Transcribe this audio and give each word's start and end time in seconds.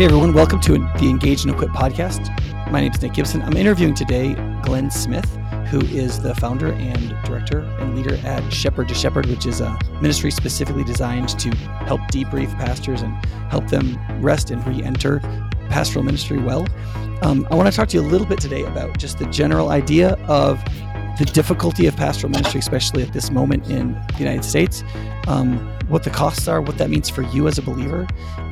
Hey 0.00 0.06
everyone, 0.06 0.32
welcome 0.32 0.60
to 0.60 0.78
the 0.78 1.10
Engage 1.10 1.42
and 1.42 1.50
Equip 1.50 1.72
podcast. 1.72 2.26
My 2.70 2.80
name 2.80 2.90
is 2.90 3.02
Nick 3.02 3.12
Gibson. 3.12 3.42
I'm 3.42 3.54
interviewing 3.54 3.92
today 3.92 4.32
Glenn 4.62 4.90
Smith, 4.90 5.26
who 5.66 5.82
is 5.94 6.22
the 6.22 6.34
founder 6.36 6.72
and 6.72 7.10
director 7.22 7.58
and 7.80 7.94
leader 7.94 8.14
at 8.26 8.50
Shepherd 8.50 8.88
to 8.88 8.94
Shepherd, 8.94 9.26
which 9.26 9.44
is 9.44 9.60
a 9.60 9.78
ministry 10.00 10.30
specifically 10.30 10.84
designed 10.84 11.28
to 11.38 11.54
help 11.84 12.00
debrief 12.10 12.50
pastors 12.56 13.02
and 13.02 13.12
help 13.50 13.68
them 13.68 13.98
rest 14.22 14.50
and 14.50 14.66
re 14.66 14.82
enter 14.82 15.20
pastoral 15.68 16.02
ministry 16.02 16.38
well. 16.38 16.66
Um, 17.20 17.46
I 17.50 17.54
want 17.54 17.70
to 17.70 17.76
talk 17.76 17.88
to 17.88 17.98
you 17.98 18.02
a 18.02 18.08
little 18.08 18.26
bit 18.26 18.40
today 18.40 18.64
about 18.64 18.96
just 18.96 19.18
the 19.18 19.26
general 19.26 19.68
idea 19.68 20.14
of 20.28 20.64
the 21.18 21.26
difficulty 21.26 21.86
of 21.86 21.94
pastoral 21.94 22.30
ministry, 22.30 22.60
especially 22.60 23.02
at 23.02 23.12
this 23.12 23.30
moment 23.30 23.68
in 23.68 23.92
the 23.92 24.18
United 24.18 24.46
States, 24.46 24.82
um, 25.28 25.58
what 25.90 26.04
the 26.04 26.10
costs 26.10 26.46
are, 26.46 26.60
what 26.60 26.78
that 26.78 26.88
means 26.88 27.10
for 27.10 27.22
you 27.22 27.48
as 27.48 27.58
a 27.58 27.62
believer 27.62 28.06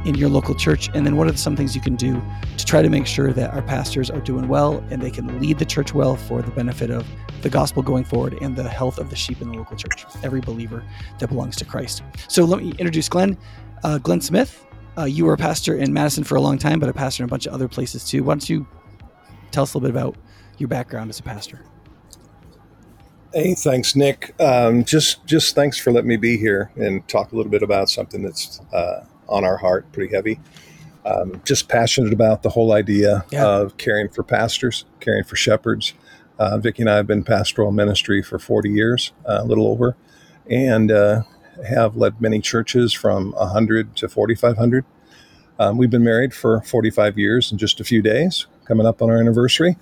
in 0.05 0.15
your 0.17 0.29
local 0.29 0.55
church, 0.55 0.91
and 0.93 1.07
then 1.07 1.17
what 1.17 1.29
are 1.29 1.37
some 1.37 1.57
things 1.57 1.75
you 1.75 1.81
can 1.81 1.95
do 1.95 2.21
to 2.57 2.65
try 2.65 2.83
to 2.83 2.91
make 2.91 3.07
sure 3.07 3.33
that 3.33 3.55
our 3.55 3.63
pastors 3.63 4.11
are 4.11 4.21
doing 4.21 4.49
well 4.49 4.85
and 4.91 5.01
they 5.01 5.11
can 5.11 5.41
lead 5.41 5.59
the 5.59 5.65
church 5.65 5.95
well 5.95 6.17
for 6.17 6.43
the 6.43 6.51
benefit 6.51 6.91
of 6.91 7.07
the 7.43 7.49
gospel 7.49 7.83
going 7.83 8.05
forward 8.05 8.37
and 8.43 8.57
the 8.57 8.69
health 8.69 8.99
of 8.99 9.09
the 9.11 9.17
sheep 9.17 9.41
in 9.41 9.51
the 9.51 9.57
local 9.57 9.77
church, 9.77 10.05
every 10.23 10.41
believer 10.41 10.85
that 11.21 11.29
belongs 11.29 11.55
to 11.57 11.65
Christ. 11.65 12.03
So 12.29 12.45
let 12.45 12.61
me 12.61 12.71
introduce 12.79 13.09
Glenn. 13.09 13.39
Uh, 13.85 13.99
Glenn 13.99 14.21
Smith, 14.21 14.67
uh, 14.99 15.05
you 15.05 15.25
were 15.25 15.35
a 15.35 15.39
pastor 15.39 15.77
in 15.77 15.93
Madison 15.93 16.25
for 16.25 16.35
a 16.35 16.41
long 16.41 16.59
time, 16.59 16.81
but 16.81 16.89
a 16.89 16.93
pastor 16.93 17.23
in 17.23 17.29
a 17.29 17.31
bunch 17.31 17.47
of 17.47 17.55
other 17.55 17.69
places 17.69 18.05
too. 18.05 18.25
Why 18.25 18.33
don't 18.33 18.51
you 18.51 18.67
tell 19.53 19.63
us 19.63 19.75
a 19.75 19.79
little 19.79 19.93
bit 19.93 19.97
about 19.97 20.17
your 20.59 20.69
background 20.69 21.11
as 21.11 21.21
a 21.21 21.23
pastor? 21.23 21.61
Hey, 23.35 23.55
thanks, 23.55 23.95
Nick. 23.95 24.35
Um, 24.41 24.85
just 24.85 25.27
just 25.27 25.55
thanks 25.55 25.79
for 25.79 25.93
letting 25.93 26.09
me 26.09 26.17
be 26.17 26.39
here 26.39 26.71
and 26.77 27.07
talk 27.09 27.31
a 27.31 27.37
little 27.37 27.51
bit 27.51 27.63
about 27.63 27.91
something 27.91 28.23
that's 28.23 28.61
uh, 28.73 29.05
on 29.29 29.45
our 29.45 29.59
heart, 29.59 29.91
pretty 29.93 30.15
heavy. 30.15 30.41
Um, 31.05 31.43
just 31.45 31.69
passionate 31.69 32.15
about 32.15 32.43
the 32.43 32.49
whole 32.49 32.73
idea 32.73 33.27
yeah. 33.31 33.47
of 33.47 33.77
caring 33.77 34.09
for 34.09 34.23
pastors, 34.23 34.87
caring 35.01 35.25
for 35.25 35.37
shepherds. 35.37 35.93
Uh, 36.39 36.57
Vicki 36.57 36.83
and 36.83 36.91
I 36.91 36.97
have 36.97 37.07
been 37.07 37.23
pastoral 37.23 37.71
ministry 37.71 38.23
for 38.23 38.39
40 38.39 38.71
years, 38.71 39.13
uh, 39.27 39.41
a 39.43 39.45
little 39.45 39.67
over, 39.67 39.95
and 40.49 40.91
uh, 40.91 41.23
have 41.69 41.97
led 41.97 42.21
many 42.23 42.41
churches 42.41 42.95
from 42.95 43.33
100 43.33 43.95
to 43.97 44.09
4,500. 44.09 44.87
Um, 45.59 45.77
we've 45.77 45.91
been 45.91 46.05
married 46.05 46.33
for 46.33 46.63
45 46.63 47.19
years 47.19 47.53
in 47.53 47.59
just 47.59 47.79
a 47.79 47.85
few 47.85 48.01
days, 48.01 48.47
coming 48.65 48.87
up 48.87 49.03
on 49.03 49.11
our 49.11 49.19
anniversary. 49.19 49.77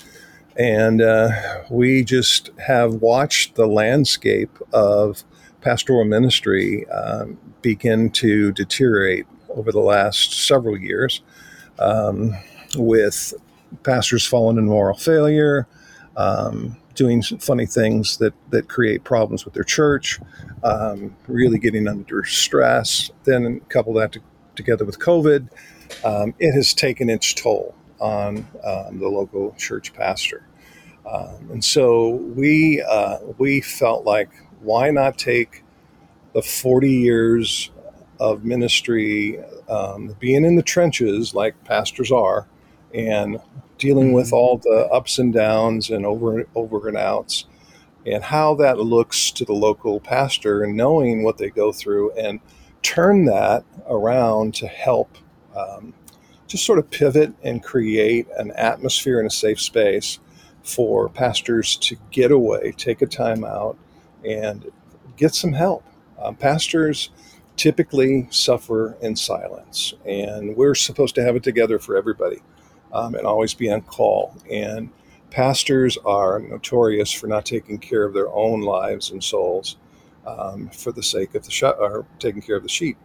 And 0.59 1.03
uh, 1.03 1.31
we 1.71 2.03
just 2.03 2.51
have 2.67 2.95
watched 2.95 3.57
the 3.57 3.67
landscape 3.67 4.57
of 4.73 5.23
pastoral 5.61 6.05
ministry 6.05 6.89
um, 6.89 7.39
begin 7.61 8.11
to 8.11 8.53
deteriorate 8.53 9.27
over 9.51 9.71
the 9.71 9.81
last 9.81 10.47
several 10.47 10.79
years 10.79 11.23
um, 11.79 12.35
with 12.77 13.35
pastors 13.83 14.25
falling 14.25 14.57
in 14.57 14.67
moral 14.67 14.97
failure, 14.97 15.67
um, 16.17 16.77
doing 16.95 17.23
funny 17.23 17.67
things 17.67 18.17
that, 18.19 18.33
that 18.51 18.69
create 18.69 19.05
problems 19.05 19.45
with 19.45 19.53
their 19.53 19.65
church, 19.65 20.19
um, 20.63 21.15
really 21.27 21.59
getting 21.59 21.87
under 21.87 22.25
stress. 22.25 23.11
Then 23.25 23.61
couple 23.69 23.93
that 23.95 24.13
to, 24.13 24.21
together 24.55 24.87
with 24.87 24.99
COVID, 24.99 25.49
um, 26.05 26.35
it 26.39 26.53
has 26.53 26.73
taken 26.73 27.11
its 27.11 27.35
toll 27.35 27.75
on 28.01 28.39
um, 28.65 28.99
the 28.99 29.09
local 29.09 29.55
church 29.59 29.95
pastor. 29.95 30.47
Um, 31.11 31.51
and 31.53 31.65
so 31.65 32.11
we 32.11 32.83
uh, 32.83 33.19
we 33.39 33.61
felt 33.61 34.05
like 34.05 34.31
why 34.61 34.91
not 34.91 35.19
take 35.19 35.63
the 36.33 36.43
40 36.43 36.91
years 36.91 37.71
of 38.19 38.45
ministry, 38.45 39.39
um, 39.69 40.17
being 40.19 40.45
in 40.45 40.57
the 40.57 40.63
trenches 40.63 41.35
like 41.35 41.63
pastors 41.65 42.11
are, 42.11 42.47
and 42.93 43.39
dealing 43.79 44.13
with 44.13 44.27
mm-hmm. 44.27 44.37
all 44.37 44.59
the 44.59 44.89
ups 44.93 45.19
and 45.19 45.33
downs 45.33 45.91
and 45.91 46.05
over 46.05 46.47
over 46.55 46.89
and 46.89 46.97
outs, 46.97 47.47
and 48.05 48.25
how 48.25 48.55
that 48.57 48.79
looks 48.79 49.31
to 49.31 49.45
the 49.45 49.53
local 49.53 50.01
pastor, 50.01 50.65
and 50.65 50.77
knowing 50.77 51.23
what 51.23 51.39
they 51.39 51.51
go 51.51 51.73
through, 51.73 52.13
and 52.13 52.41
turn 52.83 53.25
that 53.27 53.65
around 53.89 54.55
to 54.55 54.67
help 54.67 55.17
um, 55.57 55.95
just 56.47 56.65
sort 56.65 56.79
of 56.79 56.91
pivot 56.91 57.33
and 57.43 57.63
create 57.63 58.27
an 58.39 58.53
atmosphere 58.53 59.19
and 59.19 59.27
a 59.27 59.31
safe 59.31 59.61
space 59.61 60.19
for 60.63 61.09
pastors 61.09 61.77
to 61.77 61.97
get 62.11 62.31
away, 62.31 62.73
take 62.77 63.03
a 63.03 63.07
time 63.07 63.45
out, 63.45 63.77
and 64.25 64.71
get 65.17 65.35
some 65.35 65.53
help. 65.53 65.85
Um, 66.21 66.35
pastors 66.37 67.11
typically 67.57 68.27
suffer 68.31 68.97
in 69.01 69.17
silence, 69.17 69.95
and 70.05 70.57
we're 70.57 70.75
supposed 70.75 71.15
to 71.15 71.23
have 71.23 71.37
it 71.37 71.43
together 71.43 71.79
for 71.79 71.97
everybody 71.97 72.43
um, 72.93 73.15
and 73.15 73.27
always 73.27 73.55
be 73.55 73.71
on 73.71 73.83
call. 73.83 74.35
And 74.51 74.91
pastors 75.31 75.97
are 76.05 76.39
notorious 76.41 77.13
for 77.13 77.27
not 77.27 77.45
taking 77.45 77.79
care 77.79 78.05
of 78.05 78.15
their 78.15 78.29
own 78.33 78.63
lives 78.63 79.11
and 79.11 79.23
souls 79.23 79.77
um, 80.27 80.69
for 80.71 80.93
the 80.93 81.03
sake 81.03 81.35
of 81.35 81.45
the 81.45 81.51
sh- 81.51 81.63
or 81.63 82.07
taking 82.19 82.43
care 82.43 82.57
of 82.57 82.63
the 82.63 82.69
sheep. 82.69 82.97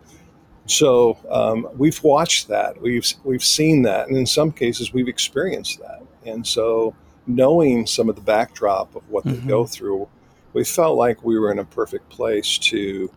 So 0.67 1.17
um, 1.29 1.67
we've 1.75 2.01
watched 2.03 2.47
that, 2.47 2.81
we've 2.81 3.05
we've 3.23 3.43
seen 3.43 3.81
that, 3.83 4.07
and 4.07 4.17
in 4.17 4.25
some 4.25 4.51
cases 4.51 4.93
we've 4.93 5.07
experienced 5.07 5.79
that. 5.79 6.01
And 6.25 6.45
so 6.45 6.95
knowing 7.27 7.85
some 7.87 8.09
of 8.09 8.15
the 8.15 8.21
backdrop 8.21 8.95
of 8.95 9.07
what 9.09 9.25
mm-hmm. 9.25 9.41
they 9.41 9.47
go 9.47 9.65
through, 9.65 10.07
we 10.53 10.63
felt 10.63 10.97
like 10.97 11.23
we 11.23 11.39
were 11.39 11.51
in 11.51 11.59
a 11.59 11.65
perfect 11.65 12.09
place 12.09 12.57
to 12.59 13.09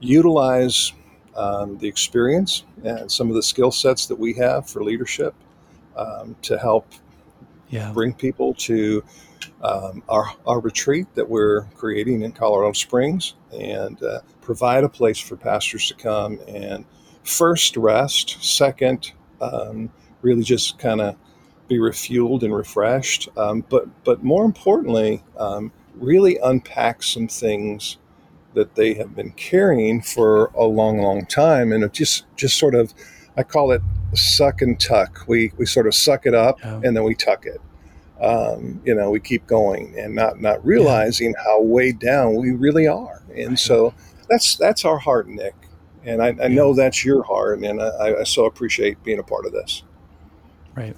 utilize 0.00 0.92
um, 1.36 1.78
the 1.78 1.88
experience 1.88 2.64
and 2.84 3.10
some 3.10 3.28
of 3.28 3.34
the 3.34 3.42
skill 3.42 3.70
sets 3.70 4.06
that 4.06 4.18
we 4.18 4.34
have 4.34 4.68
for 4.68 4.84
leadership 4.84 5.34
um, 5.96 6.36
to 6.42 6.58
help 6.58 6.86
yeah. 7.70 7.90
bring 7.92 8.12
people 8.12 8.54
to 8.54 9.02
um, 9.62 10.02
our, 10.08 10.26
our 10.46 10.60
retreat 10.60 11.06
that 11.14 11.28
we're 11.28 11.62
creating 11.76 12.22
in 12.22 12.32
Colorado 12.32 12.72
Springs 12.72 13.34
and 13.52 14.02
uh, 14.02 14.20
provide 14.40 14.84
a 14.84 14.88
place 14.88 15.18
for 15.18 15.36
pastors 15.36 15.88
to 15.88 15.94
come 15.94 16.38
and 16.48 16.84
first 17.24 17.76
rest, 17.76 18.42
second, 18.44 19.12
um, 19.40 19.90
really 20.22 20.42
just 20.42 20.78
kind 20.78 21.00
of 21.00 21.16
be 21.68 21.78
refueled 21.78 22.42
and 22.42 22.54
refreshed, 22.54 23.28
um, 23.36 23.64
but 23.68 23.86
but 24.04 24.22
more 24.22 24.44
importantly, 24.44 25.22
um, 25.38 25.72
really 25.94 26.38
unpack 26.42 27.02
some 27.02 27.26
things 27.28 27.98
that 28.54 28.74
they 28.74 28.94
have 28.94 29.14
been 29.16 29.30
carrying 29.32 30.00
for 30.00 30.46
a 30.54 30.64
long, 30.64 31.00
long 31.00 31.26
time, 31.26 31.72
and 31.72 31.82
it 31.82 31.92
just 31.92 32.24
just 32.36 32.58
sort 32.58 32.74
of, 32.74 32.92
I 33.36 33.42
call 33.42 33.72
it 33.72 33.82
suck 34.14 34.62
and 34.62 34.78
tuck. 34.78 35.24
We 35.26 35.52
we 35.56 35.66
sort 35.66 35.86
of 35.86 35.94
suck 35.94 36.26
it 36.26 36.34
up 36.34 36.58
oh. 36.64 36.80
and 36.84 36.96
then 36.96 37.04
we 37.04 37.14
tuck 37.14 37.46
it. 37.46 37.60
Um, 38.20 38.80
you 38.84 38.94
know, 38.94 39.10
we 39.10 39.20
keep 39.20 39.46
going 39.46 39.94
and 39.98 40.14
not 40.14 40.40
not 40.40 40.64
realizing 40.64 41.34
yeah. 41.36 41.44
how 41.44 41.60
weighed 41.62 41.98
down 41.98 42.36
we 42.36 42.52
really 42.52 42.86
are, 42.86 43.22
and 43.36 43.50
right. 43.50 43.58
so 43.58 43.92
that's 44.28 44.56
that's 44.56 44.84
our 44.84 44.98
heart, 44.98 45.28
Nick. 45.28 45.54
And 46.04 46.22
I, 46.22 46.26
I 46.26 46.30
yeah. 46.30 46.48
know 46.48 46.74
that's 46.74 47.04
your 47.04 47.22
heart, 47.22 47.60
and 47.60 47.82
I, 47.82 48.20
I 48.20 48.24
so 48.24 48.44
appreciate 48.44 49.02
being 49.02 49.18
a 49.18 49.22
part 49.22 49.46
of 49.46 49.52
this. 49.52 49.82
Right. 50.76 50.96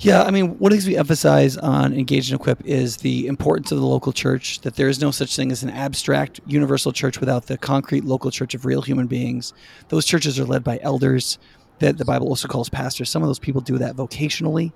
Yeah, 0.00 0.22
I 0.22 0.30
mean, 0.30 0.58
one 0.58 0.70
of 0.70 0.78
the 0.78 0.82
things 0.82 0.86
we 0.88 0.96
emphasize 0.96 1.56
on 1.56 1.92
Engage 1.92 2.30
and 2.30 2.40
Equip 2.40 2.64
is 2.64 2.98
the 2.98 3.26
importance 3.26 3.72
of 3.72 3.80
the 3.80 3.86
local 3.86 4.12
church, 4.12 4.60
that 4.60 4.76
there 4.76 4.88
is 4.88 5.00
no 5.00 5.10
such 5.10 5.34
thing 5.34 5.50
as 5.50 5.64
an 5.64 5.70
abstract 5.70 6.40
universal 6.46 6.92
church 6.92 7.18
without 7.18 7.46
the 7.46 7.58
concrete 7.58 8.04
local 8.04 8.30
church 8.30 8.54
of 8.54 8.64
real 8.64 8.80
human 8.80 9.08
beings. 9.08 9.52
Those 9.88 10.04
churches 10.04 10.38
are 10.38 10.44
led 10.44 10.62
by 10.62 10.78
elders 10.82 11.38
that 11.80 11.98
the 11.98 12.04
Bible 12.04 12.28
also 12.28 12.46
calls 12.46 12.68
pastors. 12.68 13.10
Some 13.10 13.22
of 13.22 13.28
those 13.28 13.40
people 13.40 13.60
do 13.60 13.76
that 13.78 13.96
vocationally. 13.96 14.72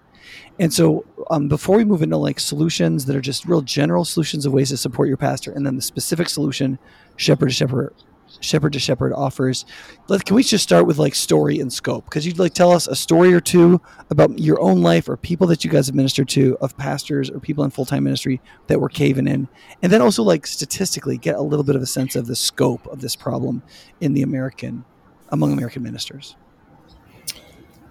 And 0.58 0.72
so, 0.72 1.04
um, 1.30 1.48
before 1.48 1.76
we 1.76 1.84
move 1.84 2.02
into 2.02 2.16
like 2.16 2.40
solutions 2.40 3.06
that 3.06 3.16
are 3.16 3.20
just 3.20 3.46
real 3.46 3.62
general 3.62 4.04
solutions 4.04 4.46
of 4.46 4.52
ways 4.52 4.70
to 4.70 4.76
support 4.76 5.08
your 5.08 5.16
pastor, 5.16 5.52
and 5.52 5.66
then 5.66 5.76
the 5.76 5.82
specific 5.82 6.28
solution, 6.28 6.78
shepherd 7.16 7.48
to 7.48 7.54
shepherd, 7.54 7.94
shepherd 8.40 8.72
to 8.72 8.78
shepherd 8.78 9.12
offers. 9.12 9.64
Let, 10.08 10.24
can 10.24 10.36
we 10.36 10.42
just 10.42 10.64
start 10.64 10.86
with 10.86 10.98
like 10.98 11.14
story 11.14 11.60
and 11.60 11.72
scope? 11.72 12.04
Because 12.04 12.26
you'd 12.26 12.38
like 12.38 12.54
tell 12.54 12.72
us 12.72 12.86
a 12.86 12.96
story 12.96 13.32
or 13.32 13.40
two 13.40 13.80
about 14.10 14.38
your 14.38 14.60
own 14.60 14.82
life 14.82 15.08
or 15.08 15.16
people 15.16 15.46
that 15.48 15.64
you 15.64 15.70
guys 15.70 15.86
have 15.86 15.94
ministered 15.94 16.28
to 16.30 16.56
of 16.60 16.76
pastors 16.76 17.30
or 17.30 17.40
people 17.40 17.64
in 17.64 17.70
full 17.70 17.86
time 17.86 18.04
ministry 18.04 18.40
that 18.66 18.80
were 18.80 18.88
caving 18.88 19.28
in, 19.28 19.48
and 19.82 19.92
then 19.92 20.02
also 20.02 20.22
like 20.22 20.46
statistically 20.46 21.18
get 21.18 21.36
a 21.36 21.42
little 21.42 21.64
bit 21.64 21.76
of 21.76 21.82
a 21.82 21.86
sense 21.86 22.16
of 22.16 22.26
the 22.26 22.36
scope 22.36 22.86
of 22.86 23.00
this 23.00 23.16
problem 23.16 23.62
in 24.00 24.14
the 24.14 24.22
American 24.22 24.84
among 25.30 25.52
American 25.52 25.82
ministers. 25.82 26.36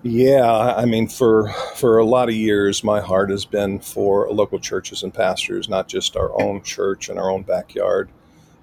Yeah, 0.03 0.75
I 0.75 0.85
mean, 0.85 1.07
for 1.07 1.49
for 1.75 1.99
a 1.99 2.05
lot 2.05 2.29
of 2.29 2.35
years, 2.35 2.83
my 2.83 3.01
heart 3.01 3.29
has 3.29 3.45
been 3.45 3.79
for 3.79 4.31
local 4.31 4.59
churches 4.59 5.03
and 5.03 5.13
pastors, 5.13 5.69
not 5.69 5.87
just 5.87 6.17
our 6.17 6.31
own 6.41 6.63
church 6.63 7.09
and 7.09 7.19
our 7.19 7.29
own 7.29 7.43
backyard, 7.43 8.09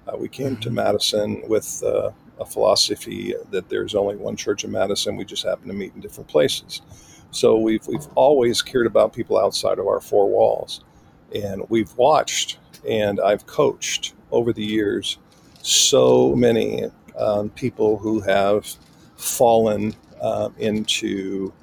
uh, 0.07 0.17
we 0.17 0.27
came 0.29 0.57
to 0.57 0.69
Madison 0.71 1.41
with 1.47 1.83
uh, 1.83 2.11
a 2.39 2.45
philosophy 2.45 3.35
that 3.51 3.69
there's 3.69 3.95
only 3.95 4.15
one 4.15 4.35
church 4.35 4.63
in 4.63 4.71
Madison. 4.71 5.15
We 5.17 5.25
just 5.25 5.43
happen 5.45 5.67
to 5.67 5.73
meet 5.73 5.93
in 5.95 6.01
different 6.01 6.29
places. 6.29 6.81
So 7.31 7.57
we've 7.57 7.85
we've 7.87 8.07
always 8.15 8.61
cared 8.61 8.87
about 8.87 9.13
people 9.13 9.37
outside 9.37 9.79
of 9.79 9.87
our 9.87 10.01
four 10.01 10.29
walls, 10.29 10.83
and 11.33 11.63
we've 11.69 11.95
watched 11.97 12.59
and 12.87 13.19
I've 13.19 13.45
coached 13.45 14.13
over 14.31 14.53
the 14.53 14.65
years 14.65 15.17
so 15.61 16.35
many 16.35 16.85
um, 17.17 17.49
people 17.51 17.97
who 17.97 18.21
have 18.21 18.67
fallen 19.17 19.95
um, 20.21 20.53
into 20.57 21.53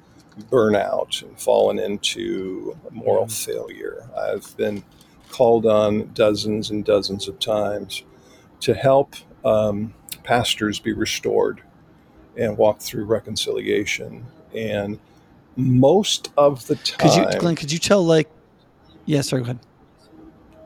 burnout 0.51 1.21
and 1.21 1.39
fallen 1.39 1.79
into 1.79 2.77
moral 2.91 3.25
mm-hmm. 3.25 3.51
failure. 3.51 4.09
I've 4.17 4.55
been 4.57 4.83
called 5.29 5.65
on 5.65 6.11
dozens 6.13 6.69
and 6.69 6.85
dozens 6.85 7.27
of 7.27 7.39
times 7.39 8.03
to 8.61 8.73
help 8.73 9.15
um, 9.43 9.93
pastors 10.23 10.79
be 10.79 10.93
restored 10.93 11.61
and 12.37 12.57
walk 12.57 12.79
through 12.79 13.05
reconciliation. 13.05 14.25
And 14.55 14.99
most 15.55 16.31
of 16.37 16.67
the 16.67 16.75
time, 16.75 16.97
could 16.97 17.33
you, 17.33 17.39
Glenn, 17.39 17.55
could 17.55 17.71
you 17.71 17.79
tell 17.79 18.05
like, 18.05 18.29
yeah, 19.05 19.21
sorry, 19.21 19.41
go 19.41 19.45
ahead. 19.45 19.59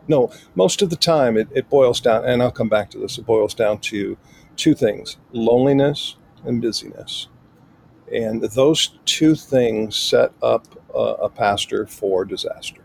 No, 0.08 0.32
most 0.56 0.82
of 0.82 0.90
the 0.90 0.96
time 0.96 1.38
it, 1.38 1.48
it 1.54 1.70
boils 1.70 2.02
down, 2.02 2.26
and 2.26 2.42
I'll 2.42 2.52
come 2.52 2.70
back 2.70 2.90
to 2.92 2.98
this. 2.98 3.18
It 3.18 3.26
boils 3.26 3.54
down 3.54 3.80
to 3.80 4.18
two 4.58 4.74
things: 4.74 5.18
loneliness 5.32 6.16
and 6.44 6.62
busyness. 6.62 7.28
And 8.14 8.42
those 8.42 9.00
two 9.06 9.36
things 9.36 9.96
set 9.96 10.34
up 10.42 10.68
a, 10.94 10.98
a 10.98 11.30
pastor 11.30 11.86
for 11.86 12.26
disaster. 12.26 12.84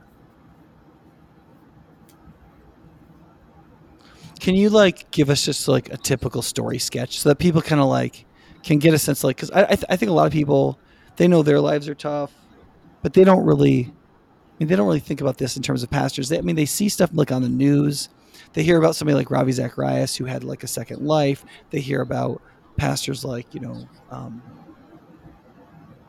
Can 4.38 4.54
you 4.54 4.70
like 4.70 5.10
give 5.10 5.30
us 5.30 5.44
just 5.44 5.66
like 5.66 5.92
a 5.92 5.96
typical 5.96 6.42
story 6.42 6.78
sketch 6.78 7.18
so 7.18 7.30
that 7.30 7.36
people 7.36 7.60
kind 7.60 7.80
of 7.80 7.88
like 7.88 8.26
can 8.62 8.78
get 8.78 8.94
a 8.94 8.98
sense 8.98 9.24
like 9.24 9.36
because 9.36 9.50
I 9.50 9.62
I, 9.62 9.66
th- 9.66 9.84
I, 9.88 9.96
think 9.96 10.10
a 10.10 10.12
lot 10.12 10.26
of 10.26 10.32
people 10.32 10.78
they 11.16 11.26
know 11.26 11.42
their 11.42 11.60
lives 11.60 11.88
are 11.88 11.94
tough, 11.94 12.32
but 13.02 13.12
they 13.12 13.24
don't 13.24 13.44
really 13.44 13.86
I 13.86 14.54
mean 14.58 14.68
they 14.68 14.76
don't 14.76 14.86
really 14.86 15.00
think 15.00 15.20
about 15.20 15.38
this 15.38 15.56
in 15.56 15.62
terms 15.62 15.82
of 15.82 15.90
pastors. 15.90 16.28
They, 16.28 16.38
I 16.38 16.42
mean 16.42 16.54
they 16.54 16.66
see 16.66 16.88
stuff 16.88 17.10
like 17.12 17.32
on 17.32 17.42
the 17.42 17.48
news. 17.48 18.08
They 18.52 18.62
hear 18.62 18.78
about 18.78 18.94
somebody 18.94 19.16
like 19.16 19.30
Ravi 19.30 19.52
Zacharias 19.52 20.14
who 20.14 20.26
had 20.26 20.44
like 20.44 20.62
a 20.62 20.68
second 20.68 21.04
life. 21.04 21.44
They 21.70 21.80
hear 21.80 22.02
about 22.02 22.40
pastors 22.76 23.24
like 23.24 23.52
you 23.54 23.60
know 23.60 23.88
um, 24.10 24.42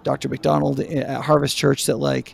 Dr. 0.07 0.30
MacDonald 0.30 0.80
at 0.80 1.21
Harvest 1.21 1.57
Church 1.57 1.86
that 1.88 1.98
like 1.98 2.33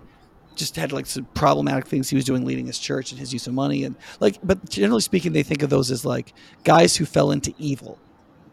just 0.56 0.76
had 0.76 0.92
like 0.92 1.08
some 1.08 1.26
problematic 1.34 1.88
things 1.88 2.08
he 2.08 2.16
was 2.16 2.24
doing 2.24 2.46
leading 2.46 2.68
his 2.68 2.78
church 2.78 3.10
and 3.10 3.20
his 3.20 3.34
use 3.34 3.48
of 3.48 3.54
money 3.56 3.84
and 3.84 3.96
like 4.20 4.38
but 4.44 4.70
generally 4.70 5.02
speaking 5.02 5.34
they 5.34 5.42
think 5.42 5.64
of 5.64 5.72
those 5.72 5.90
as 5.90 6.06
like 6.06 6.36
guys 6.64 6.96
who 6.96 7.04
fell 7.04 7.32
into 7.32 7.52
evil 7.58 7.98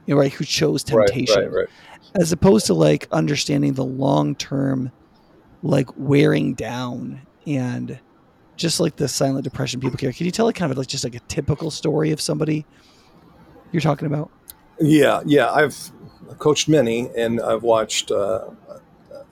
you 0.07 0.15
know 0.15 0.21
right 0.23 0.33
who 0.33 0.43
chose 0.43 0.83
temptation 0.83 1.37
right, 1.37 1.53
right, 1.53 1.69
right. 1.69 1.69
as 2.19 2.33
opposed 2.33 2.65
to 2.65 2.73
like 2.73 3.07
understanding 3.13 3.75
the 3.75 3.85
long-term 3.85 4.91
like 5.63 5.91
wearing 5.99 6.55
down 6.55 7.21
and 7.47 8.01
just 8.57 8.81
like 8.81 8.97
the 8.97 9.07
silent 9.07 9.45
depression 9.45 9.79
people 9.79 9.99
care 9.99 10.13
can 10.13 10.25
you 10.25 10.33
tell 10.33 10.47
like 10.47 10.57
kind 10.57 10.73
of 10.73 10.79
like 10.79 10.87
just 10.87 11.05
like 11.05 11.15
a 11.15 11.21
typical 11.29 11.71
story 11.71 12.13
of 12.13 12.21
somebody 12.23 12.65
you're 13.73 13.83
talking 13.83 14.07
about 14.07 14.31
yeah 14.81 15.21
yeah 15.27 15.51
i've 15.53 15.93
coached 16.39 16.67
many 16.67 17.11
and 17.15 17.43
i've 17.43 17.63
watched 17.63 18.11
uh, 18.11 18.47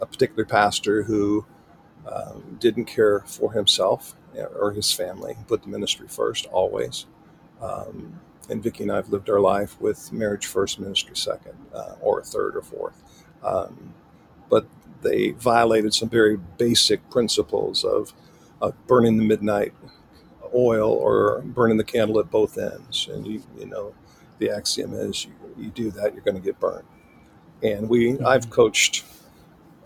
a 0.00 0.06
particular 0.06 0.44
pastor 0.44 1.02
who 1.02 1.44
um, 2.06 2.56
didn't 2.60 2.86
care 2.86 3.20
for 3.20 3.52
himself 3.52 4.14
or 4.60 4.72
his 4.72 4.92
family, 4.92 5.36
put 5.46 5.62
the 5.62 5.68
ministry 5.68 6.06
first 6.08 6.46
always. 6.46 7.06
Um, 7.60 8.20
and 8.48 8.62
Vicki 8.62 8.84
and 8.84 8.92
I 8.92 8.96
have 8.96 9.10
lived 9.10 9.28
our 9.28 9.40
life 9.40 9.80
with 9.80 10.12
marriage 10.12 10.46
first, 10.46 10.78
ministry 10.78 11.16
second, 11.16 11.54
uh, 11.74 11.96
or 12.00 12.22
third 12.22 12.56
or 12.56 12.62
fourth. 12.62 13.02
Um, 13.42 13.94
but 14.48 14.66
they 15.02 15.30
violated 15.30 15.92
some 15.94 16.08
very 16.08 16.36
basic 16.36 17.08
principles 17.10 17.84
of, 17.84 18.12
of 18.60 18.74
burning 18.86 19.16
the 19.16 19.24
midnight 19.24 19.74
oil 20.54 20.90
or 20.90 21.42
burning 21.42 21.76
the 21.76 21.84
candle 21.84 22.18
at 22.18 22.30
both 22.30 22.56
ends. 22.56 23.08
And 23.12 23.26
you, 23.26 23.42
you 23.58 23.66
know, 23.66 23.94
the 24.38 24.50
axiom 24.50 24.94
is 24.94 25.26
you, 25.26 25.32
you 25.58 25.70
do 25.70 25.90
that, 25.92 26.14
you're 26.14 26.22
going 26.22 26.36
to 26.36 26.42
get 26.42 26.58
burned. 26.58 26.86
And 27.62 27.88
we, 27.88 28.12
mm-hmm. 28.12 28.26
I've 28.26 28.48
coached 28.50 29.04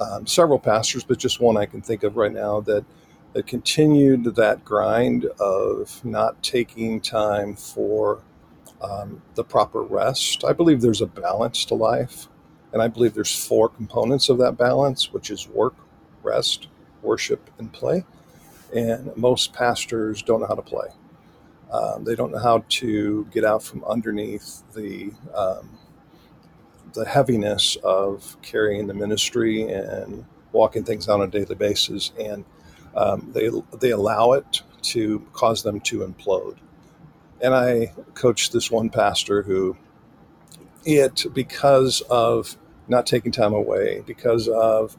um, 0.02 0.26
several 0.26 0.58
pastors, 0.58 1.04
but 1.04 1.18
just 1.18 1.40
one 1.40 1.56
I 1.56 1.66
can 1.66 1.82
think 1.82 2.02
of 2.02 2.16
right 2.16 2.32
now 2.32 2.60
that 2.62 2.84
that 3.32 3.46
continued 3.46 4.24
that 4.36 4.64
grind 4.64 5.24
of 5.40 6.04
not 6.04 6.42
taking 6.42 7.00
time 7.00 7.56
for 7.56 8.20
um, 8.82 9.22
the 9.36 9.44
proper 9.44 9.82
rest. 9.82 10.44
I 10.44 10.52
believe 10.52 10.80
there's 10.80 11.00
a 11.00 11.06
balance 11.06 11.64
to 11.66 11.74
life, 11.74 12.28
and 12.72 12.82
I 12.82 12.88
believe 12.88 13.14
there's 13.14 13.34
four 13.46 13.68
components 13.68 14.28
of 14.28 14.38
that 14.38 14.58
balance, 14.58 15.12
which 15.12 15.30
is 15.30 15.48
work, 15.48 15.74
rest, 16.22 16.68
worship, 17.00 17.50
and 17.58 17.72
play. 17.72 18.04
And 18.74 19.16
most 19.16 19.52
pastors 19.52 20.22
don't 20.22 20.40
know 20.40 20.46
how 20.46 20.54
to 20.54 20.62
play. 20.62 20.88
Um, 21.70 22.04
they 22.04 22.14
don't 22.14 22.32
know 22.32 22.38
how 22.38 22.64
to 22.68 23.26
get 23.32 23.44
out 23.44 23.62
from 23.62 23.82
underneath 23.84 24.62
the 24.74 25.10
um, 25.34 25.70
the 26.94 27.04
heaviness 27.04 27.76
of 27.82 28.36
carrying 28.42 28.86
the 28.86 28.94
ministry 28.94 29.62
and 29.70 30.24
walking 30.52 30.84
things 30.84 31.08
out 31.08 31.20
on 31.20 31.28
a 31.28 31.30
daily 31.30 31.54
basis, 31.54 32.12
and 32.18 32.44
um, 32.96 33.30
they 33.34 33.50
they 33.80 33.90
allow 33.90 34.32
it 34.32 34.62
to 34.82 35.20
cause 35.32 35.62
them 35.62 35.80
to 35.80 36.00
implode. 36.00 36.56
And 37.40 37.54
I 37.54 37.92
coached 38.14 38.52
this 38.52 38.70
one 38.70 38.90
pastor 38.90 39.42
who, 39.42 39.76
it 40.84 41.24
because 41.34 42.02
of 42.10 42.56
not 42.88 43.06
taking 43.06 43.32
time 43.32 43.54
away, 43.54 44.02
because 44.06 44.48
of 44.48 44.96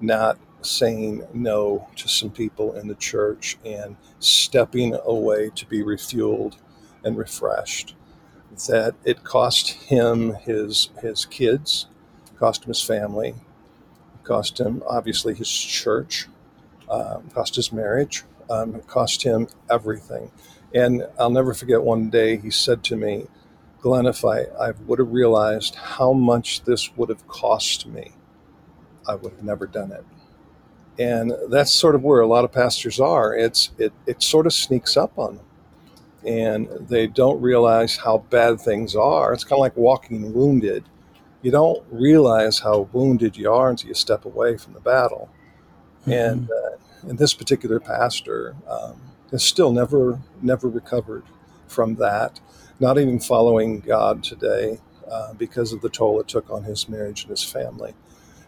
not 0.00 0.38
saying 0.62 1.26
no 1.32 1.88
to 1.96 2.08
some 2.08 2.30
people 2.30 2.74
in 2.74 2.88
the 2.88 2.94
church 2.96 3.58
and 3.64 3.96
stepping 4.18 4.94
away 5.04 5.50
to 5.54 5.66
be 5.66 5.82
refueled 5.82 6.56
and 7.04 7.16
refreshed 7.16 7.94
that 8.66 8.94
it 9.04 9.24
cost 9.24 9.70
him 9.70 10.34
his 10.34 10.90
his 11.00 11.24
kids, 11.24 11.86
cost 12.38 12.64
him 12.64 12.68
his 12.68 12.82
family, 12.82 13.34
cost 14.24 14.60
him 14.60 14.82
obviously 14.86 15.34
his 15.34 15.50
church, 15.50 16.28
um, 16.90 17.28
cost 17.34 17.56
his 17.56 17.72
marriage, 17.72 18.24
um, 18.50 18.80
cost 18.82 19.22
him 19.22 19.48
everything. 19.70 20.30
And 20.74 21.06
I'll 21.18 21.30
never 21.30 21.54
forget 21.54 21.82
one 21.82 22.10
day 22.10 22.36
he 22.36 22.50
said 22.50 22.84
to 22.84 22.96
me, 22.96 23.26
Glenn, 23.80 24.06
if 24.06 24.24
I, 24.24 24.42
I 24.60 24.72
would 24.86 24.98
have 24.98 25.12
realized 25.12 25.76
how 25.76 26.12
much 26.12 26.64
this 26.64 26.94
would 26.96 27.08
have 27.08 27.26
cost 27.26 27.86
me, 27.86 28.12
I 29.06 29.14
would 29.14 29.32
have 29.32 29.42
never 29.42 29.66
done 29.66 29.92
it. 29.92 30.04
And 30.98 31.32
that's 31.48 31.72
sort 31.72 31.94
of 31.94 32.02
where 32.02 32.20
a 32.20 32.26
lot 32.26 32.44
of 32.44 32.52
pastors 32.52 32.98
are. 32.98 33.32
It's 33.34 33.70
it, 33.78 33.92
it 34.06 34.22
sort 34.22 34.46
of 34.46 34.52
sneaks 34.52 34.96
up 34.96 35.16
on 35.18 35.36
them 35.36 35.47
and 36.26 36.68
they 36.88 37.06
don't 37.06 37.40
realize 37.40 37.96
how 37.96 38.18
bad 38.30 38.60
things 38.60 38.96
are. 38.96 39.32
It's 39.32 39.44
kind 39.44 39.58
of 39.58 39.60
like 39.60 39.76
walking 39.76 40.32
wounded. 40.32 40.84
You 41.42 41.50
don't 41.50 41.84
realize 41.90 42.58
how 42.58 42.88
wounded 42.92 43.36
you 43.36 43.52
are 43.52 43.70
until 43.70 43.88
you 43.88 43.94
step 43.94 44.24
away 44.24 44.56
from 44.56 44.72
the 44.72 44.80
battle. 44.80 45.30
Mm-hmm. 46.02 46.12
And, 46.12 46.50
uh, 46.50 47.08
and 47.08 47.18
this 47.18 47.34
particular 47.34 47.78
pastor 47.78 48.56
um, 48.68 49.00
has 49.30 49.44
still 49.44 49.72
never 49.72 50.20
never 50.42 50.68
recovered 50.68 51.24
from 51.68 51.94
that. 51.96 52.40
Not 52.80 52.98
even 52.98 53.20
following 53.20 53.80
God 53.80 54.24
today 54.24 54.80
uh, 55.10 55.34
because 55.34 55.72
of 55.72 55.80
the 55.80 55.88
toll 55.88 56.20
it 56.20 56.28
took 56.28 56.50
on 56.50 56.64
his 56.64 56.88
marriage 56.88 57.22
and 57.22 57.30
his 57.30 57.42
family. 57.44 57.94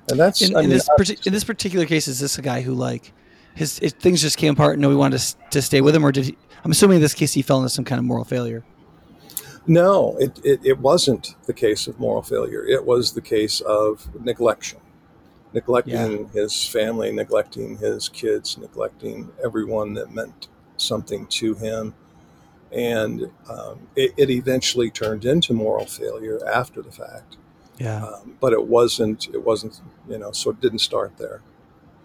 And 0.09 0.19
that's 0.19 0.43
in, 0.43 0.51
in 0.51 0.61
mean, 0.61 0.71
this 0.71 0.89
in 1.25 1.33
this 1.33 1.45
particular 1.45 1.87
case. 1.87 2.09
Is 2.09 2.19
this 2.19 2.39
a 2.39 2.43
guy 2.43 2.63
who 2.63 2.75
like 2.75 3.13
his, 3.55 3.79
his 3.79 3.93
things 3.93 4.23
just 4.23 4.37
came 4.37 4.53
apart 4.55 4.75
and 4.75 4.83
no, 4.83 4.91
he 4.91 4.97
wanted 4.97 5.19
to, 5.19 5.37
to 5.51 5.63
stay 5.63 5.81
with 5.81 5.95
him, 5.95 6.05
or 6.05 6.13
did 6.13 6.27
he? 6.27 6.39
I'm 6.65 6.71
assuming 6.71 6.97
in 6.97 7.03
this 7.03 7.15
case 7.15 7.33
he 7.33 7.43
fell 7.43 7.59
into 7.59 7.71
some 7.71 7.85
kind 7.85 7.99
of 7.99 8.05
moral 8.05 8.25
failure. 8.25 8.65
No, 9.67 10.17
it, 10.19 10.39
it, 10.45 10.61
it 10.65 10.79
wasn't 10.79 11.37
the 11.47 11.53
case 11.53 11.87
of 11.87 11.99
moral 11.99 12.23
failure. 12.23 12.65
It 12.65 12.85
was 12.85 13.13
the 13.13 13.21
case 13.21 13.61
of 13.61 14.09
neglection, 14.19 14.81
neglecting 15.53 15.95
yeah. 15.95 16.27
his 16.33 16.67
family, 16.67 17.13
neglecting 17.13 17.77
his 17.77 18.09
kids, 18.09 18.59
neglecting 18.59 19.31
everyone 19.45 19.95
that 19.95 20.13
meant 20.13 20.49
something 20.77 21.27
to 21.27 21.55
him. 21.55 21.95
And 22.73 23.31
um, 23.49 23.89
it, 23.97 24.13
it, 24.17 24.31
eventually 24.31 24.91
turned 24.91 25.25
into 25.25 25.53
moral 25.53 25.87
failure 25.87 26.39
after 26.49 26.83
the 26.83 26.93
fact. 26.93 27.37
Yeah. 27.79 28.05
Um, 28.05 28.37
but 28.41 28.53
it 28.53 28.67
wasn't, 28.67 29.29
it 29.29 29.45
wasn't, 29.45 29.81
you 30.09 30.19
know, 30.19 30.31
so 30.33 30.51
it 30.51 30.61
didn't 30.61 30.79
start 30.79 31.17
there. 31.19 31.43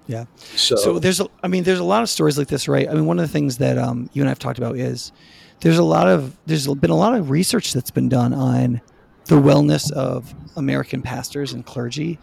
Yeah. 0.07 0.25
So, 0.37 0.75
so 0.75 0.99
there's, 0.99 1.19
a, 1.19 1.27
I 1.41 1.47
mean, 1.47 1.63
there's 1.63 1.79
a 1.79 1.83
lot 1.83 2.03
of 2.03 2.09
stories 2.09 2.37
like 2.37 2.47
this, 2.47 2.67
right? 2.67 2.87
I 2.87 2.93
mean, 2.93 3.05
one 3.05 3.17
of 3.17 3.25
the 3.25 3.31
things 3.31 3.57
that 3.57 3.77
um, 3.77 4.09
you 4.13 4.21
and 4.21 4.29
I've 4.29 4.39
talked 4.39 4.59
about 4.59 4.77
is 4.77 5.11
there's 5.61 5.79
a 5.79 5.83
lot 5.83 6.07
of, 6.07 6.35
there's 6.45 6.67
been 6.67 6.91
a 6.91 6.95
lot 6.95 7.15
of 7.15 7.29
research 7.29 7.73
that's 7.73 7.91
been 7.91 8.09
done 8.09 8.33
on 8.33 8.81
the 9.25 9.35
wellness 9.35 9.91
of 9.91 10.33
American 10.55 11.01
pastors 11.01 11.53
and 11.53 11.65
clergy. 11.65 12.19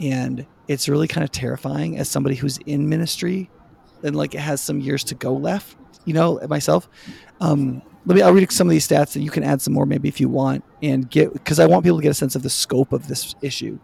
And 0.00 0.46
it's 0.68 0.88
really 0.88 1.08
kind 1.08 1.24
of 1.24 1.30
terrifying 1.30 1.98
as 1.98 2.08
somebody 2.08 2.36
who's 2.36 2.58
in 2.58 2.88
ministry 2.88 3.50
and 4.02 4.16
like 4.16 4.34
it 4.34 4.40
has 4.40 4.60
some 4.60 4.80
years 4.80 5.04
to 5.04 5.14
go 5.14 5.34
left, 5.34 5.76
you 6.04 6.14
know, 6.14 6.40
myself. 6.48 6.88
Um, 7.40 7.82
let 8.06 8.14
me, 8.14 8.22
I'll 8.22 8.32
read 8.32 8.50
some 8.52 8.66
of 8.66 8.70
these 8.70 8.86
stats 8.86 9.16
and 9.16 9.24
you 9.24 9.30
can 9.30 9.42
add 9.42 9.60
some 9.60 9.74
more 9.74 9.84
maybe 9.84 10.08
if 10.08 10.20
you 10.20 10.28
want 10.28 10.64
and 10.82 11.10
get, 11.10 11.32
because 11.32 11.58
I 11.58 11.66
want 11.66 11.84
people 11.84 11.98
to 11.98 12.02
get 12.02 12.10
a 12.10 12.14
sense 12.14 12.34
of 12.34 12.42
the 12.42 12.50
scope 12.50 12.92
of 12.92 13.08
this 13.08 13.34
issue. 13.42 13.78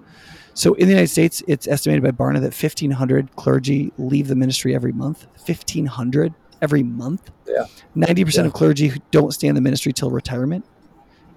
So 0.54 0.74
in 0.74 0.86
the 0.86 0.92
United 0.92 1.08
States, 1.08 1.42
it's 1.46 1.66
estimated 1.66 2.02
by 2.02 2.10
Barna 2.10 2.40
that 2.40 2.54
1,500 2.54 3.36
clergy 3.36 3.92
leave 3.98 4.28
the 4.28 4.34
ministry 4.34 4.74
every 4.74 4.92
month. 4.92 5.26
1,500 5.46 6.34
every 6.60 6.82
month. 6.82 7.30
Yeah. 7.46 7.66
90% 7.96 8.36
yeah. 8.36 8.44
of 8.44 8.52
clergy 8.52 8.92
don't 9.10 9.32
stay 9.32 9.48
in 9.48 9.54
the 9.54 9.60
ministry 9.60 9.92
till 9.92 10.10
retirement. 10.10 10.64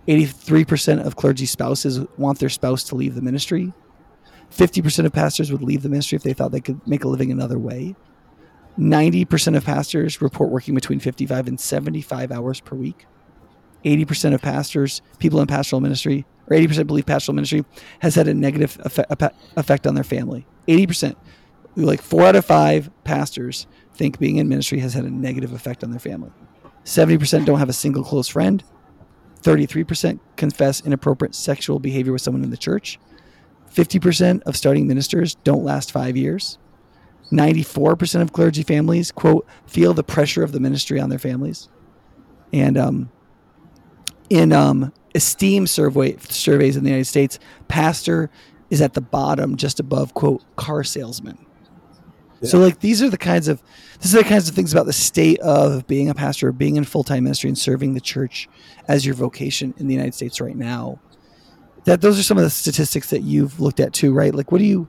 83% 0.08 1.06
of 1.06 1.16
clergy 1.16 1.46
spouses 1.46 2.02
want 2.18 2.40
their 2.40 2.50
spouse 2.50 2.84
to 2.86 2.96
leave 2.96 3.16
the 3.16 3.22
ministry. 3.22 3.74
50% 4.52 5.06
of 5.06 5.14
pastors 5.14 5.52
would 5.52 5.64
leave 5.64 5.82
the 5.82 5.90
ministry 5.90 6.16
if 6.16 6.24
they 6.24 6.34
thought 6.34 6.52
they 6.52 6.62
could 6.62 6.86
make 6.88 7.04
a 7.04 7.08
living 7.08 7.32
another 7.32 7.58
way. 7.58 7.96
90% 8.78 9.56
of 9.56 9.66
pastors 9.66 10.22
report 10.22 10.52
working 10.52 10.76
between 10.76 11.00
55 11.00 11.48
and 11.48 11.60
75 11.60 12.32
hours 12.32 12.60
per 12.60 12.76
week. 12.76 13.06
80% 13.84 14.34
of 14.34 14.42
pastors, 14.42 15.02
people 15.20 15.40
in 15.40 15.48
pastoral 15.48 15.80
ministry, 15.80 16.26
or 16.50 16.58
80% 16.58 16.88
believe 16.88 17.06
pastoral 17.06 17.36
ministry 17.36 17.66
has 18.00 18.16
had 18.16 18.28
a 18.28 18.34
negative 18.34 18.80
effect 18.84 19.88
on 19.88 19.96
their 19.96 20.04
family. 20.04 20.46
80%. 20.68 21.16
Like 21.75 22.02
four 22.02 22.24
out 22.24 22.36
of 22.36 22.46
five 22.46 22.90
pastors 23.04 23.68
think 23.94 24.20
being 24.20 24.38
in 24.38 24.48
ministry 24.48 24.80
has 24.80 24.94
had 24.94 25.06
a 25.06 25.10
negative 25.10 25.54
effect 25.54 25.84
on 25.84 25.92
their 25.92 26.00
family. 26.00 26.32
70% 26.84 27.46
don't 27.46 27.60
have 27.60 27.70
a 27.70 27.74
single 27.74 28.04
close 28.04 28.28
friend. 28.28 28.64
33% 29.42 30.20
confess 30.38 30.82
inappropriate 30.82 31.36
sexual 31.36 31.80
behavior 31.80 32.14
with 32.14 32.22
someone 32.22 32.44
in 32.44 32.50
the 32.50 32.58
church. 32.58 33.00
50% 33.72 34.42
of 34.44 34.56
starting 34.56 34.88
ministers 34.88 35.36
don't 35.36 35.64
last 35.64 35.92
five 35.92 36.16
years. 36.16 36.58
94% 37.32 38.22
of 38.22 38.34
clergy 38.34 38.64
families, 38.64 39.12
quote, 39.12 39.48
feel 39.66 39.94
the 39.94 40.04
pressure 40.04 40.44
of 40.44 40.52
the 40.52 40.60
ministry 40.60 41.00
on 41.00 41.10
their 41.10 41.20
families. 41.20 41.70
And 42.54 42.78
um, 42.78 43.12
in 44.30 44.52
um, 44.52 44.94
esteem 45.16 45.66
survey, 45.66 46.18
surveys 46.30 46.78
in 46.78 46.84
the 46.84 46.90
United 46.90 47.06
States, 47.06 47.40
pastor 47.68 48.30
is 48.70 48.82
at 48.82 48.94
the 48.94 49.02
bottom, 49.02 49.56
just 49.56 49.80
above, 49.80 50.14
quote, 50.14 50.44
car 50.56 50.84
salesman. 50.84 51.38
Yeah. 52.42 52.50
So, 52.50 52.60
like, 52.60 52.82
these 52.82 53.02
are 53.02 53.10
the 53.10 53.18
kinds 53.18 53.48
of 53.48 53.62
these 54.02 54.14
are 54.14 54.22
the 54.22 54.30
kinds 54.30 54.50
of 54.50 54.56
things 54.56 54.74
about 54.74 54.86
the 54.86 54.94
state 54.94 55.40
of 55.40 55.88
being 55.88 56.10
a 56.10 56.14
pastor, 56.14 56.52
being 56.52 56.76
in 56.76 56.84
full 56.84 57.04
time 57.04 57.24
ministry, 57.24 57.48
and 57.48 57.58
serving 57.58 57.94
the 57.94 58.02
church 58.02 58.50
as 58.88 59.06
your 59.06 59.16
vocation 59.16 59.74
in 59.78 59.88
the 59.88 59.94
United 59.94 60.14
States 60.14 60.42
right 60.42 60.56
now. 60.56 61.00
That 61.86 62.02
those 62.02 62.20
are 62.20 62.24
some 62.24 62.38
of 62.38 62.44
the 62.44 62.50
statistics 62.50 63.10
that 63.12 63.22
you've 63.22 63.60
looked 63.60 63.80
at 63.80 63.94
too, 63.94 64.14
right? 64.14 64.36
Like, 64.36 64.52
what 64.52 64.58
do 64.58 64.66
you 64.66 64.88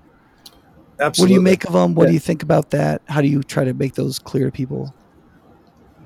Absolutely. 0.98 1.22
What 1.22 1.28
do 1.28 1.34
you 1.34 1.40
make 1.42 1.64
of 1.64 1.72
them? 1.72 1.94
What 1.94 2.04
yeah. 2.04 2.08
do 2.08 2.14
you 2.14 2.20
think 2.20 2.42
about 2.42 2.70
that? 2.70 3.02
How 3.06 3.20
do 3.20 3.28
you 3.28 3.42
try 3.42 3.64
to 3.64 3.74
make 3.74 3.94
those 3.94 4.18
clear 4.18 4.46
to 4.46 4.52
people? 4.52 4.94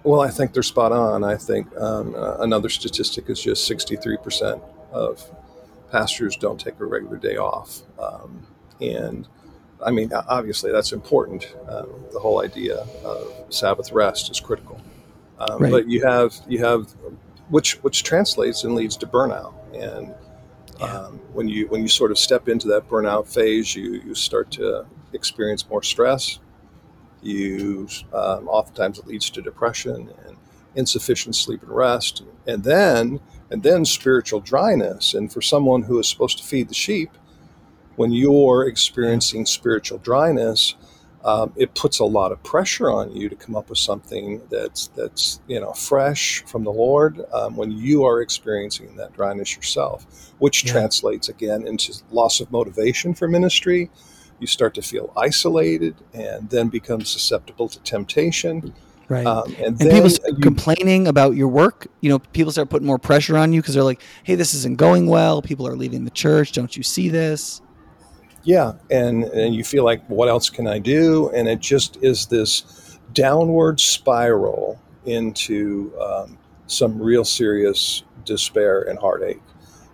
Well, 0.02 0.21
I 0.21 0.30
think 0.30 0.52
they're 0.52 0.62
spot 0.62 0.92
on. 0.92 1.25
I 1.25 1.37
think 1.37 1.69
um, 1.76 2.14
uh, 2.14 2.38
another 2.38 2.69
statistic 2.69 3.28
is 3.28 3.42
just 3.42 3.71
63% 3.71 4.62
of 4.92 5.30
pastors 5.90 6.37
don't 6.37 6.59
take 6.59 6.80
a 6.80 6.85
regular 6.87 7.16
day 7.16 7.37
off. 7.37 7.80
Um, 7.99 8.47
and 8.80 9.28
I 9.85 9.90
mean, 9.90 10.12
obviously, 10.12 10.73
that's 10.73 10.92
important. 10.92 11.54
Um, 11.69 11.88
the 12.12 12.19
whole 12.19 12.42
idea 12.42 12.76
of 13.04 13.33
Sabbath 13.50 13.92
rest 13.92 14.30
is 14.30 14.40
critical. 14.40 14.80
Um, 15.38 15.62
right. 15.62 15.73
But 15.73 15.88
you 15.88 16.04
have 16.07 16.35
you 16.47 16.64
have 16.64 16.95
which 17.49 17.83
which 17.83 18.02
translates 18.02 18.64
and 18.64 18.75
leads 18.75 18.97
to 18.99 19.07
burnout. 19.07 19.54
And 19.75 20.14
um, 20.80 21.19
when 21.33 21.49
you 21.49 21.66
when 21.69 21.83
you 21.83 21.88
sort 21.88 22.11
of 22.11 22.19
step 22.19 22.49
into 22.49 22.69
that 22.69 22.88
burnout 22.88 23.26
phase, 23.26 23.75
you 23.75 24.02
you 24.04 24.14
start 24.14 24.50
to 24.52 24.87
experience 25.12 25.69
more 25.69 25.83
stress. 25.83 26.38
You 27.23 27.89
um, 28.12 28.49
oftentimes 28.49 28.99
it 28.99 29.07
leads 29.07 29.31
to 29.31 29.43
depression 29.43 30.11
and 30.27 30.37
insufficient 30.75 31.37
sleep 31.37 31.62
and 31.62 31.71
rest, 31.71 32.23
and 32.47 32.65
then 32.65 33.21
and 33.50 33.62
then 33.62 33.85
spiritual 33.85 34.41
dryness. 34.41 35.15
And 35.15 35.33
for 35.33 35.43
someone 35.43 35.83
who 35.83 35.99
is 35.99 36.09
supposed 36.09 36.39
to 36.39 36.45
feed 36.45 36.69
the 36.69 36.75
sheep, 36.75 37.11
when 37.97 38.12
you're 38.12 38.67
experiencing 38.67 39.45
spiritual 39.45 39.99
dryness, 39.99 40.75
um, 41.25 41.53
it 41.57 41.75
puts 41.75 41.99
a 41.99 42.05
lot 42.05 42.33
of 42.33 42.43
pressure 42.43 42.91
on 42.91 43.15
you 43.15 43.29
to 43.29 43.37
come 43.37 43.55
up 43.55 43.69
with 43.69 43.79
something 43.79 44.41
that's 44.50 44.87
that's 44.89 45.41
you 45.49 45.61
know 45.61 45.73
fresh 45.73 46.43
from 46.47 46.65
the 46.65 46.73
Lord 46.73 47.21
um, 47.33 47.57
when 47.57 47.71
you 47.71 48.05
are 48.05 48.23
experiencing 48.23 48.97
that 48.97 49.12
dryness 49.12 49.55
yourself, 49.55 50.33
which 50.39 50.65
yeah. 50.65 50.73
translates 50.73 51.29
again 51.29 51.67
into 51.67 51.93
loss 52.11 52.41
of 52.41 52.50
motivation 52.50 53.12
for 53.15 53.29
ministry. 53.29 53.91
You 54.40 54.47
start 54.47 54.75
to 54.75 54.82
feel 54.82 55.12
isolated, 55.16 55.94
and 56.12 56.50
then 56.50 56.68
become 56.68 57.04
susceptible 57.04 57.68
to 57.68 57.78
temptation. 57.80 58.75
Right. 59.09 59.26
Um, 59.26 59.54
and, 59.59 59.80
and 59.80 59.90
people 59.90 60.09
start 60.09 60.35
you, 60.35 60.40
complaining 60.40 61.09
about 61.09 61.35
your 61.35 61.49
work. 61.49 61.88
You 62.00 62.11
know, 62.11 62.18
people 62.18 62.52
start 62.52 62.70
putting 62.70 62.87
more 62.87 62.99
pressure 62.99 63.37
on 63.37 63.52
you 63.52 63.61
because 63.61 63.75
they're 63.75 63.85
like, 63.85 64.02
"Hey, 64.25 64.35
this 64.35 64.54
isn't 64.54 64.76
going 64.76 65.06
well. 65.06 65.42
People 65.42 65.68
are 65.68 65.76
leaving 65.76 66.04
the 66.04 66.11
church. 66.11 66.52
Don't 66.52 66.76
you 66.76 66.82
see 66.82 67.09
this?" 67.09 67.61
yeah 68.42 68.73
and 68.90 69.25
and 69.25 69.54
you 69.54 69.62
feel 69.62 69.85
like 69.85 70.04
what 70.09 70.28
else 70.28 70.49
can 70.49 70.66
i 70.66 70.78
do 70.78 71.30
and 71.30 71.49
it 71.49 71.61
just 71.61 71.97
is 72.02 72.26
this 72.26 72.99
downward 73.12 73.78
spiral 73.78 74.80
into 75.04 75.92
um, 76.00 76.38
some 76.66 77.00
real 77.00 77.25
serious 77.25 78.04
despair 78.25 78.82
and 78.82 78.99
heartache 78.99 79.40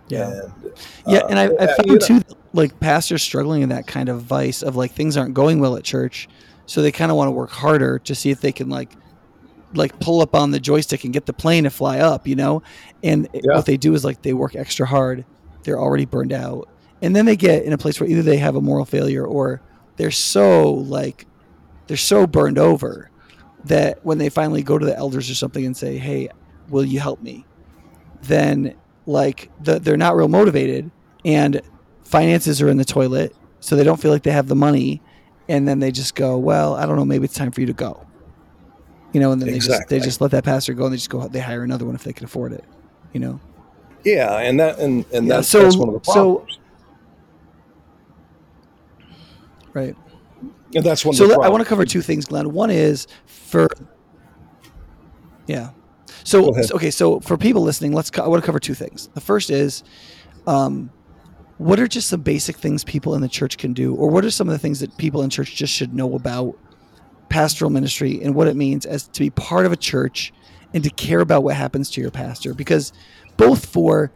yeah 0.09 0.31
and, 0.31 0.73
yeah 1.07 1.19
uh, 1.19 1.27
and 1.29 1.39
i, 1.39 1.45
I 1.59 1.67
found 1.67 2.01
too 2.01 2.21
like 2.57 2.81
pastors 2.81 3.23
struggling 3.23 3.63
in 3.63 3.69
that 3.69 3.87
kind 3.87 4.09
of 4.09 4.23
vice 4.23 4.63
of 4.63 4.77
like 4.77 4.93
things 4.93 5.17
aren't 5.17 5.35
going 5.35 5.61
well 5.61 5.77
at 5.77 5.85
church 5.85 6.29
so 6.65 6.83
they 6.83 6.91
kind 6.91 7.11
of 7.11 7.17
want 7.17 7.29
to 7.29 7.33
work 7.33 7.51
harder 7.51 7.99
to 8.01 8.15
see 8.15 8.31
if 8.31 8.41
they 8.41 8.53
can 8.53 8.69
like 8.69 8.93
like 9.75 9.99
pull 10.01 10.21
up 10.21 10.35
on 10.35 10.51
the 10.51 10.61
joystick 10.61 11.05
and 11.05 11.13
get 11.13 11.27
the 11.27 11.33
plane 11.33 11.65
to 11.65 11.71
fly 11.71 11.99
up 11.99 12.27
you 12.27 12.35
know 12.35 12.63
and 13.03 13.29
yeah. 13.35 13.55
what 13.55 13.67
they 13.67 13.77
do 13.77 13.95
is 13.95 14.05
like 14.05 14.23
they 14.23 14.33
work 14.33 14.57
extra 14.57 14.87
hard 14.87 15.25
they're 15.63 15.79
already 15.79 16.07
burned 16.07 16.33
out 16.33 16.69
and 17.03 17.15
then 17.15 17.27
they 17.27 17.37
get 17.37 17.65
in 17.65 17.73
a 17.73 17.79
place 17.79 18.01
where 18.01 18.09
either 18.09 18.23
they 18.23 18.39
have 18.39 18.57
a 18.57 18.61
moral 18.61 18.85
failure 18.85 19.27
or 19.27 19.61
they're 19.97 20.11
so 20.11 20.71
like 20.71 21.27
they're 21.87 21.97
so 21.97 22.27
burned 22.27 22.59
over 22.59 23.11
that 23.65 24.05
when 24.05 24.19
they 24.19 24.29
finally 24.29 24.63
go 24.63 24.79
to 24.79 24.87
the 24.87 24.97
elders 24.97 25.29
or 25.29 25.35
something 25.35 25.67
and 25.67 25.77
say 25.77 25.99
hey 25.99 26.29
will 26.69 26.85
you 26.85 27.01
help 27.01 27.21
me 27.21 27.45
then 28.23 28.75
like 29.05 29.51
the, 29.63 29.79
they're 29.79 29.97
not 29.97 30.17
real 30.17 30.29
motivated 30.29 30.91
and 31.25 31.61
finances 32.07 32.63
are 32.63 32.69
in 32.69 32.77
the 32.77 32.85
toilet 32.85 33.35
so 33.61 33.77
they 33.77 33.85
don't 33.85 34.01
feel 34.01 34.11
like 34.11 34.23
they 34.23 34.31
have 34.31 34.49
the 34.49 34.57
money 34.57 35.03
and 35.49 35.67
then 35.67 35.79
they 35.81 35.91
just 35.91 36.15
go 36.15 36.39
well 36.39 36.75
i 36.75 36.87
don't 36.87 36.97
know 36.97 37.05
maybe 37.05 37.25
it's 37.25 37.35
time 37.35 37.51
for 37.51 37.61
you 37.61 37.67
to 37.67 37.73
go 37.73 38.07
you 39.13 39.21
know 39.21 39.33
and 39.33 39.41
then 39.41 39.49
exactly. 39.49 39.77
they 39.77 39.79
just 39.79 39.89
they 39.89 40.01
just 40.01 40.21
let 40.21 40.31
that 40.31 40.45
pastor 40.45 40.75
go 40.75 40.85
and 40.85 40.93
they 40.93 40.97
just 40.97 41.11
go 41.11 41.27
they 41.29 41.41
hire 41.41 41.63
another 41.63 41.85
one 41.85 41.95
if 41.95 42.05
they 42.05 42.13
can 42.13 42.25
afford 42.25 42.53
it 42.53 42.65
you 43.13 43.21
know 43.21 43.41
yeah 44.05 44.39
and 44.39 44.61
that 44.61 44.79
and 44.79 45.05
and 45.13 45.27
yeah, 45.27 45.37
that's, 45.37 45.49
so, 45.49 45.63
that's 45.63 45.77
one 45.77 45.89
of 45.89 45.95
the 45.95 46.01
problems 46.01 46.53
so 46.55 46.57
Right. 49.77 49.95
And 50.75 50.83
that's 50.83 51.05
one. 51.05 51.15
So 51.15 51.43
I 51.43 51.51
want 51.51 51.63
to 51.63 51.69
cover 51.69 51.85
two 51.85 52.01
things, 52.01 52.25
Glenn. 52.25 52.55
One 52.55 52.71
is 52.71 53.07
for, 53.27 53.69
yeah. 55.47 55.73
So 56.25 56.51
okay, 56.73 56.91
so 56.91 57.21
for 57.21 57.37
people 57.37 57.61
listening, 57.61 57.93
let's. 57.93 58.11
I 58.19 58.27
want 58.27 58.43
to 58.43 58.47
cover 58.47 58.59
two 58.59 58.73
things. 58.73 59.09
The 59.13 59.21
first 59.21 59.51
is, 59.51 59.85
um, 60.47 60.91
what 61.59 61.81
are 61.81 61.89
just 61.89 62.09
some 62.09 62.21
basic 62.21 62.57
things 62.57 62.85
people 62.85 63.15
in 63.15 63.23
the 63.23 63.29
church 63.29 63.57
can 63.57 63.73
do, 63.73 63.95
or 63.95 64.11
what 64.11 64.25
are 64.25 64.31
some 64.31 64.49
of 64.49 64.53
the 64.53 64.59
things 64.59 64.81
that 64.81 64.97
people 64.99 65.23
in 65.23 65.31
church 65.31 65.55
just 65.55 65.73
should 65.73 65.95
know 65.95 66.15
about 66.15 66.59
pastoral 67.29 67.71
ministry 67.71 68.23
and 68.23 68.35
what 68.35 68.47
it 68.47 68.57
means 68.57 68.87
as 68.87 69.09
to 69.09 69.21
be 69.21 69.31
part 69.31 69.67
of 69.67 69.73
a 69.73 69.77
church 69.77 70.33
and 70.75 70.85
to 70.85 70.91
care 70.91 71.21
about 71.21 71.43
what 71.43 71.57
happens 71.57 71.91
to 71.91 72.01
your 72.01 72.11
pastor? 72.11 72.53
Because 72.53 72.93
both 73.37 73.67
for 73.67 74.13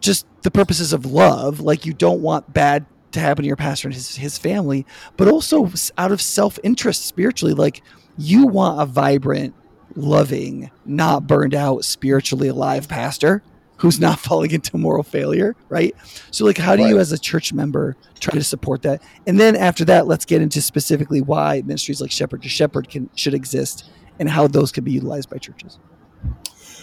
just 0.00 0.26
the 0.42 0.50
purposes 0.50 0.92
of 0.92 1.06
love, 1.06 1.60
like 1.60 1.84
you 1.84 1.92
don't 1.92 2.22
want 2.22 2.52
bad 2.52 2.86
to 3.12 3.20
happen 3.20 3.42
to 3.42 3.46
your 3.46 3.56
pastor 3.56 3.88
and 3.88 3.94
his, 3.94 4.16
his 4.16 4.38
family, 4.38 4.86
but 5.18 5.28
also 5.28 5.70
out 5.98 6.12
of 6.12 6.22
self 6.22 6.58
interest 6.62 7.04
spiritually. 7.04 7.54
Like 7.54 7.82
you 8.16 8.46
want 8.46 8.80
a 8.80 8.86
vibrant, 8.86 9.54
loving, 9.94 10.70
not 10.86 11.26
burned 11.26 11.54
out, 11.54 11.84
spiritually 11.84 12.48
alive 12.48 12.88
pastor 12.88 13.42
who's 13.82 13.98
not 13.98 14.18
falling 14.28 14.52
into 14.52 14.78
moral 14.78 15.02
failure, 15.02 15.54
right? 15.68 15.94
So, 16.30 16.44
like, 16.46 16.56
how 16.56 16.76
do 16.76 16.86
you, 16.86 16.98
as 16.98 17.10
a 17.12 17.18
church 17.18 17.52
member, 17.52 17.96
try 18.20 18.34
to 18.34 18.44
support 18.44 18.82
that? 18.82 19.02
And 19.26 19.38
then 19.38 19.56
after 19.56 19.84
that, 19.86 20.06
let's 20.06 20.24
get 20.24 20.40
into 20.40 20.62
specifically 20.62 21.20
why 21.20 21.62
ministries 21.66 22.00
like 22.00 22.12
Shepherd 22.12 22.42
to 22.42 22.48
Shepherd 22.48 22.88
can 22.88 23.10
should 23.16 23.34
exist 23.34 23.90
and 24.18 24.30
how 24.30 24.46
those 24.46 24.70
can 24.70 24.84
be 24.84 24.92
utilized 24.92 25.28
by 25.28 25.38
churches. 25.38 25.78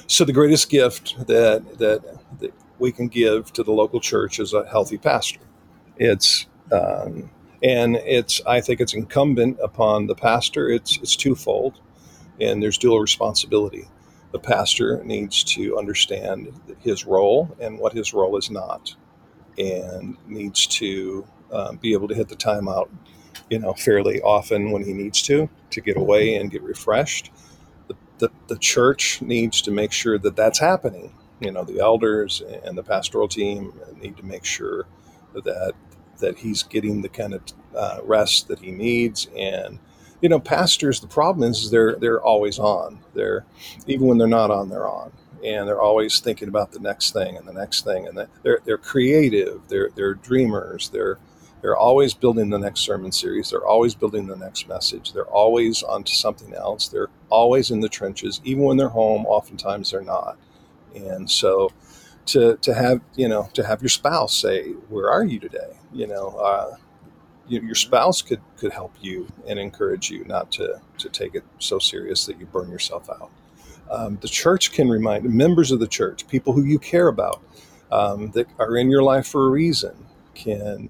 So, 0.07 0.25
the 0.25 0.33
greatest 0.33 0.69
gift 0.69 1.15
that 1.27 1.79
that, 1.79 2.01
that 2.39 2.53
we 2.79 2.91
can 2.91 3.07
give 3.07 3.51
to 3.53 3.63
the 3.63 3.71
local 3.71 4.01
church 4.01 4.39
is 4.39 4.53
a 4.53 4.67
healthy 4.67 4.97
pastor. 4.97 5.39
It's 5.97 6.47
um, 6.71 7.31
and 7.63 7.95
it's 7.95 8.41
I 8.45 8.59
think 8.59 8.81
it's 8.81 8.93
incumbent 8.93 9.57
upon 9.63 10.07
the 10.07 10.15
pastor. 10.15 10.69
It's 10.69 10.97
it's 10.97 11.15
twofold, 11.15 11.79
and 12.41 12.61
there's 12.61 12.77
dual 12.77 12.99
responsibility. 12.99 13.87
The 14.31 14.39
pastor 14.39 15.03
needs 15.03 15.43
to 15.55 15.77
understand 15.77 16.53
his 16.79 17.05
role 17.05 17.55
and 17.59 17.79
what 17.79 17.93
his 17.93 18.13
role 18.13 18.37
is 18.37 18.51
not, 18.51 18.95
and 19.57 20.17
needs 20.27 20.67
to 20.67 21.25
um, 21.51 21.77
be 21.77 21.93
able 21.93 22.07
to 22.07 22.15
hit 22.15 22.29
the 22.29 22.35
timeout, 22.35 22.89
you 23.49 23.59
know, 23.59 23.73
fairly 23.73 24.21
often 24.21 24.71
when 24.71 24.83
he 24.83 24.93
needs 24.93 25.21
to 25.23 25.49
to 25.71 25.81
get 25.81 25.97
away 25.97 26.35
and 26.35 26.51
get 26.51 26.61
refreshed. 26.61 27.31
The, 27.87 27.95
the, 28.19 28.29
the 28.47 28.57
church 28.57 29.21
needs 29.21 29.61
to 29.63 29.71
make 29.71 29.91
sure 29.91 30.19
that 30.19 30.35
that's 30.35 30.59
happening. 30.59 31.13
You 31.39 31.51
know, 31.51 31.63
the 31.63 31.79
elders 31.79 32.43
and 32.63 32.77
the 32.77 32.83
pastoral 32.83 33.27
team 33.27 33.73
need 33.99 34.17
to 34.17 34.25
make 34.25 34.45
sure 34.45 34.85
that 35.33 35.73
that 36.19 36.37
he's 36.37 36.63
getting 36.63 37.01
the 37.01 37.09
kind 37.09 37.33
of 37.33 37.41
uh, 37.75 37.99
rest 38.03 38.47
that 38.49 38.59
he 38.59 38.71
needs. 38.71 39.27
And 39.37 39.79
you 40.21 40.29
know, 40.29 40.39
pastors, 40.39 40.99
the 41.01 41.07
problem 41.07 41.49
is, 41.49 41.71
they're 41.71 41.95
they're 41.95 42.21
always 42.21 42.59
on. 42.59 42.99
They're 43.15 43.45
even 43.87 44.07
when 44.07 44.17
they're 44.17 44.27
not 44.27 44.51
on, 44.51 44.69
they're 44.69 44.87
on, 44.87 45.11
and 45.45 45.67
they're 45.67 45.81
always 45.81 46.19
thinking 46.19 46.49
about 46.49 46.71
the 46.71 46.79
next 46.79 47.13
thing 47.13 47.37
and 47.37 47.47
the 47.47 47.53
next 47.53 47.85
thing. 47.85 48.07
And 48.07 48.27
they're 48.43 48.59
they're 48.65 48.77
creative. 48.77 49.61
They're 49.69 49.89
they're 49.95 50.15
dreamers. 50.15 50.89
They're 50.89 51.17
They're 51.61 51.77
always 51.77 52.13
building 52.13 52.49
the 52.49 52.59
next 52.59 52.81
sermon 52.81 53.11
series. 53.11 53.49
They're 53.49 53.65
always 53.67 53.95
building 53.95 54.27
the 54.27 54.35
next 54.37 54.67
message. 54.69 55.13
They're 55.13 55.25
always 55.25 55.83
onto 55.83 56.13
something 56.13 56.53
else. 56.53 56.87
They're 56.89 57.09
always 57.29 57.71
in 57.71 57.81
the 57.81 57.89
trenches, 57.89 58.41
even 58.45 58.63
when 58.63 58.77
they're 58.77 58.89
home. 58.89 59.25
Oftentimes 59.25 59.91
they're 59.91 60.01
not. 60.01 60.37
And 60.95 61.29
so, 61.29 61.71
to 62.27 62.57
to 62.57 62.73
have 62.73 63.01
you 63.15 63.27
know 63.29 63.49
to 63.53 63.65
have 63.65 63.81
your 63.81 63.89
spouse 63.89 64.35
say, 64.35 64.71
"Where 64.89 65.09
are 65.11 65.25
you 65.25 65.39
today?" 65.39 65.77
You 65.93 66.07
know, 66.07 66.29
uh, 66.37 66.77
you, 67.49 67.61
your 67.61 67.75
spouse 67.75 68.21
could 68.21 68.41
could 68.57 68.71
help 68.71 68.93
you 69.01 69.27
and 69.47 69.59
encourage 69.59 70.09
you 70.09 70.23
not 70.25 70.51
to 70.53 70.79
to 70.97 71.09
take 71.09 71.35
it 71.35 71.43
so 71.59 71.79
serious 71.79 72.25
that 72.25 72.39
you 72.39 72.45
burn 72.45 72.69
yourself 72.69 73.09
out. 73.09 73.31
Um, 73.91 74.17
the 74.21 74.27
church 74.27 74.71
can 74.71 74.89
remind 74.89 75.23
members 75.33 75.71
of 75.71 75.79
the 75.79 75.87
church, 75.87 76.27
people 76.27 76.53
who 76.53 76.63
you 76.63 76.77
care 76.77 77.07
about, 77.07 77.41
um, 77.91 78.31
that 78.31 78.47
are 78.59 78.77
in 78.77 78.91
your 78.91 79.01
life 79.01 79.27
for 79.27 79.47
a 79.47 79.49
reason, 79.49 80.05
can 80.35 80.89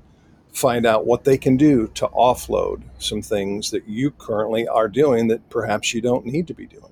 find 0.52 0.86
out 0.86 1.06
what 1.06 1.24
they 1.24 1.38
can 1.38 1.56
do 1.58 1.88
to 1.96 2.08
offload 2.08 2.82
some 2.98 3.22
things 3.22 3.72
that 3.72 3.88
you 3.88 4.12
currently 4.12 4.68
are 4.68 4.90
doing 4.90 5.28
that 5.28 5.50
perhaps 5.50 5.94
you 5.94 6.02
don't 6.02 6.26
need 6.26 6.48
to 6.48 6.54
be 6.54 6.66
doing. 6.66 6.92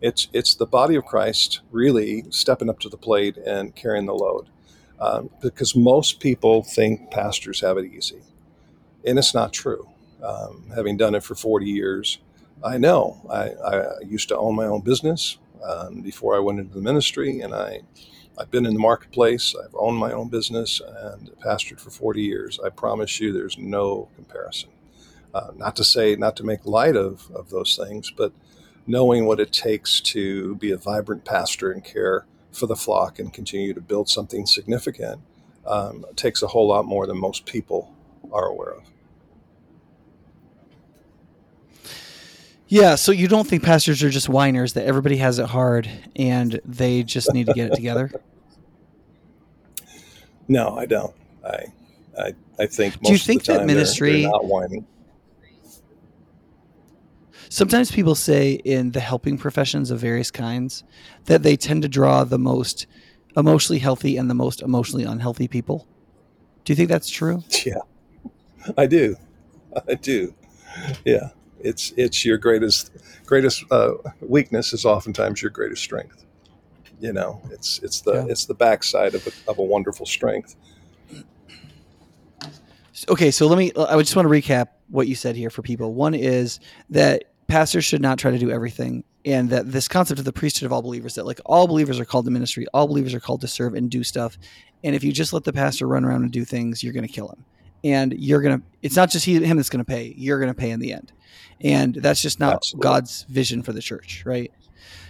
It's 0.00 0.28
it's 0.32 0.54
the 0.54 0.66
body 0.66 0.94
of 0.96 1.04
Christ 1.06 1.60
really 1.70 2.24
stepping 2.30 2.68
up 2.68 2.78
to 2.80 2.88
the 2.88 2.96
plate 2.96 3.36
and 3.38 3.74
carrying 3.74 4.06
the 4.06 4.14
load, 4.14 4.48
um, 5.00 5.30
because 5.40 5.74
most 5.74 6.20
people 6.20 6.62
think 6.62 7.10
pastors 7.10 7.60
have 7.60 7.78
it 7.78 7.86
easy, 7.86 8.20
and 9.06 9.18
it's 9.18 9.34
not 9.34 9.52
true. 9.52 9.88
Um, 10.22 10.70
having 10.74 10.96
done 10.96 11.14
it 11.14 11.22
for 11.22 11.34
40 11.34 11.66
years, 11.66 12.18
I 12.64 12.78
know. 12.78 13.20
I, 13.30 13.50
I 13.50 14.00
used 14.00 14.28
to 14.28 14.36
own 14.38 14.56
my 14.56 14.66
own 14.66 14.80
business 14.80 15.38
um, 15.62 16.00
before 16.00 16.34
I 16.36 16.40
went 16.40 16.58
into 16.58 16.74
the 16.74 16.80
ministry, 16.80 17.40
and 17.40 17.54
I 17.54 17.82
I've 18.38 18.50
been 18.52 18.66
in 18.66 18.74
the 18.74 18.80
marketplace. 18.80 19.54
I've 19.56 19.74
owned 19.74 19.98
my 19.98 20.12
own 20.12 20.28
business 20.28 20.80
and 20.80 21.28
pastored 21.44 21.80
for 21.80 21.90
40 21.90 22.22
years. 22.22 22.60
I 22.64 22.68
promise 22.68 23.18
you, 23.20 23.32
there's 23.32 23.58
no 23.58 24.08
comparison. 24.14 24.70
Uh, 25.34 25.50
not 25.56 25.74
to 25.76 25.84
say, 25.84 26.14
not 26.14 26.36
to 26.36 26.44
make 26.44 26.64
light 26.64 26.94
of, 26.96 27.30
of 27.34 27.50
those 27.50 27.76
things, 27.76 28.12
but 28.16 28.32
knowing 28.86 29.26
what 29.26 29.40
it 29.40 29.52
takes 29.52 30.00
to 30.00 30.54
be 30.56 30.70
a 30.70 30.76
vibrant 30.76 31.24
pastor 31.24 31.72
and 31.72 31.84
care 31.84 32.26
for 32.52 32.66
the 32.66 32.76
flock 32.76 33.18
and 33.18 33.32
continue 33.32 33.74
to 33.74 33.80
build 33.80 34.08
something 34.08 34.46
significant 34.46 35.20
um, 35.66 36.04
takes 36.16 36.42
a 36.42 36.46
whole 36.46 36.68
lot 36.68 36.86
more 36.86 37.06
than 37.06 37.18
most 37.18 37.44
people 37.44 37.92
are 38.32 38.46
aware 38.46 38.74
of. 38.74 38.82
Yeah, 42.68 42.96
so 42.96 43.12
you 43.12 43.28
don't 43.28 43.48
think 43.48 43.62
pastors 43.62 44.02
are 44.02 44.10
just 44.10 44.28
whiners 44.28 44.74
that 44.74 44.84
everybody 44.84 45.16
has 45.16 45.38
it 45.38 45.46
hard 45.46 45.88
and 46.16 46.60
they 46.64 47.02
just 47.02 47.32
need 47.32 47.46
to 47.46 47.54
get 47.54 47.72
it 47.72 47.74
together? 47.74 48.10
No, 50.50 50.78
I 50.78 50.86
don't. 50.86 51.14
I 51.44 51.66
I, 52.18 52.34
I 52.58 52.66
think. 52.66 53.00
Do 53.02 53.12
you 53.12 53.18
think 53.18 53.44
that 53.44 53.66
ministry 53.66 54.12
they're, 54.12 54.20
they're 54.22 54.30
not 54.30 54.46
whining? 54.46 54.86
Sometimes 57.50 57.90
people 57.90 58.14
say 58.14 58.52
in 58.52 58.92
the 58.92 59.00
helping 59.00 59.38
professions 59.38 59.90
of 59.90 60.00
various 60.00 60.30
kinds 60.30 60.84
that 61.26 61.42
they 61.42 61.56
tend 61.56 61.82
to 61.82 61.88
draw 61.88 62.24
the 62.24 62.38
most 62.38 62.86
emotionally 63.36 63.78
healthy 63.78 64.16
and 64.16 64.28
the 64.28 64.34
most 64.34 64.60
emotionally 64.60 65.04
unhealthy 65.04 65.48
people. 65.48 65.86
Do 66.64 66.72
you 66.72 66.76
think 66.76 66.88
that's 66.88 67.08
true? 67.08 67.42
Yeah, 67.66 67.76
I 68.76 68.86
do. 68.86 69.16
I 69.88 69.94
do. 69.94 70.34
Yeah, 71.04 71.30
it's 71.60 71.92
it's 71.96 72.24
your 72.24 72.38
greatest 72.38 72.90
greatest 73.26 73.64
uh, 73.70 73.92
weakness 74.20 74.72
is 74.72 74.84
oftentimes 74.84 75.42
your 75.42 75.50
greatest 75.50 75.82
strength. 75.82 76.24
You 77.00 77.12
know, 77.12 77.40
it's 77.50 77.78
it's 77.80 78.00
the 78.00 78.14
yeah. 78.14 78.26
it's 78.28 78.46
the 78.46 78.54
backside 78.54 79.14
of 79.14 79.26
a, 79.26 79.50
of 79.50 79.58
a 79.58 79.62
wonderful 79.62 80.06
strength. 80.06 80.56
Okay, 83.08 83.30
so 83.30 83.46
let 83.46 83.58
me. 83.58 83.72
I 83.76 83.96
just 83.98 84.16
want 84.16 84.26
to 84.26 84.30
recap 84.30 84.68
what 84.88 85.06
you 85.06 85.14
said 85.14 85.36
here 85.36 85.50
for 85.50 85.62
people. 85.62 85.94
One 85.94 86.14
is 86.14 86.58
that 86.90 87.24
pastors 87.46 87.84
should 87.84 88.02
not 88.02 88.18
try 88.18 88.32
to 88.32 88.38
do 88.38 88.50
everything, 88.50 89.04
and 89.24 89.50
that 89.50 89.70
this 89.70 89.86
concept 89.86 90.18
of 90.18 90.24
the 90.24 90.32
priesthood 90.32 90.66
of 90.66 90.72
all 90.72 90.82
believers, 90.82 91.14
that 91.14 91.24
like 91.24 91.40
all 91.46 91.68
believers 91.68 92.00
are 92.00 92.04
called 92.04 92.24
to 92.24 92.30
ministry, 92.30 92.66
all 92.74 92.88
believers 92.88 93.14
are 93.14 93.20
called 93.20 93.40
to 93.42 93.48
serve 93.48 93.74
and 93.74 93.88
do 93.90 94.02
stuff, 94.02 94.36
and 94.82 94.96
if 94.96 95.04
you 95.04 95.12
just 95.12 95.32
let 95.32 95.44
the 95.44 95.52
pastor 95.52 95.86
run 95.86 96.04
around 96.04 96.22
and 96.22 96.32
do 96.32 96.44
things, 96.44 96.82
you're 96.82 96.92
going 96.92 97.06
to 97.06 97.12
kill 97.12 97.28
him, 97.28 97.44
and 97.84 98.12
you're 98.12 98.40
to. 98.60 98.66
It's 98.82 98.96
not 98.96 99.10
just 99.10 99.24
he, 99.24 99.42
him 99.42 99.56
that's 99.56 99.68
to 99.80 99.84
pay; 99.84 100.14
you're 100.16 100.38
to 100.48 100.54
pay 100.54 100.70
in 100.70 100.80
the 100.80 100.92
end, 100.92 101.12
and 101.60 101.94
that's 101.94 102.22
just 102.22 102.40
not 102.40 102.56
Absolutely. 102.56 102.82
God's 102.82 103.22
vision 103.24 103.62
for 103.62 103.72
the 103.72 103.80
church, 103.80 104.22
right? 104.24 104.52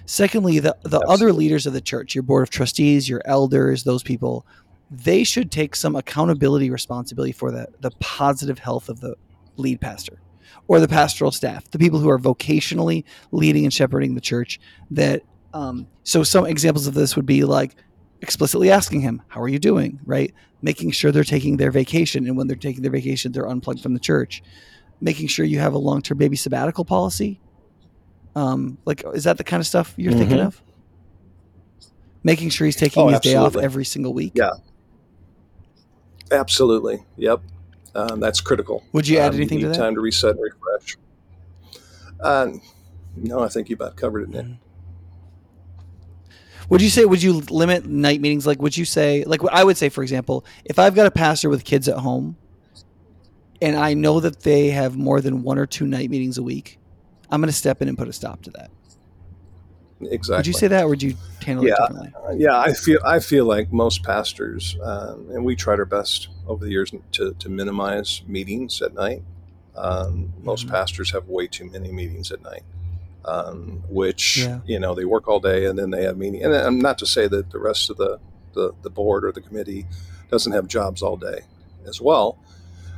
Secondly, 0.07 0.59
the, 0.59 0.75
the 0.85 1.01
other 1.01 1.35
leaders 1.35 1.67
of 1.67 1.75
the 1.75 1.83
church, 1.83 2.15
your 2.15 2.23
board 2.23 2.43
of 2.43 2.49
trustees, 2.49 3.11
your 3.11 3.21
elders, 3.27 3.85
those 3.85 4.03
people, 4.03 4.47
they 4.91 5.23
should 5.23 5.53
take 5.53 5.77
some 5.77 5.95
accountability 5.95 6.71
responsibility 6.71 7.33
for 7.33 7.51
the, 7.51 7.69
the 7.81 7.91
positive 8.01 8.59
health 8.59 8.89
of 8.89 9.01
the 9.01 9.15
lead 9.59 9.83
pastor 9.83 10.19
or 10.67 10.81
the 10.81 10.89
pastoral 10.89 11.31
staff, 11.31 11.71
the 11.73 11.79
people 11.79 11.99
who 11.99 12.09
are 12.09 12.19
vocationally 12.19 13.05
leading 13.33 13.65
and 13.65 13.73
shepherding 13.73 14.15
the 14.15 14.21
church. 14.21 14.59
That 14.91 15.23
um, 15.53 15.87
so 16.05 16.23
some 16.23 16.47
examples 16.47 16.87
of 16.87 16.95
this 16.95 17.15
would 17.15 17.27
be 17.27 17.45
like 17.45 17.75
explicitly 18.21 18.71
asking 18.71 19.01
him, 19.01 19.23
"How 19.29 19.41
are 19.41 19.49
you 19.49 19.59
doing?" 19.59 20.01
Right, 20.05 20.35
making 20.63 20.93
sure 20.93 21.13
they're 21.13 21.25
taking 21.25 21.57
their 21.57 21.71
vacation, 21.71 22.27
and 22.27 22.37
when 22.37 22.47
they're 22.47 22.57
taking 22.57 22.83
their 22.83 22.93
vacation, 22.93 23.33
they're 23.33 23.49
unplugged 23.49 23.81
from 23.81 23.95
the 23.95 24.01
church. 24.01 24.43
Making 25.01 25.29
sure 25.29 25.45
you 25.45 25.61
have 25.61 25.75
a 25.75 25.79
long-term 25.79 26.19
baby 26.19 26.37
sabbatical 26.37 26.85
policy 26.85 27.41
um, 28.39 28.79
like, 28.85 29.03
is 29.15 29.25
that 29.25 29.37
the 29.37 29.45
kind 29.45 29.61
of 29.61 29.67
stuff 29.67 29.95
you're 29.97 30.13
mm-hmm. 30.13 30.21
thinking 30.21 30.41
of? 30.41 30.63
Making 32.23 32.51
sure 32.51 32.67
he's 32.67 32.77
taking 32.77 33.03
oh, 33.03 33.09
his 33.09 33.17
absolutely. 33.17 33.51
day 33.51 33.59
off 33.59 33.65
every 33.65 33.85
single 33.85 34.13
week. 34.15 34.33
Yeah, 34.35 34.51
absolutely. 36.31 37.05
Yep, 37.17 37.41
um, 37.95 38.21
that's 38.21 38.41
critical. 38.41 38.85
Would 38.93 39.09
you 39.09 39.19
add 39.19 39.31
um, 39.31 39.37
anything 39.37 39.59
you 39.59 39.67
to 39.67 39.71
that? 39.71 39.79
Time 39.79 39.95
to 39.95 40.01
reset 40.01 40.37
and 40.37 40.41
refresh. 40.41 40.97
Uh, 42.21 42.49
no, 43.17 43.41
I 43.41 43.49
think 43.49 43.69
you 43.69 43.75
about 43.75 43.97
covered 43.97 44.23
it, 44.23 44.29
Nick. 44.29 44.45
Mm-hmm. 44.45 44.68
Would 46.69 46.83
you 46.83 46.91
say 46.91 47.05
would 47.05 47.23
you 47.23 47.41
limit 47.51 47.87
night 47.87 48.21
meetings? 48.21 48.47
Like, 48.47 48.61
would 48.61 48.77
you 48.77 48.85
say 48.85 49.25
like 49.25 49.41
I 49.51 49.65
would 49.65 49.77
say, 49.77 49.89
for 49.89 50.03
example, 50.03 50.45
if 50.65 50.79
I've 50.79 50.95
got 50.95 51.07
a 51.07 51.11
pastor 51.11 51.49
with 51.49 51.65
kids 51.65 51.89
at 51.89 51.99
home, 51.99 52.37
and 53.61 53.77
I 53.77 53.95
know 53.95 54.21
that 54.21 54.41
they 54.41 54.69
have 54.71 54.97
more 54.97 55.21
than 55.21 55.43
one 55.43 55.59
or 55.59 55.67
two 55.67 55.87
night 55.87 56.11
meetings 56.11 56.39
a 56.39 56.43
week, 56.43 56.79
I'm 57.31 57.41
going 57.41 57.49
to 57.49 57.57
step 57.57 57.83
in 57.83 57.89
and 57.89 57.97
put 57.97 58.09
a 58.09 58.13
stop 58.13 58.43
to 58.43 58.51
that. 58.53 58.71
Exactly. 60.01 60.37
Would 60.37 60.47
you 60.47 60.53
say 60.53 60.69
that, 60.69 60.85
or 60.85 60.89
would 60.89 61.03
you 61.03 61.17
handle 61.45 61.67
yeah, 61.67 61.75
it 61.75 61.89
differently? 61.89 62.41
Yeah, 62.41 62.59
I 62.59 62.73
feel 62.73 63.01
I 63.05 63.19
feel 63.19 63.47
like 63.47 63.73
most 63.73 64.05
pastors, 64.05 64.77
um, 64.83 65.29
and 65.31 65.45
we 65.45 65.57
tried 65.57 65.81
our 65.81 65.85
best 65.85 66.29
over 66.47 66.65
the 66.65 66.71
years 66.71 66.93
to, 67.13 67.35
to 67.35 67.49
minimize 67.49 68.23
meetings 68.27 68.81
at 68.81 68.95
night. 68.95 69.23
Um, 69.75 70.33
most 70.43 70.67
mm-hmm. 70.67 70.75
pastors 70.75 71.11
have 71.13 71.27
way 71.27 71.49
too 71.49 71.69
many 71.71 71.91
meetings 71.91 72.31
at 72.31 72.43
night, 72.43 72.63
um, 73.29 73.83
which 73.89 74.39
yeah. 74.39 74.61
you 74.67 74.79
know 74.79 74.95
they 74.95 75.05
work 75.05 75.29
all 75.29 75.41
day 75.41 75.67
and 75.67 75.79
then 75.79 75.91
they 75.91 76.05
have 76.05 76.17
meetings. 76.17 76.45
And 76.45 76.55
I'm 76.55 76.79
not 76.79 76.99
to 76.99 77.07
say 77.07 77.29
that 77.29 77.51
the 77.51 77.59
rest 77.59 77.91
of 77.91 77.97
the, 77.97 78.19
the 78.55 78.73
the 78.83 78.91
board 78.91 79.25
or 79.25 79.33
the 79.33 79.41
committee 79.41 79.87
doesn't 80.31 80.53
have 80.53 80.67
jobs 80.69 81.03
all 81.03 81.17
day 81.17 81.41
as 81.87 82.01
well. 82.01 82.39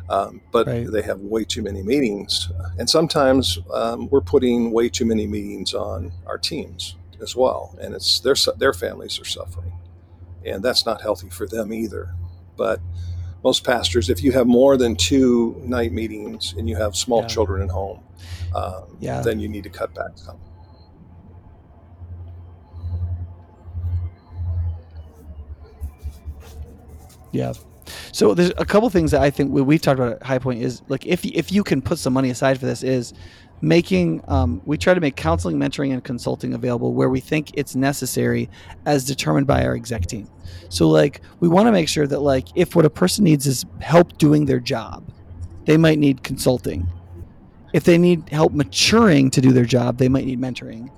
Um, 0.08 0.40
but 0.50 0.66
right. 0.66 0.90
they 0.90 1.02
have 1.02 1.20
way 1.20 1.44
too 1.44 1.62
many 1.62 1.82
meetings. 1.84 2.50
And 2.78 2.90
sometimes 2.90 3.60
um, 3.72 4.08
we're 4.10 4.20
putting 4.20 4.72
way 4.72 4.88
too 4.88 5.04
many 5.04 5.24
meetings 5.26 5.72
on 5.72 6.10
our 6.26 6.36
teams 6.36 6.96
as 7.22 7.36
well. 7.36 7.76
And 7.80 7.94
it's 7.94 8.18
their, 8.18 8.34
their 8.58 8.72
families 8.72 9.20
are 9.20 9.24
suffering. 9.24 9.72
And 10.44 10.64
that's 10.64 10.84
not 10.84 11.00
healthy 11.00 11.28
for 11.28 11.46
them 11.46 11.72
either. 11.72 12.12
But 12.56 12.80
most 13.42 13.64
pastors, 13.64 14.10
if 14.10 14.22
you 14.22 14.32
have 14.32 14.46
more 14.46 14.76
than 14.76 14.96
two 14.96 15.60
night 15.64 15.92
meetings 15.92 16.54
and 16.58 16.68
you 16.68 16.76
have 16.76 16.94
small 16.94 17.22
yeah. 17.22 17.28
children 17.28 17.62
at 17.62 17.70
home, 17.70 18.02
um, 18.54 18.96
yeah. 19.00 19.20
then 19.22 19.40
you 19.40 19.48
need 19.48 19.64
to 19.64 19.70
cut 19.70 19.94
back 19.94 20.10
some. 20.16 20.38
Yeah. 27.32 27.52
So 28.12 28.34
there's 28.34 28.52
a 28.58 28.64
couple 28.64 28.90
things 28.90 29.12
that 29.12 29.22
I 29.22 29.30
think 29.30 29.52
we, 29.52 29.74
have 29.74 29.82
talked 29.82 30.00
about 30.00 30.14
at 30.14 30.22
High 30.22 30.38
Point 30.38 30.62
is 30.62 30.82
like 30.88 31.06
if 31.06 31.24
if 31.24 31.52
you 31.52 31.62
can 31.62 31.80
put 31.80 31.98
some 31.98 32.12
money 32.12 32.30
aside 32.30 32.58
for 32.58 32.66
this 32.66 32.82
is 32.82 33.14
making 33.60 34.22
um, 34.28 34.60
we 34.64 34.78
try 34.78 34.94
to 34.94 35.00
make 35.00 35.16
counseling, 35.16 35.56
mentoring, 35.58 35.92
and 35.92 36.02
consulting 36.02 36.54
available 36.54 36.94
where 36.94 37.10
we 37.10 37.20
think 37.20 37.50
it's 37.54 37.74
necessary 37.74 38.48
as 38.86 39.04
determined 39.04 39.46
by 39.46 39.64
our 39.64 39.74
exec 39.74 40.06
team. 40.06 40.28
So 40.68 40.88
like 40.88 41.20
we 41.40 41.48
want 41.48 41.66
to 41.66 41.72
make 41.72 41.88
sure 41.88 42.06
that 42.06 42.20
like 42.20 42.48
if 42.54 42.74
what 42.74 42.84
a 42.84 42.90
person 42.90 43.24
needs 43.24 43.46
is 43.46 43.64
help 43.80 44.16
doing 44.18 44.46
their 44.46 44.60
job, 44.60 45.04
they 45.64 45.76
might 45.76 45.98
need 45.98 46.22
consulting. 46.22 46.88
If 47.72 47.84
they 47.84 47.98
need 47.98 48.28
help 48.30 48.52
maturing 48.52 49.30
to 49.30 49.40
do 49.40 49.52
their 49.52 49.64
job, 49.64 49.98
they 49.98 50.08
might 50.08 50.26
need 50.26 50.40
mentoring. 50.40 50.90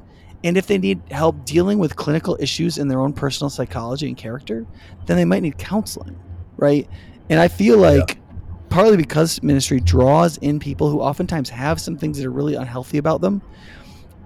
And 0.44 0.56
if 0.56 0.66
they 0.66 0.78
need 0.78 1.00
help 1.10 1.44
dealing 1.44 1.78
with 1.78 1.96
clinical 1.96 2.36
issues 2.40 2.78
in 2.78 2.88
their 2.88 3.00
own 3.00 3.12
personal 3.12 3.50
psychology 3.50 4.08
and 4.08 4.16
character, 4.16 4.66
then 5.06 5.16
they 5.16 5.24
might 5.24 5.42
need 5.42 5.58
counseling 5.58 6.18
right? 6.62 6.88
And 7.28 7.40
I 7.40 7.48
feel 7.48 7.78
like 7.78 8.10
yeah. 8.10 8.21
Partly 8.72 8.96
because 8.96 9.42
ministry 9.42 9.80
draws 9.80 10.38
in 10.38 10.58
people 10.58 10.88
who 10.88 11.00
oftentimes 11.00 11.50
have 11.50 11.78
some 11.78 11.94
things 11.94 12.16
that 12.16 12.26
are 12.26 12.32
really 12.32 12.54
unhealthy 12.54 12.96
about 12.96 13.20
them, 13.20 13.42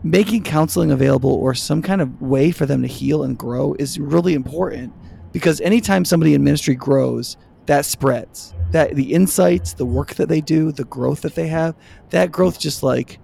making 0.04 0.44
counseling 0.44 0.92
available 0.92 1.32
or 1.32 1.52
some 1.52 1.82
kind 1.82 2.00
of 2.00 2.22
way 2.22 2.52
for 2.52 2.64
them 2.64 2.80
to 2.80 2.86
heal 2.86 3.24
and 3.24 3.36
grow 3.36 3.74
is 3.80 3.98
really 3.98 4.34
important 4.34 4.92
because 5.32 5.60
anytime 5.60 6.04
somebody 6.04 6.32
in 6.32 6.44
ministry 6.44 6.76
grows, 6.76 7.36
that 7.66 7.84
spreads. 7.84 8.54
that 8.70 8.94
the 8.94 9.12
insights, 9.12 9.74
the 9.74 9.84
work 9.84 10.14
that 10.14 10.28
they 10.28 10.40
do, 10.40 10.70
the 10.70 10.84
growth 10.84 11.22
that 11.22 11.34
they 11.34 11.48
have, 11.48 11.74
that 12.10 12.30
growth 12.30 12.60
just 12.60 12.84
like 12.84 13.18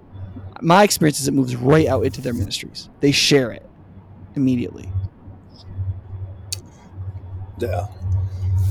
my 0.61 0.83
experience 0.83 1.21
is 1.21 1.29
it 1.29 1.35
moves 1.35 1.55
right 1.55 1.87
out 1.87 2.05
into 2.05 2.21
their 2.21 2.35
ministries. 2.35 2.89
They 2.99 3.13
share 3.13 3.53
it 3.53 3.65
immediately. 4.35 4.91
Yeah. 7.59 7.87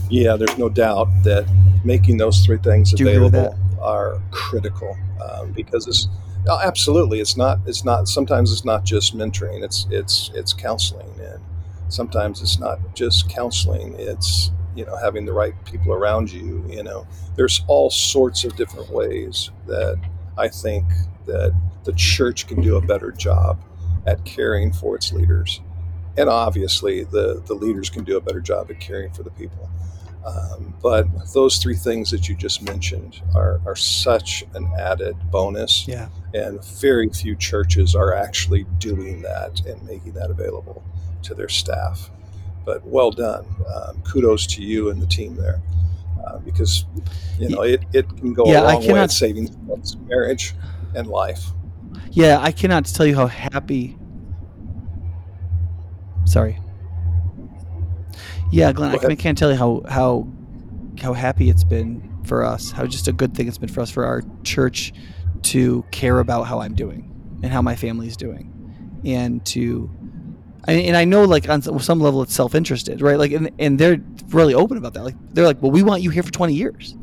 Yeah, 0.10 0.36
there's 0.36 0.58
no 0.58 0.68
doubt 0.68 1.08
that 1.24 1.46
making 1.84 2.18
those 2.18 2.46
three 2.46 2.58
things 2.58 2.94
available 2.94 3.58
are 3.82 4.22
critical 4.32 4.98
um, 5.22 5.52
because 5.52 5.88
it's 5.88 6.08
oh, 6.48 6.60
absolutely 6.64 7.20
it's 7.20 7.38
not 7.38 7.60
it's 7.66 7.84
not 7.84 8.08
sometimes 8.08 8.52
it's 8.52 8.66
not 8.66 8.84
just 8.84 9.16
mentoring 9.16 9.64
it's 9.64 9.88
it's 9.90 10.30
it's 10.34 10.54
counseling 10.54 11.10
and 11.20 11.42
sometimes 11.90 12.42
it's 12.42 12.60
not 12.60 12.80
just 12.96 13.30
counseling 13.30 13.96
it's 13.98 14.52
you 14.76 14.86
know 14.86 14.96
having 14.98 15.26
the 15.26 15.34
right 15.34 15.54
people 15.66 15.94
around 15.94 16.32
you 16.32 16.64
you 16.70 16.84
know. 16.84 17.06
There's 17.36 17.64
all 17.68 17.90
sorts 17.90 18.44
of 18.44 18.56
different 18.56 18.90
ways 18.90 19.52
that 19.66 20.00
i 20.38 20.48
think 20.48 20.86
that 21.26 21.54
the 21.86 21.94
church 21.94 22.48
can 22.48 22.62
do 22.62 22.76
a 22.76 22.82
better 22.82 23.12
job 23.12 23.64
at 24.06 24.24
caring 24.26 24.72
for 24.74 24.96
its 24.96 25.12
leaders 25.14 25.62
and 26.18 26.30
obviously 26.30 27.04
the 27.04 27.42
the 27.48 27.54
leaders 27.54 27.90
can 27.90 28.04
do 28.04 28.18
a 28.18 28.22
better 28.22 28.42
job 28.42 28.70
at 28.70 28.80
caring 28.80 29.12
for 29.12 29.24
the 29.24 29.32
people 29.32 29.70
um, 30.26 30.74
but 30.82 31.08
those 31.34 31.58
three 31.58 31.76
things 31.76 32.12
that 32.12 32.30
you 32.30 32.36
just 32.36 32.62
mentioned 32.62 33.22
are, 33.36 33.60
are 33.66 33.76
such 33.76 34.44
an 34.54 34.72
added 34.80 35.16
bonus. 35.32 35.88
Yeah. 35.88 36.10
And 36.34 36.64
very 36.64 37.10
few 37.10 37.36
churches 37.36 37.96
are 37.96 38.14
actually 38.14 38.66
doing 38.78 39.22
that 39.24 39.66
and 39.66 39.82
making 39.84 40.14
that 40.14 40.30
available 40.30 40.84
to 41.24 41.34
their 41.34 41.50
staff. 41.50 42.10
But 42.66 42.86
well 42.86 43.12
done. 43.12 43.46
Um, 43.74 44.02
kudos 44.04 44.46
to 44.48 44.64
you 44.64 44.90
and 44.92 45.02
the 45.02 45.08
team 45.08 45.36
there. 45.36 45.62
Uh, 46.24 46.38
because, 46.38 46.86
you 47.40 47.50
know, 47.50 47.64
it, 47.64 47.84
it 47.94 48.08
can 48.18 48.34
go 48.34 48.46
yeah, 48.46 48.62
a 48.62 48.64
long 48.64 48.82
cannot, 48.82 48.94
way 48.94 49.00
at 49.02 49.12
saving 49.12 49.50
marriage 50.08 50.54
and 50.94 51.08
life. 51.08 51.44
Yeah, 52.12 52.38
I 52.40 52.52
cannot 52.52 52.86
tell 52.86 53.08
you 53.08 53.16
how 53.16 53.26
happy. 53.26 53.98
Sorry. 56.26 56.60
Yeah, 58.52 58.72
Glenn, 58.74 58.98
I 59.06 59.16
can't 59.16 59.38
tell 59.38 59.52
you 59.52 59.58
how 59.58 59.82
how 59.88 60.28
how 61.00 61.14
happy 61.14 61.50
it's 61.50 61.64
been 61.64 62.08
for 62.26 62.44
us. 62.44 62.72
How 62.72 62.86
just 62.86 63.08
a 63.08 63.14
good 63.14 63.34
thing 63.34 63.48
it's 63.48 63.58
been 63.58 63.70
for 63.70 63.82
us 63.82 63.90
for 63.90 64.06
our 64.06 64.24
church 64.44 64.94
to 65.44 65.84
care 65.92 66.20
about 66.20 66.44
how 66.44 66.60
I'm 66.60 66.76
doing 66.76 67.08
and 67.42 67.52
how 67.52 67.62
my 67.62 67.76
family's 67.76 68.18
doing, 68.18 69.02
and 69.06 69.44
to 69.48 69.90
and 70.68 70.96
I 70.96 71.06
know 71.06 71.24
like 71.24 71.50
on 71.50 71.62
some 71.62 72.00
level 72.00 72.22
it's 72.22 72.34
self 72.34 72.54
interested, 72.54 73.02
right? 73.02 73.18
Like 73.18 73.32
and 73.32 73.50
and 73.58 73.80
they're 73.80 74.00
really 74.30 74.54
open 74.54 74.78
about 74.78 74.94
that. 74.94 75.04
Like 75.04 75.16
they're 75.34 75.46
like, 75.46 75.62
well, 75.62 75.72
we 75.72 75.84
want 75.84 76.02
you 76.02 76.10
here 76.10 76.24
for 76.24 76.32
20 76.32 76.54
years, 76.54 76.96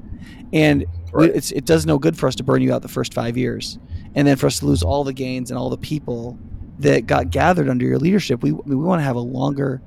and 0.52 0.84
right. 1.12 1.30
it's 1.34 1.50
it 1.52 1.64
does 1.64 1.87
no 1.87 1.98
good 1.98 2.16
for 2.16 2.28
us 2.28 2.34
to 2.37 2.44
burn 2.44 2.62
you 2.62 2.72
out 2.72 2.82
the 2.82 2.88
first 2.88 3.14
five 3.14 3.37
years, 3.37 3.78
and 4.14 4.28
then 4.28 4.37
for 4.37 4.46
us 4.46 4.61
to 4.61 4.66
lose 4.66 4.82
all 4.82 5.02
the 5.02 5.12
gains 5.12 5.50
and 5.50 5.58
all 5.58 5.70
the 5.70 5.78
people 5.78 6.38
that 6.78 7.06
got 7.06 7.30
gathered 7.30 7.68
under 7.68 7.84
your 7.84 7.98
leadership. 7.98 8.42
We 8.42 8.52
we 8.52 8.76
want 8.76 9.00
to 9.00 9.04
have 9.04 9.16
a 9.16 9.20
longer 9.20 9.82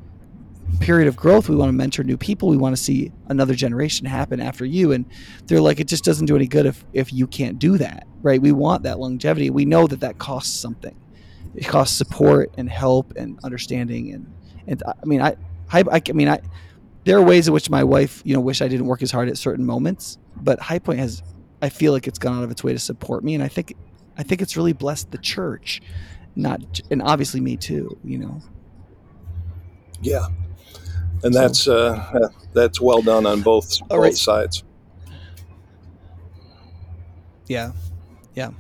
period 0.79 1.07
of 1.07 1.15
growth. 1.15 1.49
We 1.49 1.55
want 1.55 1.69
to 1.69 1.73
mentor 1.73 2.03
new 2.03 2.17
people. 2.17 2.49
We 2.49 2.57
want 2.57 2.75
to 2.75 2.81
see 2.81 3.11
another 3.27 3.53
generation 3.53 4.05
happen 4.05 4.39
after 4.39 4.65
you. 4.65 4.91
And 4.91 5.05
they're 5.45 5.61
like, 5.61 5.79
it 5.79 5.87
just 5.87 6.03
doesn't 6.03 6.25
do 6.25 6.35
any 6.35 6.47
good 6.47 6.65
if, 6.65 6.83
if 6.93 7.13
you 7.13 7.27
can't 7.27 7.59
do 7.59 7.77
that, 7.77 8.07
right? 8.21 8.41
We 8.41 8.51
want 8.51 8.83
that 8.83 8.99
longevity. 8.99 9.49
We 9.49 9.65
know 9.65 9.87
that 9.87 9.99
that 9.99 10.17
costs 10.17 10.57
something. 10.59 10.95
It 11.55 11.67
costs 11.67 11.97
support 11.97 12.53
and 12.57 12.69
help 12.69 13.13
and 13.15 13.39
understanding. 13.43 14.13
And, 14.13 14.33
and 14.67 14.83
uh, 14.83 14.93
I 15.01 15.05
mean, 15.05 15.21
I, 15.21 15.35
I, 15.71 15.83
I 15.91 16.11
mean, 16.13 16.29
I, 16.29 16.39
there 17.03 17.17
are 17.17 17.23
ways 17.23 17.47
in 17.47 17.53
which 17.53 17.69
my 17.69 17.83
wife, 17.83 18.21
you 18.25 18.33
know, 18.33 18.41
wish 18.41 18.61
I 18.61 18.67
didn't 18.67 18.85
work 18.85 19.01
as 19.01 19.11
hard 19.11 19.27
at 19.27 19.37
certain 19.37 19.65
moments, 19.65 20.17
but 20.35 20.59
High 20.59 20.79
Point 20.79 20.99
has, 20.99 21.23
I 21.61 21.69
feel 21.69 21.93
like 21.93 22.07
it's 22.07 22.19
gone 22.19 22.37
out 22.37 22.43
of 22.43 22.51
its 22.51 22.63
way 22.63 22.73
to 22.73 22.79
support 22.79 23.23
me. 23.23 23.35
And 23.35 23.43
I 23.43 23.47
think, 23.47 23.73
I 24.17 24.23
think 24.23 24.41
it's 24.41 24.55
really 24.55 24.73
blessed 24.73 25.11
the 25.11 25.17
church, 25.17 25.81
not, 26.35 26.79
and 26.89 27.01
obviously 27.01 27.39
me 27.41 27.57
too, 27.57 27.97
you 28.03 28.17
know? 28.17 28.41
Yeah, 30.01 30.27
and 31.23 31.33
that's 31.33 31.67
uh, 31.67 32.29
that's 32.53 32.81
well 32.81 33.01
done 33.01 33.25
on 33.25 33.41
both 33.41 33.79
both 33.87 33.99
right. 33.99 34.15
sides. 34.15 34.63
Yeah, 37.47 37.71
yeah. 38.35 38.51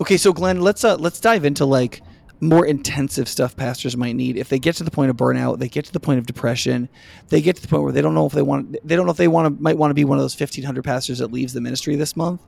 Okay, 0.00 0.16
so 0.16 0.32
Glenn, 0.32 0.60
let's 0.60 0.84
uh, 0.84 0.96
let's 0.96 1.20
dive 1.20 1.44
into 1.44 1.64
like 1.64 2.02
more 2.40 2.66
intensive 2.66 3.28
stuff 3.28 3.56
pastors 3.56 3.96
might 3.96 4.14
need 4.14 4.36
if 4.36 4.48
they 4.48 4.58
get 4.58 4.76
to 4.76 4.84
the 4.84 4.90
point 4.90 5.08
of 5.08 5.16
burnout 5.16 5.58
they 5.58 5.68
get 5.68 5.86
to 5.86 5.92
the 5.92 6.00
point 6.00 6.18
of 6.18 6.26
depression 6.26 6.88
they 7.28 7.40
get 7.40 7.56
to 7.56 7.62
the 7.62 7.68
point 7.68 7.82
where 7.82 7.92
they 7.92 8.02
don't 8.02 8.12
know 8.12 8.26
if 8.26 8.32
they 8.32 8.42
want 8.42 8.76
they 8.86 8.94
don't 8.94 9.06
know 9.06 9.10
if 9.10 9.16
they 9.16 9.28
want 9.28 9.46
to 9.46 9.62
might 9.62 9.78
want 9.78 9.90
to 9.90 9.94
be 9.94 10.04
one 10.04 10.18
of 10.18 10.22
those 10.22 10.38
1500 10.38 10.84
pastors 10.84 11.18
that 11.18 11.32
leaves 11.32 11.54
the 11.54 11.60
ministry 11.60 11.96
this 11.96 12.14
month 12.14 12.42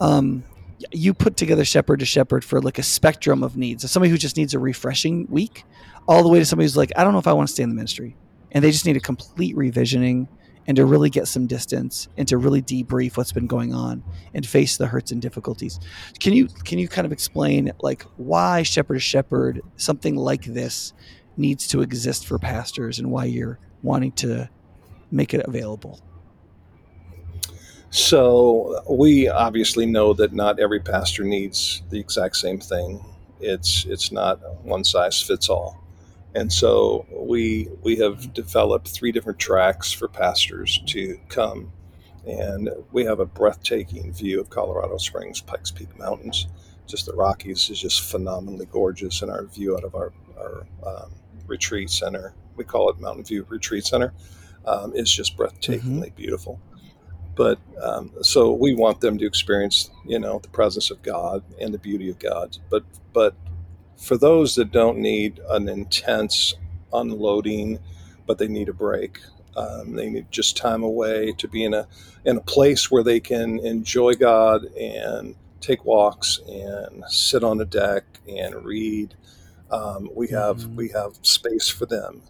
um, 0.00 0.44
you 0.92 1.12
put 1.12 1.36
together 1.36 1.64
shepherd 1.64 1.98
to 1.98 2.06
shepherd 2.06 2.44
for 2.44 2.62
like 2.62 2.78
a 2.78 2.84
spectrum 2.84 3.42
of 3.42 3.56
needs 3.56 3.82
so 3.82 3.88
somebody 3.88 4.10
who 4.10 4.16
just 4.16 4.36
needs 4.36 4.54
a 4.54 4.58
refreshing 4.60 5.26
week 5.28 5.64
all 6.06 6.22
the 6.22 6.28
way 6.28 6.38
to 6.38 6.44
somebody 6.44 6.64
who's 6.64 6.76
like 6.76 6.92
i 6.96 7.02
don't 7.02 7.12
know 7.12 7.18
if 7.18 7.26
i 7.26 7.32
want 7.32 7.48
to 7.48 7.52
stay 7.52 7.64
in 7.64 7.68
the 7.68 7.74
ministry 7.74 8.16
and 8.52 8.64
they 8.64 8.70
just 8.70 8.86
need 8.86 8.96
a 8.96 9.00
complete 9.00 9.56
revisioning 9.56 10.28
and 10.66 10.76
to 10.76 10.84
really 10.84 11.10
get 11.10 11.26
some 11.26 11.46
distance 11.46 12.08
and 12.16 12.28
to 12.28 12.38
really 12.38 12.62
debrief 12.62 13.16
what's 13.16 13.32
been 13.32 13.46
going 13.46 13.74
on 13.74 14.04
and 14.34 14.46
face 14.46 14.76
the 14.76 14.86
hurts 14.86 15.10
and 15.10 15.20
difficulties. 15.20 15.80
Can 16.20 16.32
you 16.32 16.46
can 16.46 16.78
you 16.78 16.86
kind 16.88 17.06
of 17.06 17.12
explain 17.12 17.72
like 17.80 18.04
why 18.16 18.62
shepherd 18.62 18.94
to 18.94 19.00
shepherd 19.00 19.62
something 19.76 20.16
like 20.16 20.44
this 20.44 20.92
needs 21.36 21.66
to 21.68 21.82
exist 21.82 22.26
for 22.26 22.38
pastors 22.38 22.98
and 22.98 23.10
why 23.10 23.24
you're 23.24 23.58
wanting 23.82 24.12
to 24.12 24.48
make 25.10 25.34
it 25.34 25.44
available? 25.46 26.00
So 27.90 28.84
we 28.88 29.28
obviously 29.28 29.86
know 29.86 30.12
that 30.12 30.32
not 30.32 30.60
every 30.60 30.78
pastor 30.78 31.24
needs 31.24 31.82
the 31.90 31.98
exact 31.98 32.36
same 32.36 32.60
thing. 32.60 33.04
It's 33.40 33.86
it's 33.86 34.12
not 34.12 34.38
one 34.64 34.84
size 34.84 35.20
fits 35.20 35.48
all. 35.48 35.82
And 36.34 36.52
so 36.52 37.06
we 37.10 37.68
we 37.82 37.96
have 37.96 38.32
developed 38.32 38.88
three 38.88 39.12
different 39.12 39.38
tracks 39.38 39.92
for 39.92 40.06
pastors 40.08 40.80
to 40.86 41.18
come, 41.28 41.72
and 42.26 42.70
we 42.92 43.04
have 43.04 43.18
a 43.18 43.26
breathtaking 43.26 44.12
view 44.12 44.40
of 44.40 44.48
Colorado 44.48 44.96
Springs, 44.98 45.40
Pikes 45.40 45.70
Peak 45.70 45.98
Mountains. 45.98 46.46
Just 46.86 47.06
the 47.06 47.14
Rockies 47.14 47.68
is 47.70 47.80
just 47.80 48.00
phenomenally 48.02 48.66
gorgeous, 48.66 49.22
and 49.22 49.30
our 49.30 49.44
view 49.44 49.76
out 49.76 49.84
of 49.84 49.94
our 49.94 50.12
our 50.38 50.66
um, 50.86 51.12
retreat 51.46 51.90
center, 51.90 52.34
we 52.56 52.64
call 52.64 52.90
it 52.90 53.00
Mountain 53.00 53.24
View 53.24 53.44
Retreat 53.48 53.84
Center, 53.84 54.12
um, 54.64 54.94
is 54.94 55.10
just 55.10 55.36
breathtakingly 55.36 55.82
mm-hmm. 55.82 56.16
beautiful. 56.16 56.60
But 57.34 57.58
um, 57.80 58.12
so 58.22 58.52
we 58.52 58.74
want 58.74 59.00
them 59.00 59.18
to 59.18 59.26
experience, 59.26 59.90
you 60.06 60.18
know, 60.18 60.38
the 60.38 60.48
presence 60.48 60.90
of 60.90 61.02
God 61.02 61.42
and 61.60 61.72
the 61.72 61.78
beauty 61.78 62.10
of 62.10 62.18
God. 62.18 62.56
But 62.70 62.84
but 63.12 63.34
for 64.00 64.16
those 64.16 64.54
that 64.54 64.72
don't 64.72 64.98
need 64.98 65.40
an 65.50 65.68
intense 65.68 66.54
unloading, 66.92 67.78
but 68.26 68.38
they 68.38 68.48
need 68.48 68.68
a 68.68 68.72
break. 68.72 69.20
Um, 69.56 69.94
they 69.94 70.08
need 70.08 70.30
just 70.30 70.56
time 70.56 70.82
away 70.82 71.32
to 71.32 71.48
be 71.48 71.64
in 71.64 71.74
a 71.74 71.86
in 72.24 72.36
a 72.36 72.40
place 72.40 72.90
where 72.90 73.02
they 73.02 73.20
can 73.20 73.58
enjoy 73.60 74.14
God 74.14 74.64
and 74.76 75.34
take 75.60 75.84
walks 75.84 76.40
and 76.48 77.04
sit 77.08 77.44
on 77.44 77.60
a 77.60 77.64
deck 77.64 78.04
and 78.28 78.64
read. 78.64 79.14
Um, 79.70 80.10
we 80.14 80.28
have 80.28 80.58
mm-hmm. 80.58 80.76
we 80.76 80.88
have 80.90 81.18
space 81.22 81.68
for 81.68 81.86
them. 81.86 82.22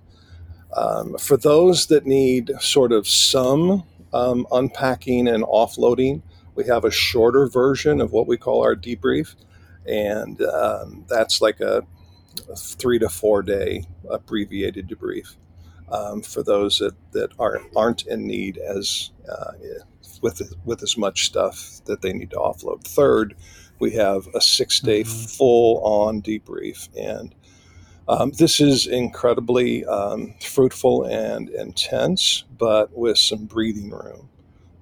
Um, 0.75 1.19
for 1.19 1.37
those 1.37 1.87
that 1.87 2.07
need 2.07 2.53
sort 2.61 2.93
of 2.93 3.09
some 3.09 3.85
um, 4.13 4.47
unpacking 4.53 5.29
and 5.29 5.45
offloading, 5.45 6.23
we 6.55 6.65
have 6.67 6.85
a 6.85 6.91
shorter 6.91 7.47
version 7.49 8.01
of 8.01 8.13
what 8.13 8.27
we 8.27 8.37
call 8.37 8.63
our 8.63 8.77
debrief 8.77 9.35
and 9.91 10.41
um, 10.43 11.05
that's 11.09 11.43
like 11.43 11.61
a, 11.61 11.83
a, 12.49 12.57
three 12.57 12.99
to 13.01 13.09
four 13.09 13.43
day 13.43 13.85
abbreviated 14.09 14.89
debrief 14.89 15.37
um, 15.91 16.23
for 16.23 16.43
those 16.43 16.79
that, 16.79 16.95
that 17.13 17.31
aren't 17.39 17.77
aren't 17.77 18.07
in 18.07 18.27
need 18.27 18.57
as 18.57 19.11
uh, 19.29 19.53
with 20.23 20.41
with 20.65 20.83
as 20.83 20.97
much 20.97 21.27
stuff 21.27 21.81
that 21.87 22.03
they 22.03 22.13
need 22.13 22.31
to 22.31 22.37
offload. 22.37 22.85
Third, 22.85 23.35
we 23.81 23.93
have 23.93 24.29
a 24.35 24.41
six 24.41 24.79
day 24.81 25.03
mm-hmm. 25.03 25.27
full 25.27 25.85
on 25.85 26.23
debrief 26.23 26.89
and. 26.97 27.35
Um, 28.09 28.33
this 28.33 28.61
is 28.61 28.89
incredibly 28.89 29.85
um, 29.85 30.35
fruitful 30.41 31.05
and 31.05 31.49
intense, 31.49 32.43
but 32.59 32.91
with 32.93 33.17
some 33.19 33.45
breathing 33.45 33.91
room. 33.91 34.29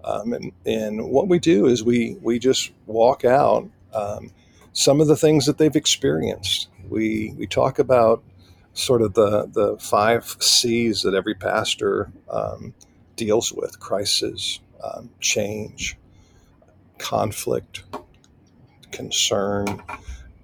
Um, 0.03 0.33
and, 0.33 0.53
and 0.64 1.11
what 1.11 1.29
we 1.29 1.38
do 1.38 1.66
is 1.66 1.85
we 1.85 2.16
we 2.23 2.38
just 2.38 2.71
walk 2.87 3.27
out 3.27 3.68
um, 3.92 4.31
some 4.72 5.00
of 5.00 5.07
the 5.09 5.16
things 5.16 5.46
that 5.46 5.59
they've 5.59 5.76
experienced. 5.76 6.68
We 6.88 7.35
we 7.37 7.46
talk 7.46 7.78
about 7.78 8.22
sort 8.74 9.02
of 9.02 9.14
the 9.14 9.46
the 9.46 9.76
five 9.78 10.24
C's 10.40 11.02
that 11.02 11.14
every 11.14 11.35
pastor 11.35 12.11
um, 12.31 12.74
deals 13.16 13.52
with: 13.52 13.81
crisis, 13.81 14.61
um, 14.83 15.11
change, 15.20 15.96
conflict, 16.98 17.85
concern, 18.90 19.83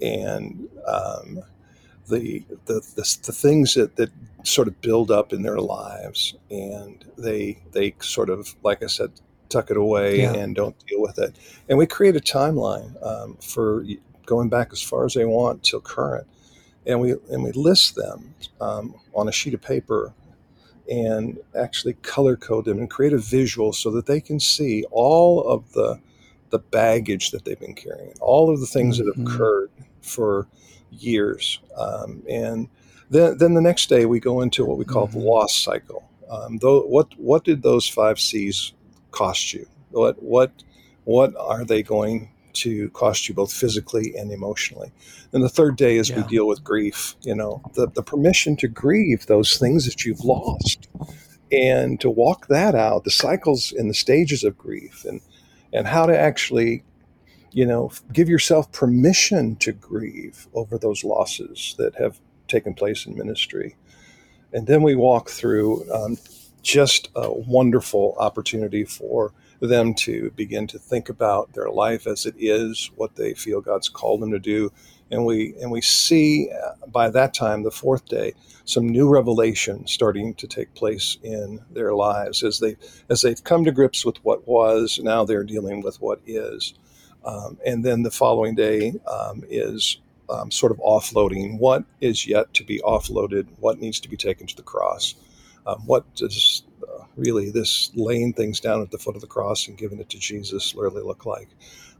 and 0.01 0.69
um, 0.87 1.41
the, 2.09 2.45
the, 2.67 2.81
the 2.97 3.19
the 3.25 3.33
things 3.33 3.75
that 3.75 3.97
that 3.97 4.11
sort 4.43 4.69
of 4.69 4.81
build 4.83 5.11
up 5.11 5.33
in 5.33 5.43
their 5.43 5.59
lives, 5.61 6.35
and 6.51 7.05
they 7.17 7.63
they 7.73 7.95
sort 8.01 8.29
of 8.31 8.55
like 8.63 8.83
I 8.83 8.87
said 8.87 9.13
tuck 9.49 9.71
it 9.71 9.77
away 9.77 10.21
Yeah. 10.21 10.33
and 10.35 10.55
don't 10.57 10.77
deal 10.87 11.01
with 11.01 11.19
it. 11.19 11.37
And 11.69 11.79
we 11.79 11.87
create 11.87 12.17
a 12.17 12.21
timeline 12.21 13.01
um, 13.07 13.37
for 13.37 13.85
going 14.27 14.49
back 14.49 14.69
as 14.73 14.83
far 14.83 15.05
as 15.05 15.15
they 15.15 15.25
want 15.25 15.63
till 15.63 15.81
current, 15.81 16.27
and 16.87 17.01
we 17.01 17.13
and 17.31 17.43
we 17.43 17.53
list 17.53 17.95
them 17.97 18.35
um, 18.61 18.95
on 19.15 19.29
a 19.29 19.33
sheet 19.33 19.55
of 19.55 19.63
paper 19.63 20.13
and 20.91 21.39
actually 21.59 21.95
color 21.95 22.37
code 22.37 22.67
them 22.67 22.79
and 22.79 22.91
create 22.91 23.13
a 23.13 23.19
visual 23.19 23.73
so 23.73 23.91
that 23.91 24.07
they 24.07 24.21
can 24.21 24.39
see 24.39 24.85
all 24.91 25.43
of 25.45 25.73
the 25.73 25.99
the 26.51 26.59
baggage 26.59 27.31
that 27.31 27.45
they've 27.45 27.59
been 27.59 27.75
carrying, 27.75 28.13
all 28.21 28.51
of 28.53 28.61
the 28.61 28.67
things 28.67 28.99
that 28.99 29.07
have 29.07 29.17
Mhm. 29.17 29.27
occurred 29.27 29.71
for 30.03 30.47
years, 30.93 31.59
um, 31.77 32.23
and 32.29 32.69
then 33.11 33.39
then 33.39 33.55
the 33.55 33.61
next 33.61 33.89
day 33.89 34.05
we 34.07 34.21
go 34.21 34.41
into 34.41 34.65
what 34.65 34.79
we 34.79 34.85
call 34.85 35.07
the 35.07 35.19
Mhm. 35.19 35.25
loss 35.25 35.57
cycle. 35.57 36.05
Um, 36.29 36.59
though, 36.59 36.83
what 36.83 37.09
what 37.19 37.45
did 37.45 37.63
those 37.63 37.89
five 37.89 38.21
C's 38.21 38.73
cost 39.11 39.53
you? 39.53 39.67
What 39.91 40.23
what 40.23 40.51
what 41.05 41.35
are 41.37 41.65
they 41.65 41.83
going 41.83 42.31
to 42.55 42.91
cost 42.91 43.29
you 43.29 43.35
both 43.35 43.53
physically 43.53 44.15
and 44.17 44.33
emotionally? 44.33 44.93
And 45.33 45.43
the 45.43 45.49
third 45.49 45.77
day 45.77 45.97
is 45.97 46.13
we 46.13 46.23
deal 46.25 46.47
with 46.47 46.65
grief. 46.65 47.17
You 47.23 47.35
know, 47.35 47.63
the 47.75 47.89
the 47.89 48.03
permission 48.03 48.57
to 48.59 48.69
grieve 48.69 49.27
those 49.27 49.59
things 49.59 49.87
that 49.87 50.05
you've 50.05 50.25
lost, 50.25 50.89
and 51.53 52.01
to 52.01 52.11
walk 52.11 52.47
that 52.49 52.75
out, 52.75 53.05
the 53.05 53.11
cycles 53.11 53.73
and 53.73 53.91
the 53.91 53.95
stages 53.95 54.45
of 54.45 54.59
grief, 54.59 55.05
and 55.05 55.21
and 55.73 55.87
how 55.87 56.07
to 56.07 56.19
actually 56.19 56.83
you 57.53 57.67
know 57.67 57.91
give 58.13 58.29
yourself 58.29 58.71
permission 58.73 59.57
to 59.57 59.73
grieve 59.73 60.49
over 60.55 60.79
those 60.79 61.05
losses 61.05 61.75
that 61.79 61.95
have 61.97 62.21
taken 62.49 62.75
place 62.75 63.07
in 63.07 63.17
ministry 63.17 63.77
and 64.55 64.69
then 64.69 64.83
we 64.83 64.95
walk 64.95 65.29
through 65.29 65.85
um, 65.93 66.17
just 66.65 67.11
a 67.15 67.31
wonderful 67.31 68.17
opportunity 68.19 68.85
for 68.85 69.33
them 69.61 69.95
to 69.95 70.31
begin 70.33 70.67
to 70.67 70.79
think 70.79 71.09
about 71.09 71.53
their 71.53 71.69
life 71.69 72.07
as 72.07 72.27
it 72.27 72.35
is, 72.39 72.91
what 72.97 73.15
they 73.17 73.35
feel 73.35 73.61
God's 73.61 73.89
called 73.89 74.21
them 74.21 74.33
to 74.33 74.39
do, 74.39 74.73
and 75.11 75.25
we 75.25 75.55
and 75.61 75.71
we 75.71 75.81
see 75.81 76.51
uh, 76.51 76.87
by 76.87 77.11
that 77.11 77.35
time, 77.35 77.63
the 77.63 77.71
fourth 77.71 78.07
day, 78.07 78.33
some 78.65 78.89
new 78.89 79.09
revelation 79.09 79.87
starting 79.87 80.35
to 80.35 80.47
take 80.47 80.75
place 80.75 81.19
in 81.23 81.61
their 81.71 81.95
lives 81.95 82.43
as 82.43 82.59
they 82.59 82.77
as 83.11 83.21
they've 83.21 83.45
come 83.45 83.65
to 83.65 83.73
grips 83.73 84.05
with 84.05 84.17
what 84.25 84.49
was. 84.49 84.99
Now 85.03 85.25
they're 85.25 85.45
dealing 85.45 85.83
with 85.83 86.01
what 86.01 86.21
is, 86.27 86.75
um, 87.25 87.59
and 87.65 87.85
then 87.85 88.03
the 88.03 88.11
following 88.11 88.55
day 88.55 88.95
um, 89.07 89.45
is 89.49 89.99
um, 90.31 90.51
sort 90.51 90.73
of 90.73 90.79
offloading 90.79 91.59
what 91.59 91.85
is 92.01 92.27
yet 92.27 92.53
to 92.55 92.65
be 92.65 92.81
offloaded, 92.81 93.47
what 93.61 93.79
needs 93.79 94.01
to 94.01 94.09
be 94.09 94.17
taken 94.17 94.47
to 94.47 94.57
the 94.57 94.63
cross, 94.63 95.15
um, 95.67 95.83
what 95.87 96.13
does 96.15 96.63
uh, 96.83 97.05
really 97.17 97.51
this 97.51 97.91
laying 97.95 98.33
things 98.33 98.61
down 98.61 98.83
at 98.83 98.91
the 98.91 98.99
foot 98.99 99.15
of 99.15 99.21
the 99.21 99.27
cross 99.27 99.69
and 99.69 99.79
giving 99.79 99.99
it 99.99 100.11
to 100.11 100.19
Jesus 100.19 100.75
really 100.75 101.03
look 101.03 101.27
like. 101.27 101.49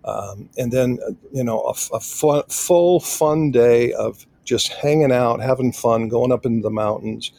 Um, 0.05 0.51
and 0.59 0.71
then, 0.71 0.99
uh, 1.07 1.13
you 1.33 1.45
know, 1.45 1.61
a 1.61 2.01
fu- 2.01 2.43
full 2.49 3.01
fun 3.01 3.51
day 3.51 3.93
of 3.93 4.27
just 4.45 4.69
hanging 4.69 5.13
out, 5.13 5.41
having 5.41 5.73
fun, 5.73 6.09
going 6.09 6.31
up 6.33 6.45
into 6.45 6.63
the 6.63 6.71
mountains, 6.71 7.33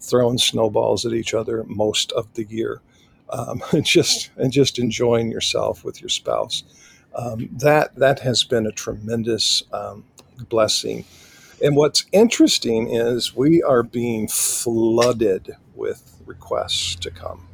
throwing 0.00 0.38
snowballs 0.38 1.06
at 1.06 1.12
each 1.12 1.34
other 1.34 1.64
most 1.64 2.10
of 2.12 2.32
the 2.34 2.44
year, 2.44 2.80
um, 3.30 3.62
and 3.72 3.84
just 3.84 4.30
and 4.36 4.52
just 4.52 4.78
enjoying 4.78 5.30
yourself 5.30 5.84
with 5.84 6.00
your 6.00 6.08
spouse. 6.08 6.64
Um, 7.14 7.48
that 7.52 7.94
that 7.96 8.20
has 8.20 8.44
been 8.44 8.66
a 8.66 8.72
tremendous 8.72 9.62
um, 9.72 10.04
blessing. 10.48 11.04
And 11.62 11.74
what's 11.74 12.04
interesting 12.12 12.88
is 12.94 13.34
we 13.34 13.62
are 13.62 13.82
being 13.82 14.28
flooded 14.28 15.56
with 15.78 16.20
requests 16.26 16.96
to 16.96 17.12
come. 17.12 17.48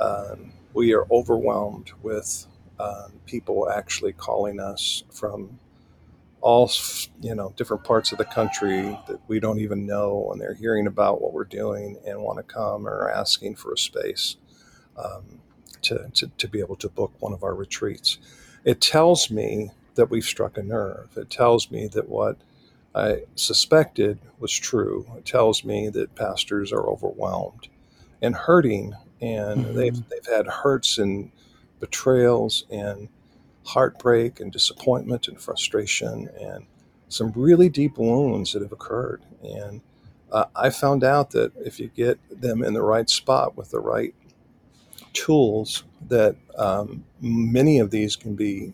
Um, 0.00 0.52
we 0.74 0.94
are 0.94 1.06
overwhelmed 1.12 1.92
with 2.02 2.46
um, 2.80 3.12
people 3.26 3.70
actually 3.70 4.12
calling 4.12 4.60
us 4.60 5.04
from 5.12 5.60
all 6.40 6.70
you 7.20 7.34
know 7.34 7.52
different 7.56 7.84
parts 7.84 8.12
of 8.12 8.18
the 8.18 8.24
country 8.24 8.98
that 9.08 9.20
we 9.28 9.40
don't 9.40 9.60
even 9.60 9.86
know, 9.86 10.30
and 10.32 10.40
they're 10.40 10.54
hearing 10.54 10.86
about 10.86 11.20
what 11.20 11.32
we're 11.34 11.44
doing 11.44 11.98
and 12.06 12.22
want 12.22 12.38
to 12.38 12.42
come 12.42 12.86
or 12.88 12.92
are 13.02 13.10
asking 13.12 13.56
for 13.56 13.72
a 13.74 13.78
space 13.78 14.36
um, 14.96 15.40
to, 15.82 16.10
to 16.14 16.28
to 16.38 16.48
be 16.48 16.60
able 16.60 16.76
to 16.76 16.88
book 16.88 17.12
one 17.20 17.32
of 17.32 17.44
our 17.44 17.54
retreats. 17.54 18.18
It 18.64 18.80
tells 18.80 19.30
me 19.30 19.70
that 19.96 20.10
we've 20.10 20.24
struck 20.24 20.58
a 20.58 20.62
nerve. 20.62 21.10
It 21.16 21.30
tells 21.30 21.70
me 21.70 21.88
that 21.88 22.08
what 22.08 22.38
I 22.94 23.22
suspected 23.36 24.18
was 24.38 24.52
true. 24.52 25.06
It 25.16 25.24
tells 25.24 25.64
me 25.64 25.88
that 25.90 26.14
pastors 26.16 26.72
are 26.72 26.88
overwhelmed 26.88 27.68
and 28.22 28.34
hurting, 28.34 28.94
and 29.20 29.66
they've 29.76 29.94
Mhm. 29.94 30.08
they've 30.08 30.26
had 30.34 30.46
hurts 30.46 30.98
and 30.98 31.30
betrayals 31.80 32.66
and 32.70 33.08
heartbreak 33.64 34.40
and 34.40 34.52
disappointment 34.52 35.28
and 35.28 35.40
frustration 35.40 36.28
and 36.40 36.66
some 37.08 37.32
really 37.34 37.68
deep 37.68 37.98
wounds 37.98 38.52
that 38.52 38.62
have 38.62 38.72
occurred. 38.72 39.22
And 39.42 39.82
uh, 40.32 40.46
I 40.56 40.70
found 40.70 41.04
out 41.04 41.30
that 41.32 41.52
if 41.56 41.80
you 41.80 41.88
get 41.88 42.18
them 42.30 42.62
in 42.62 42.74
the 42.74 42.82
right 42.82 43.08
spot 43.10 43.56
with 43.56 43.70
the 43.70 43.80
right 43.80 44.14
tools, 45.12 45.84
that 46.08 46.36
um, 46.56 47.04
many 47.20 47.78
of 47.78 47.90
these 47.90 48.16
can 48.16 48.34
be 48.34 48.72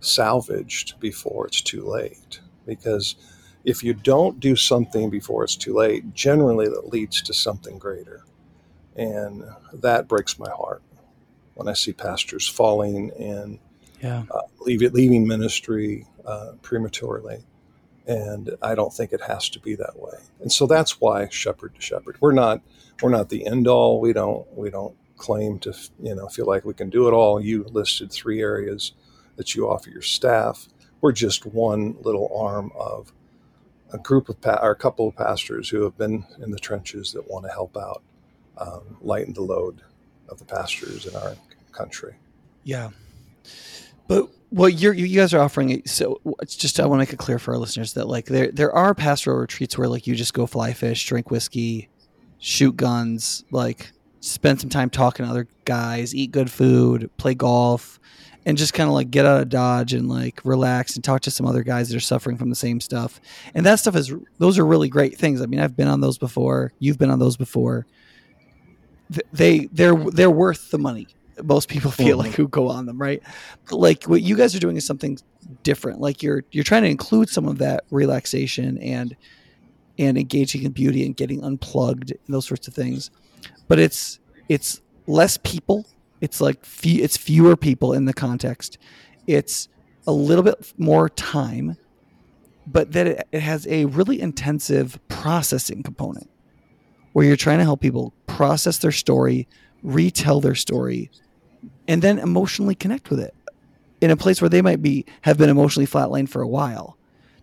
salvaged 0.00 0.98
before 1.00 1.46
it's 1.46 1.60
too 1.62 1.84
late. 1.86 2.40
Because 2.66 3.16
if 3.64 3.82
you 3.84 3.94
don't 3.94 4.40
do 4.40 4.56
something 4.56 5.10
before 5.10 5.44
it's 5.44 5.56
too 5.56 5.74
late, 5.74 6.14
generally 6.14 6.66
that 6.68 6.88
leads 6.92 7.22
to 7.22 7.34
something 7.34 7.78
greater. 7.78 8.24
And 8.96 9.44
that 9.72 10.08
breaks 10.08 10.38
my 10.38 10.50
heart 10.50 10.82
when 11.54 11.68
I 11.68 11.74
see 11.74 11.92
pastors 11.92 12.48
falling 12.48 13.10
and 13.18 13.58
Yeah. 14.02 14.24
uh, 14.30 14.42
leave 14.60 14.82
it, 14.82 14.94
leaving 14.94 15.26
ministry 15.26 16.06
uh, 16.26 16.52
prematurely. 16.62 17.44
And 18.06 18.50
I 18.62 18.74
don't 18.74 18.92
think 18.92 19.12
it 19.12 19.20
has 19.22 19.48
to 19.50 19.60
be 19.60 19.76
that 19.76 19.98
way. 19.98 20.18
And 20.40 20.52
so 20.52 20.66
that's 20.66 21.00
why 21.00 21.28
shepherd 21.28 21.74
to 21.76 21.80
shepherd. 21.80 22.16
We're 22.20 22.32
not 22.32 22.62
we're 23.00 23.10
not 23.10 23.28
the 23.28 23.46
end 23.46 23.68
all. 23.68 24.00
We 24.00 24.12
don't 24.12 24.46
we 24.56 24.70
don't 24.70 24.96
claim 25.16 25.58
to 25.60 25.72
you 26.00 26.14
know 26.14 26.26
feel 26.28 26.46
like 26.46 26.64
we 26.64 26.74
can 26.74 26.90
do 26.90 27.06
it 27.08 27.12
all. 27.12 27.40
You 27.40 27.64
listed 27.64 28.10
three 28.12 28.40
areas 28.40 28.92
that 29.36 29.54
you 29.54 29.68
offer 29.70 29.88
your 29.90 30.02
staff. 30.02 30.68
We're 31.00 31.12
just 31.12 31.46
one 31.46 31.96
little 32.02 32.30
arm 32.36 32.72
of 32.76 33.12
a 33.92 33.98
group 33.98 34.28
of 34.28 34.40
pa- 34.40 34.58
or 34.62 34.70
a 34.70 34.76
couple 34.76 35.08
of 35.08 35.16
pastors 35.16 35.68
who 35.68 35.82
have 35.82 35.96
been 35.96 36.24
in 36.42 36.50
the 36.50 36.58
trenches 36.58 37.12
that 37.12 37.30
want 37.30 37.44
to 37.44 37.50
help 37.50 37.76
out, 37.76 38.02
um, 38.58 38.96
lighten 39.00 39.32
the 39.32 39.42
load 39.42 39.80
of 40.28 40.38
the 40.38 40.44
pastors 40.44 41.06
in 41.06 41.14
our 41.16 41.36
country. 41.72 42.14
Yeah. 42.64 42.90
But 44.08 44.28
what 44.50 44.74
you're, 44.74 44.92
you 44.92 45.16
guys 45.16 45.32
are 45.32 45.40
offering, 45.40 45.82
so 45.86 46.20
it's 46.40 46.56
just 46.56 46.78
I 46.80 46.86
want 46.86 46.98
to 46.98 47.02
make 47.02 47.12
it 47.12 47.18
clear 47.18 47.38
for 47.38 47.54
our 47.54 47.58
listeners 47.58 47.94
that 47.94 48.08
like 48.08 48.26
there 48.26 48.50
there 48.50 48.72
are 48.72 48.94
pastoral 48.94 49.38
retreats 49.38 49.78
where 49.78 49.88
like 49.88 50.06
you 50.06 50.14
just 50.14 50.34
go 50.34 50.46
fly 50.46 50.72
fish, 50.72 51.06
drink 51.06 51.30
whiskey, 51.30 51.88
shoot 52.38 52.76
guns, 52.76 53.44
like 53.50 53.92
spend 54.20 54.60
some 54.60 54.70
time 54.70 54.90
talking 54.90 55.24
to 55.24 55.30
other 55.30 55.48
guys, 55.64 56.14
eat 56.14 56.30
good 56.30 56.50
food, 56.50 57.10
play 57.16 57.34
golf, 57.34 57.98
and 58.44 58.58
just 58.58 58.74
kind 58.74 58.88
of 58.88 58.94
like 58.94 59.10
get 59.10 59.24
out 59.24 59.40
of 59.40 59.48
dodge 59.48 59.92
and 59.92 60.08
like 60.08 60.40
relax 60.44 60.94
and 60.94 61.04
talk 61.04 61.22
to 61.22 61.30
some 61.30 61.46
other 61.46 61.62
guys 61.62 61.88
that 61.88 61.96
are 61.96 62.00
suffering 62.00 62.36
from 62.36 62.50
the 62.50 62.56
same 62.56 62.80
stuff. 62.80 63.20
And 63.54 63.64
that 63.66 63.78
stuff 63.78 63.96
is 63.96 64.12
those 64.38 64.58
are 64.58 64.66
really 64.66 64.88
great 64.88 65.16
things. 65.16 65.40
I 65.40 65.46
mean, 65.46 65.60
I've 65.60 65.76
been 65.76 65.88
on 65.88 66.00
those 66.00 66.18
before. 66.18 66.72
You've 66.78 66.98
been 66.98 67.10
on 67.10 67.18
those 67.18 67.36
before. 67.36 67.86
They 69.32 69.66
they're 69.66 69.94
they're 69.94 70.30
worth 70.30 70.70
the 70.70 70.78
money. 70.78 71.08
Most 71.42 71.68
people 71.68 71.90
feel 71.92 72.16
like 72.16 72.32
mm-hmm. 72.32 72.42
who 72.42 72.48
go 72.48 72.68
on 72.68 72.86
them, 72.86 73.00
right? 73.00 73.22
But, 73.68 73.76
like 73.76 74.04
what 74.04 74.22
you 74.22 74.36
guys 74.36 74.54
are 74.54 74.60
doing 74.60 74.76
is 74.76 74.86
something 74.86 75.18
different. 75.62 76.00
Like 76.00 76.22
you're 76.22 76.44
you're 76.50 76.64
trying 76.64 76.82
to 76.82 76.88
include 76.90 77.28
some 77.28 77.46
of 77.46 77.58
that 77.58 77.84
relaxation 77.90 78.78
and 78.78 79.16
and 79.98 80.18
engaging 80.18 80.64
in 80.64 80.72
beauty 80.72 81.04
and 81.04 81.16
getting 81.16 81.44
unplugged 81.44 82.10
and 82.10 82.20
those 82.28 82.46
sorts 82.46 82.66
of 82.66 82.74
things. 82.74 83.10
But 83.68 83.78
it's 83.78 84.18
it's 84.48 84.80
less 85.06 85.36
people. 85.38 85.86
It's 86.22 86.40
like 86.40 86.64
fe- 86.64 87.02
it's 87.02 87.16
fewer 87.18 87.56
people 87.56 87.92
in 87.92 88.06
the 88.06 88.14
context. 88.14 88.78
It's 89.26 89.68
a 90.06 90.12
little 90.12 90.44
bit 90.44 90.72
more 90.78 91.08
time, 91.10 91.76
but 92.66 92.92
that 92.92 93.06
it, 93.06 93.28
it 93.32 93.40
has 93.40 93.66
a 93.66 93.84
really 93.86 94.20
intensive 94.20 94.98
processing 95.08 95.82
component 95.82 96.30
where 97.12 97.26
you're 97.26 97.36
trying 97.36 97.58
to 97.58 97.64
help 97.64 97.80
people 97.80 98.14
process 98.26 98.78
their 98.78 98.92
story, 98.92 99.48
retell 99.82 100.40
their 100.40 100.54
story, 100.54 101.10
and 101.88 102.00
then 102.00 102.18
emotionally 102.18 102.74
connect 102.76 103.10
with 103.10 103.18
it 103.20 103.34
in 104.00 104.10
a 104.10 104.16
place 104.16 104.40
where 104.40 104.48
they 104.48 104.62
might 104.62 104.80
be 104.80 105.04
have 105.22 105.36
been 105.36 105.50
emotionally 105.50 105.86
flatlined 105.86 106.28
for 106.28 106.40
a 106.40 106.48
while 106.48 106.96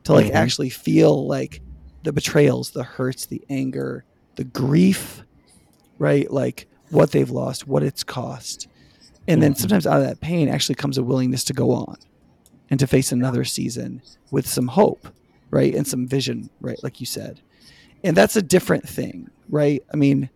to 0.05 0.13
like 0.13 0.27
Mhm. 0.27 0.35
actually 0.35 0.69
feel 0.69 1.27
like 1.27 1.61
the 2.03 2.13
betrayals, 2.13 2.71
the 2.71 2.83
hurts, 2.83 3.25
the 3.25 3.43
anger, 3.49 4.05
the 4.37 4.45
grief, 4.45 5.23
right? 5.97 6.31
Like 6.31 6.67
what 6.91 7.11
they've 7.11 7.29
lost, 7.29 7.67
what 7.67 7.83
it's 7.83 8.03
cost. 8.03 8.67
And 9.29 9.41
then 9.41 9.53
Mhm. 9.53 9.57
sometimes 9.57 9.87
out 9.87 10.01
of 10.01 10.07
that 10.07 10.19
pain 10.19 10.49
actually 10.49 10.75
comes 10.75 10.97
a 10.97 11.03
willingness 11.03 11.43
to 11.45 11.53
go 11.53 11.71
on 11.71 11.95
and 12.69 12.79
to 12.79 12.87
face 12.87 13.11
another 13.11 13.45
season 13.45 14.01
with 14.31 14.47
some 14.47 14.67
hope, 14.67 15.07
right? 15.51 15.73
And 15.73 15.87
some 15.87 16.07
vision, 16.07 16.49
right? 16.59 16.81
Like 16.83 16.99
you 16.99 17.05
said. 17.05 17.39
And 18.03 18.17
that's 18.17 18.35
a 18.35 18.41
different 18.41 18.87
thing, 18.87 19.29
right? 19.49 19.83
I 19.93 19.97
mean, 19.97 20.29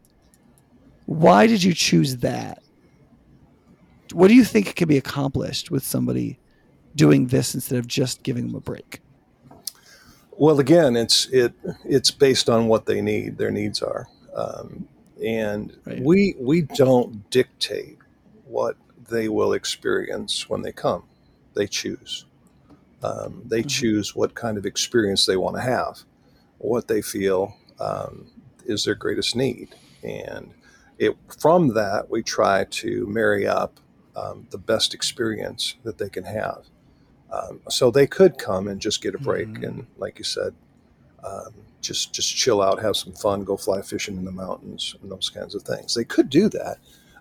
why 1.05 1.47
did 1.47 1.63
you 1.63 1.73
choose 1.73 2.17
that? 2.17 2.63
what 4.13 4.27
do 4.27 4.35
you 4.35 4.43
think 4.43 4.75
can 4.75 4.87
be 4.87 4.97
accomplished 4.97 5.71
with 5.71 5.83
somebody 5.83 6.39
doing 6.95 7.27
this 7.27 7.55
instead 7.55 7.79
of 7.79 7.87
just 7.87 8.23
giving 8.23 8.47
them 8.47 8.55
a 8.55 8.59
break? 8.59 9.01
Well, 10.31 10.59
again, 10.59 10.95
it's 10.95 11.27
it 11.27 11.53
it's 11.85 12.11
based 12.11 12.49
on 12.49 12.67
what 12.67 12.85
they 12.85 13.01
need. 13.01 13.37
Their 13.37 13.51
needs 13.51 13.81
are, 13.81 14.07
um, 14.35 14.87
and 15.23 15.75
right. 15.85 16.01
we 16.01 16.35
we 16.39 16.61
don't 16.61 17.29
dictate 17.29 17.97
what 18.53 18.77
they 19.09 19.27
will 19.27 19.53
experience 19.53 20.47
when 20.47 20.61
they 20.61 20.71
come. 20.71 21.03
They 21.55 21.65
choose. 21.65 22.25
Um, 23.01 23.41
they 23.45 23.59
mm-hmm. 23.59 23.67
choose 23.67 24.15
what 24.15 24.35
kind 24.35 24.57
of 24.57 24.65
experience 24.65 25.25
they 25.25 25.35
want 25.37 25.55
to 25.55 25.61
have, 25.61 26.03
what 26.59 26.87
they 26.87 27.01
feel 27.01 27.57
um, 27.79 28.27
is 28.65 28.85
their 28.85 28.95
greatest 28.95 29.35
need, 29.35 29.75
and 30.03 30.53
it 30.99 31.17
from 31.41 31.73
that 31.73 32.09
we 32.09 32.23
try 32.23 32.65
to 32.65 33.05
marry 33.07 33.45
up 33.45 33.79
um, 34.15 34.47
the 34.51 34.57
best 34.57 34.93
experience 34.93 35.75
that 35.83 35.97
they 35.97 36.09
can 36.09 36.23
have. 36.23 36.61
Um, 37.31 37.59
so 37.69 37.89
they 37.89 38.07
could 38.07 38.37
come 38.37 38.67
and 38.67 38.79
just 38.79 39.01
get 39.01 39.15
a 39.15 39.17
break, 39.17 39.47
mm-hmm. 39.47 39.63
and 39.63 39.87
like 39.97 40.17
you 40.19 40.23
said, 40.23 40.53
um, 41.23 41.53
just 41.81 42.13
just 42.13 42.33
chill 42.33 42.61
out, 42.61 42.81
have 42.81 42.95
some 42.95 43.13
fun, 43.13 43.43
go 43.43 43.57
fly 43.57 43.81
fishing 43.81 44.15
in 44.15 44.25
the 44.25 44.31
mountains, 44.31 44.95
and 45.01 45.11
those 45.11 45.29
kinds 45.29 45.55
of 45.55 45.63
things. 45.63 45.95
They 45.95 46.05
could 46.05 46.29
do 46.29 46.47
that, 46.49 46.77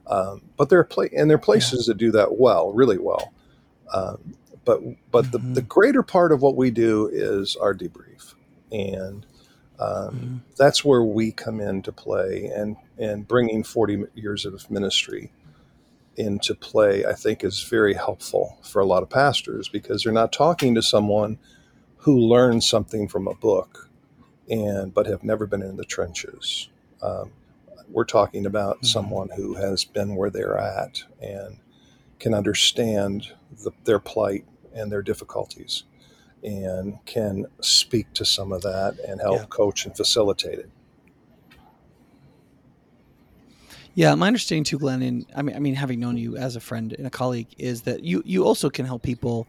um, 0.06 0.42
but 0.56 0.68
there 0.68 0.78
are 0.78 0.84
pla- 0.84 1.06
and 1.16 1.30
there 1.30 1.36
are 1.36 1.40
places 1.40 1.86
yeah. 1.86 1.92
that 1.92 1.98
do 1.98 2.10
that 2.12 2.38
well, 2.38 2.72
really 2.72 2.98
well. 2.98 3.32
Um, 3.92 4.34
but 4.64 4.80
but 5.10 5.24
mm-hmm. 5.26 5.54
the, 5.54 5.60
the 5.60 5.66
greater 5.66 6.02
part 6.02 6.32
of 6.32 6.42
what 6.42 6.56
we 6.56 6.70
do 6.70 7.08
is 7.12 7.56
our 7.56 7.74
debrief, 7.74 8.34
and 8.70 9.26
um, 9.78 9.88
mm-hmm. 9.88 10.36
that's 10.56 10.84
where 10.84 11.02
we 11.02 11.32
come 11.32 11.60
into 11.60 11.92
play, 11.92 12.50
and 12.54 12.76
and 12.98 13.26
bringing 13.26 13.64
forty 13.64 14.04
years 14.14 14.44
of 14.44 14.70
ministry 14.70 15.32
into 16.16 16.54
play, 16.54 17.06
I 17.06 17.14
think, 17.14 17.42
is 17.42 17.62
very 17.62 17.94
helpful 17.94 18.58
for 18.62 18.80
a 18.80 18.86
lot 18.86 19.02
of 19.02 19.10
pastors 19.10 19.68
because 19.68 20.02
they're 20.02 20.12
not 20.12 20.32
talking 20.32 20.74
to 20.74 20.82
someone 20.82 21.38
who 21.98 22.18
learned 22.18 22.64
something 22.64 23.08
from 23.08 23.26
a 23.26 23.34
book 23.34 23.88
and 24.50 24.92
but 24.92 25.06
have 25.06 25.24
never 25.24 25.46
been 25.46 25.62
in 25.62 25.76
the 25.76 25.84
trenches. 25.84 26.68
Um, 27.00 27.32
we're 27.92 28.04
talking 28.04 28.46
about 28.46 28.76
mm-hmm. 28.76 28.86
someone 28.86 29.28
who 29.36 29.54
has 29.54 29.84
been 29.84 30.16
where 30.16 30.30
they're 30.30 30.58
at 30.58 31.02
and 31.20 31.58
can 32.18 32.34
understand 32.34 33.32
the, 33.62 33.70
their 33.84 33.98
plight 33.98 34.44
and 34.74 34.90
their 34.90 35.02
difficulties 35.02 35.84
and 36.42 36.98
can 37.06 37.46
speak 37.60 38.12
to 38.14 38.24
some 38.24 38.52
of 38.52 38.62
that 38.62 38.98
and 39.06 39.20
help 39.20 39.38
yeah. 39.38 39.46
coach 39.46 39.86
and 39.86 39.96
facilitate 39.96 40.58
it. 40.58 40.70
Yeah, 43.94 44.14
my 44.14 44.26
understanding 44.26 44.64
too, 44.64 44.78
Glenn, 44.78 45.02
and 45.02 45.26
I 45.36 45.42
mean, 45.42 45.54
I 45.54 45.58
mean, 45.58 45.74
having 45.74 46.00
known 46.00 46.16
you 46.16 46.36
as 46.36 46.56
a 46.56 46.60
friend 46.60 46.94
and 46.96 47.06
a 47.06 47.10
colleague, 47.10 47.48
is 47.58 47.82
that 47.82 48.02
you 48.02 48.22
you 48.24 48.44
also 48.44 48.70
can 48.70 48.86
help 48.86 49.02
people 49.02 49.46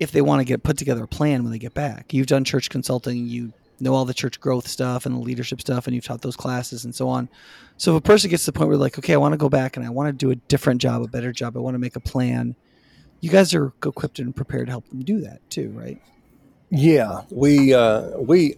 if 0.00 0.10
they 0.10 0.20
want 0.20 0.40
to 0.40 0.44
get 0.44 0.64
put 0.64 0.76
together 0.76 1.04
a 1.04 1.08
plan 1.08 1.44
when 1.44 1.52
they 1.52 1.58
get 1.58 1.72
back. 1.72 2.12
You've 2.12 2.26
done 2.26 2.42
church 2.42 2.68
consulting, 2.68 3.28
you 3.28 3.52
know 3.80 3.94
all 3.94 4.04
the 4.04 4.14
church 4.14 4.40
growth 4.40 4.66
stuff 4.66 5.06
and 5.06 5.14
the 5.14 5.20
leadership 5.20 5.60
stuff, 5.60 5.86
and 5.86 5.94
you've 5.94 6.04
taught 6.04 6.22
those 6.22 6.36
classes 6.36 6.84
and 6.84 6.94
so 6.94 7.08
on. 7.08 7.28
So 7.76 7.96
if 7.96 7.98
a 7.98 8.02
person 8.02 8.30
gets 8.30 8.44
to 8.44 8.52
the 8.52 8.58
point 8.58 8.68
where 8.68 8.78
like, 8.78 8.98
okay, 8.98 9.14
I 9.14 9.18
want 9.18 9.32
to 9.32 9.38
go 9.38 9.48
back 9.48 9.76
and 9.76 9.84
I 9.84 9.90
want 9.90 10.08
to 10.08 10.12
do 10.12 10.30
a 10.30 10.36
different 10.36 10.80
job, 10.80 11.02
a 11.02 11.08
better 11.08 11.32
job, 11.32 11.56
I 11.56 11.60
want 11.60 11.74
to 11.74 11.78
make 11.78 11.96
a 11.96 12.00
plan. 12.00 12.56
You 13.20 13.30
guys 13.30 13.54
are 13.54 13.72
equipped 13.84 14.18
and 14.18 14.34
prepared 14.34 14.66
to 14.66 14.72
help 14.72 14.88
them 14.88 15.02
do 15.02 15.20
that 15.20 15.40
too, 15.50 15.70
right? 15.70 16.00
Yeah, 16.70 17.22
we 17.30 17.74
uh, 17.74 18.18
we 18.18 18.56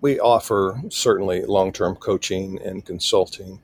we 0.00 0.20
offer 0.20 0.80
certainly 0.90 1.44
long 1.44 1.72
term 1.72 1.96
coaching 1.96 2.60
and 2.62 2.84
consulting 2.84 3.60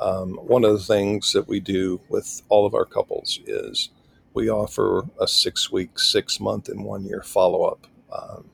um, 0.00 0.36
one 0.36 0.64
of 0.64 0.72
the 0.72 0.84
things 0.84 1.32
that 1.32 1.46
we 1.46 1.60
do 1.60 2.00
with 2.08 2.42
all 2.48 2.66
of 2.66 2.74
our 2.74 2.86
couples 2.86 3.38
is 3.46 3.90
we 4.32 4.48
offer 4.48 5.02
a 5.20 5.28
six 5.28 5.70
week, 5.70 5.98
six 5.98 6.40
month, 6.40 6.68
and 6.68 6.84
one 6.84 7.04
year 7.04 7.22
follow 7.22 7.64
up 7.64 7.86
um, 8.10 8.44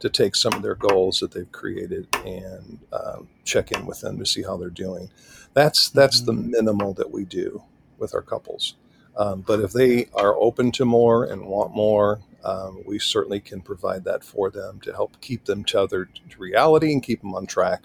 to 0.00 0.10
take 0.10 0.36
some 0.36 0.52
of 0.52 0.62
their 0.62 0.74
goals 0.74 1.20
that 1.20 1.32
they've 1.32 1.50
created 1.52 2.06
and 2.24 2.78
um, 2.92 3.28
check 3.44 3.72
in 3.72 3.86
with 3.86 4.00
them 4.00 4.18
to 4.18 4.26
see 4.26 4.42
how 4.42 4.56
they're 4.56 4.70
doing. 4.70 5.10
That's 5.54 5.88
that's 5.88 6.20
mm-hmm. 6.20 6.26
the 6.26 6.48
minimal 6.48 6.94
that 6.94 7.10
we 7.10 7.24
do 7.24 7.62
with 7.98 8.14
our 8.14 8.22
couples. 8.22 8.74
Um, 9.16 9.40
but 9.40 9.60
if 9.60 9.72
they 9.72 10.08
are 10.14 10.36
open 10.36 10.70
to 10.72 10.84
more 10.84 11.24
and 11.24 11.46
want 11.46 11.74
more, 11.74 12.20
um, 12.44 12.82
we 12.86 12.98
certainly 12.98 13.40
can 13.40 13.62
provide 13.62 14.04
that 14.04 14.22
for 14.22 14.50
them 14.50 14.78
to 14.80 14.92
help 14.92 15.20
keep 15.20 15.46
them 15.46 15.64
tethered 15.64 16.20
to 16.30 16.38
reality 16.38 16.92
and 16.92 17.02
keep 17.02 17.22
them 17.22 17.34
on 17.34 17.46
track 17.46 17.84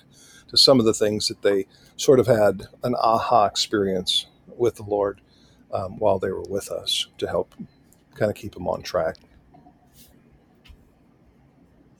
to 0.49 0.57
some 0.57 0.79
of 0.79 0.85
the 0.85 0.93
things 0.93 1.29
that 1.29 1.41
they 1.41 1.65
sort 1.95 2.19
of 2.19 2.27
had 2.27 2.67
an 2.83 2.95
aha 2.95 3.45
experience 3.45 4.27
with 4.47 4.75
the 4.75 4.83
Lord 4.83 5.21
um, 5.73 5.97
while 5.97 6.19
they 6.19 6.29
were 6.29 6.43
with 6.43 6.69
us 6.69 7.07
to 7.17 7.27
help 7.27 7.55
kind 8.15 8.29
of 8.29 8.35
keep 8.35 8.53
them 8.53 8.67
on 8.67 8.81
track. 8.81 9.15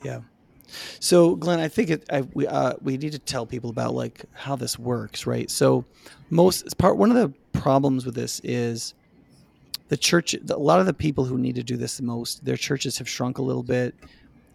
Yeah. 0.04 0.22
So, 1.00 1.36
Glenn, 1.36 1.60
I 1.60 1.68
think 1.68 1.90
it, 1.90 2.06
I, 2.10 2.22
we 2.34 2.48
uh, 2.48 2.74
we 2.82 2.98
need 2.98 3.12
to 3.12 3.20
tell 3.20 3.46
people 3.46 3.70
about 3.70 3.94
like 3.94 4.24
how 4.34 4.56
this 4.56 4.80
works, 4.80 5.26
right? 5.28 5.50
So, 5.52 5.86
most 6.30 6.78
part 6.78 6.98
one 6.98 7.12
of 7.12 7.18
the 7.18 7.60
problems 7.60 8.06
with 8.06 8.16
this 8.16 8.40
is 8.44 8.94
the 9.90 9.98
church. 9.98 10.34
A 10.34 10.58
lot 10.58 10.80
of 10.80 10.86
the 10.86 10.94
people 10.94 11.26
who 11.26 11.38
need 11.38 11.56
to 11.56 11.64
do 11.64 11.76
this 11.76 11.98
the 11.98 12.04
most, 12.04 12.46
their 12.46 12.56
churches 12.58 12.98
have 13.00 13.10
shrunk 13.10 13.38
a 13.38 13.42
little 13.42 13.64
bit. 13.64 13.96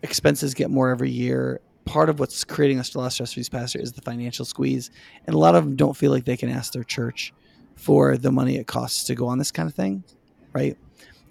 Expenses 0.02 0.54
get 0.54 0.70
more 0.70 0.90
every 0.90 1.10
year, 1.10 1.60
part 1.86 2.10
of 2.10 2.18
what's 2.20 2.44
creating 2.44 2.78
a 2.78 2.84
lot 2.94 3.06
of 3.06 3.12
stress 3.12 3.32
for 3.32 3.38
these 3.38 3.48
pastors 3.48 3.82
is 3.82 3.92
the 3.92 4.02
financial 4.02 4.44
squeeze, 4.44 4.90
and 5.26 5.34
a 5.34 5.38
lot 5.38 5.54
of 5.54 5.64
them 5.64 5.76
don't 5.76 5.96
feel 5.96 6.10
like 6.10 6.24
they 6.24 6.36
can 6.36 6.50
ask 6.50 6.72
their 6.72 6.84
church 6.84 7.32
for 7.76 8.16
the 8.18 8.30
money 8.30 8.56
it 8.56 8.66
costs 8.66 9.04
to 9.04 9.14
go 9.14 9.26
on 9.26 9.38
this 9.38 9.50
kind 9.50 9.68
of 9.68 9.74
thing, 9.74 10.04
right? 10.52 10.76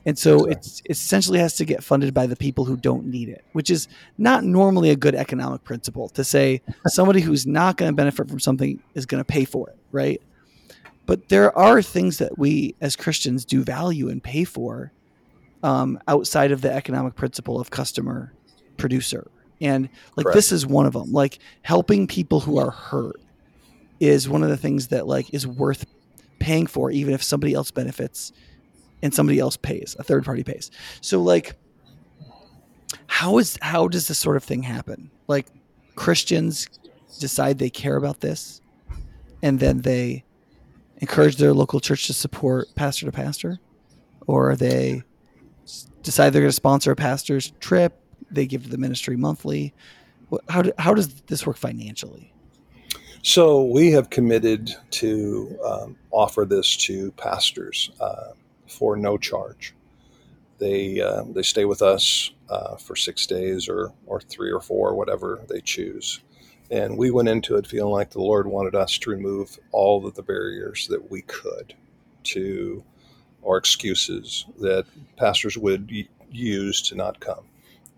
And 0.06 0.18
so 0.18 0.46
it's, 0.46 0.82
it 0.86 0.92
essentially 0.92 1.40
has 1.40 1.56
to 1.58 1.66
get 1.66 1.84
funded 1.84 2.14
by 2.14 2.28
the 2.28 2.36
people 2.36 2.66
who 2.66 2.78
don't 2.78 3.08
need 3.08 3.28
it, 3.28 3.44
which 3.54 3.72
is 3.72 3.88
not 4.20 4.44
normally 4.44 4.92
a 4.92 4.96
good 4.96 5.16
economic 5.16 5.64
principle 5.64 6.10
to 6.10 6.24
say 6.24 6.62
somebody 6.88 7.22
who's 7.22 7.48
not 7.48 7.78
going 7.78 7.92
to 7.92 7.96
benefit 7.96 8.30
from 8.30 8.40
something 8.40 8.82
is 8.94 9.08
going 9.08 9.20
to 9.20 9.26
pay 9.26 9.46
for 9.46 9.70
it, 9.70 9.78
right? 9.92 10.22
But 11.08 11.30
there 11.30 11.56
are 11.58 11.82
things 11.82 12.20
that 12.20 12.38
we 12.38 12.76
as 12.82 12.96
Christians 12.96 13.46
do 13.46 13.64
value 13.64 14.10
and 14.10 14.24
pay 14.24 14.44
for 14.44 14.92
um, 15.64 16.00
outside 16.08 16.52
of 16.52 16.62
the 16.62 16.72
economic 16.72 17.16
principle 17.16 17.60
of 17.60 17.72
customer 17.72 18.32
producer, 18.78 19.30
and 19.62 19.90
like 20.16 20.26
Correct. 20.26 20.36
this 20.36 20.52
is 20.52 20.66
one 20.66 20.86
of 20.86 20.94
them 20.94 21.12
like 21.12 21.40
helping 21.62 22.08
people 22.08 22.40
who 22.40 22.58
are 22.60 22.72
hurt 22.72 23.20
is 24.00 24.28
one 24.28 24.44
of 24.44 24.50
the 24.50 24.58
things 24.58 24.90
that 24.90 25.08
like 25.08 25.34
is 25.34 25.48
worth 25.48 25.86
paying 26.40 26.68
for 26.68 26.92
even 26.92 27.14
if 27.14 27.24
somebody 27.24 27.54
else 27.54 27.72
benefits 27.72 28.32
and 29.06 29.14
somebody 29.14 29.40
else 29.40 29.56
pays 29.56 29.96
a 30.00 30.04
third 30.04 30.26
party 30.26 30.44
pays 30.44 30.72
so 31.00 31.22
like 31.22 31.56
how 33.08 33.38
is 33.38 33.58
how 33.62 33.88
does 33.88 34.08
this 34.08 34.18
sort 34.18 34.36
of 34.36 34.44
thing 34.44 34.64
happen 34.64 35.10
like 35.28 35.48
christians 35.96 36.68
decide 37.20 37.58
they 37.58 37.70
care 37.70 37.96
about 37.96 38.20
this 38.20 38.62
and 39.42 39.60
then 39.60 39.82
they 39.82 40.24
encourage 40.98 41.38
their 41.38 41.54
local 41.54 41.80
church 41.80 42.08
to 42.08 42.14
support 42.14 42.68
pastor 42.76 43.06
to 43.06 43.12
pastor 43.12 43.60
or 44.28 44.56
they 44.56 45.02
decide 46.04 46.32
they're 46.32 46.42
going 46.42 46.50
to 46.50 46.54
sponsor 46.56 46.92
a 46.92 46.96
pastor's 46.96 47.52
trip 47.60 48.02
they 48.32 48.46
give 48.46 48.64
to 48.64 48.70
the 48.70 48.78
ministry 48.78 49.18
monthly. 49.18 49.74
How, 50.50 50.62
do, 50.62 50.72
how 50.78 50.94
does 50.94 51.22
this 51.22 51.46
work 51.46 51.58
financially? 51.58 52.32
So 53.22 53.64
we 53.64 53.92
have 53.92 54.10
committed 54.10 54.76
to 54.92 55.60
um, 55.66 55.96
offer 56.12 56.46
this 56.46 56.76
to 56.78 57.12
pastors 57.14 57.92
uh, 58.00 58.34
for 58.68 58.96
no 58.96 59.18
charge. 59.18 59.74
They 60.58 61.02
uh, 61.02 61.24
they 61.34 61.44
stay 61.44 61.66
with 61.66 61.82
us 61.82 62.32
uh, 62.50 62.78
for 62.78 62.96
six 62.96 63.26
days 63.26 63.68
or 63.68 63.94
or 64.06 64.22
three 64.22 64.52
or 64.52 64.62
four, 64.62 64.96
whatever 64.96 65.42
they 65.50 65.62
choose. 65.62 66.22
And 66.72 66.98
we 66.98 67.12
went 67.12 67.30
into 67.30 67.58
it 67.58 67.68
feeling 67.68 67.92
like 67.92 68.10
the 68.10 68.22
Lord 68.22 68.48
wanted 68.48 68.74
us 68.74 68.98
to 69.00 69.12
remove 69.12 69.60
all 69.72 70.06
of 70.06 70.16
the 70.16 70.24
barriers 70.24 70.88
that 70.88 71.12
we 71.12 71.22
could 71.22 71.76
to 72.24 72.84
or 73.44 73.58
excuses 73.58 74.46
that 74.60 74.86
pastors 75.16 75.58
would 75.58 75.92
use 76.32 76.82
to 76.82 76.96
not 76.96 77.20
come 77.20 77.46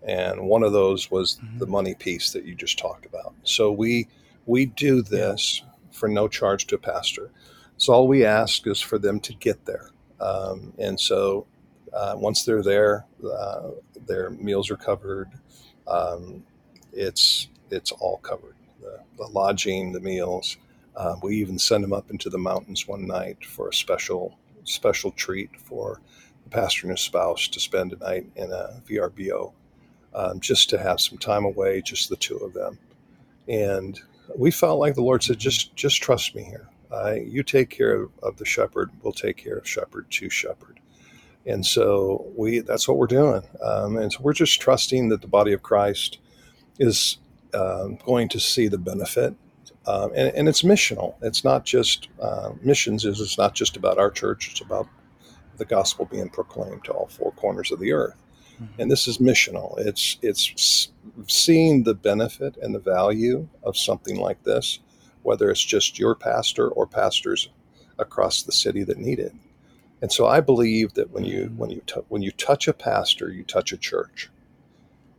and 0.02 0.46
one 0.46 0.62
of 0.62 0.72
those 0.72 1.10
was 1.10 1.36
mm-hmm. 1.36 1.58
the 1.58 1.66
money 1.66 1.94
piece 1.94 2.32
that 2.32 2.44
you 2.44 2.54
just 2.54 2.78
talked 2.78 3.06
about. 3.06 3.34
So 3.42 3.72
we 3.72 4.08
we 4.46 4.66
do 4.66 5.02
this 5.02 5.62
for 5.92 6.08
no 6.08 6.28
charge 6.28 6.66
to 6.68 6.76
a 6.76 6.78
pastor. 6.78 7.30
So 7.76 7.92
all 7.92 8.08
we 8.08 8.24
ask 8.24 8.66
is 8.66 8.80
for 8.80 8.98
them 8.98 9.20
to 9.20 9.34
get 9.34 9.66
there, 9.66 9.90
um, 10.20 10.72
and 10.78 10.98
so 10.98 11.46
uh, 11.92 12.14
once 12.16 12.44
they're 12.44 12.62
there, 12.62 13.06
uh, 13.24 13.70
their 14.06 14.30
meals 14.30 14.70
are 14.70 14.76
covered. 14.76 15.30
Um, 15.86 16.44
it's 16.92 17.48
it's 17.70 17.92
all 17.92 18.18
covered. 18.18 18.56
The, 18.80 19.00
the 19.16 19.26
lodging, 19.26 19.92
the 19.92 20.00
meals. 20.00 20.56
Uh, 20.96 21.16
we 21.22 21.36
even 21.36 21.58
send 21.58 21.84
them 21.84 21.92
up 21.92 22.10
into 22.10 22.28
the 22.28 22.38
mountains 22.38 22.88
one 22.88 23.06
night 23.06 23.44
for 23.44 23.68
a 23.68 23.74
special 23.74 24.36
special 24.64 25.10
treat 25.12 25.50
for 25.60 26.00
the 26.44 26.50
pastor 26.50 26.86
and 26.86 26.96
his 26.96 27.00
spouse 27.00 27.48
to 27.48 27.60
spend 27.60 27.92
a 27.92 27.96
night 27.96 28.26
in 28.36 28.52
a 28.52 28.82
VRBO 28.88 29.52
um, 30.14 30.40
just 30.40 30.68
to 30.70 30.78
have 30.78 31.00
some 31.00 31.18
time 31.18 31.44
away, 31.44 31.80
just 31.82 32.08
the 32.08 32.16
two 32.16 32.36
of 32.38 32.52
them. 32.52 32.78
And 33.48 33.98
we 34.36 34.50
felt 34.50 34.80
like 34.80 34.94
the 34.94 35.02
Lord 35.02 35.22
said, 35.22 35.38
just 35.38 35.74
just 35.76 36.02
trust 36.02 36.34
me 36.34 36.42
here. 36.44 36.68
Uh, 36.90 37.14
you 37.14 37.42
take 37.42 37.70
care 37.70 38.02
of, 38.02 38.10
of 38.22 38.36
the 38.36 38.44
shepherd, 38.44 38.90
we'll 39.02 39.12
take 39.12 39.36
care 39.36 39.56
of 39.56 39.68
shepherd 39.68 40.10
to 40.10 40.30
shepherd. 40.30 40.80
And 41.46 41.64
so 41.64 42.30
we 42.36 42.60
that's 42.60 42.86
what 42.86 42.98
we're 42.98 43.06
doing. 43.06 43.42
Um, 43.62 43.96
and 43.96 44.12
so 44.12 44.20
we're 44.22 44.34
just 44.34 44.60
trusting 44.60 45.08
that 45.08 45.22
the 45.22 45.28
body 45.28 45.52
of 45.52 45.62
Christ 45.62 46.18
is 46.78 47.18
um, 47.54 47.98
going 48.04 48.28
to 48.30 48.40
see 48.40 48.68
the 48.68 48.78
benefit. 48.78 49.34
Um, 49.86 50.10
and, 50.14 50.34
and, 50.34 50.48
it's 50.48 50.62
missional. 50.62 51.14
It's 51.22 51.44
not 51.44 51.64
just 51.64 52.08
uh, 52.20 52.50
missions. 52.60 53.06
Is 53.06 53.20
it's 53.22 53.38
not 53.38 53.54
just 53.54 53.74
about 53.74 53.96
our 53.96 54.10
church. 54.10 54.50
It's 54.50 54.60
about 54.60 54.86
the 55.56 55.64
gospel 55.64 56.04
being 56.04 56.28
proclaimed 56.28 56.84
to 56.84 56.92
all 56.92 57.06
four 57.06 57.32
corners 57.32 57.72
of 57.72 57.80
the 57.80 57.92
earth. 57.92 58.22
Mm-hmm. 58.60 58.82
And 58.82 58.90
this 58.90 59.08
is 59.08 59.16
missional. 59.16 59.78
It's 59.78 60.18
it's 60.20 60.90
seeing 61.26 61.84
the 61.84 61.94
benefit 61.94 62.58
and 62.60 62.74
the 62.74 62.80
value 62.80 63.48
of 63.62 63.76
something 63.76 64.16
like 64.16 64.42
this, 64.44 64.80
whether 65.28 65.50
it's 65.50 65.62
just 65.62 65.98
your 65.98 66.14
pastor 66.14 66.70
or 66.70 66.86
pastors 66.86 67.50
across 67.98 68.42
the 68.42 68.50
city 68.50 68.82
that 68.82 68.96
need 68.96 69.18
it. 69.18 69.34
And 70.00 70.10
so 70.10 70.26
I 70.26 70.40
believe 70.40 70.94
that 70.94 71.10
when 71.10 71.26
you 71.26 71.52
when 71.58 71.68
you 71.68 71.82
t- 71.86 72.00
when 72.08 72.22
you 72.22 72.30
touch 72.32 72.66
a 72.66 72.72
pastor, 72.72 73.30
you 73.30 73.44
touch 73.44 73.70
a 73.70 73.76
church, 73.76 74.30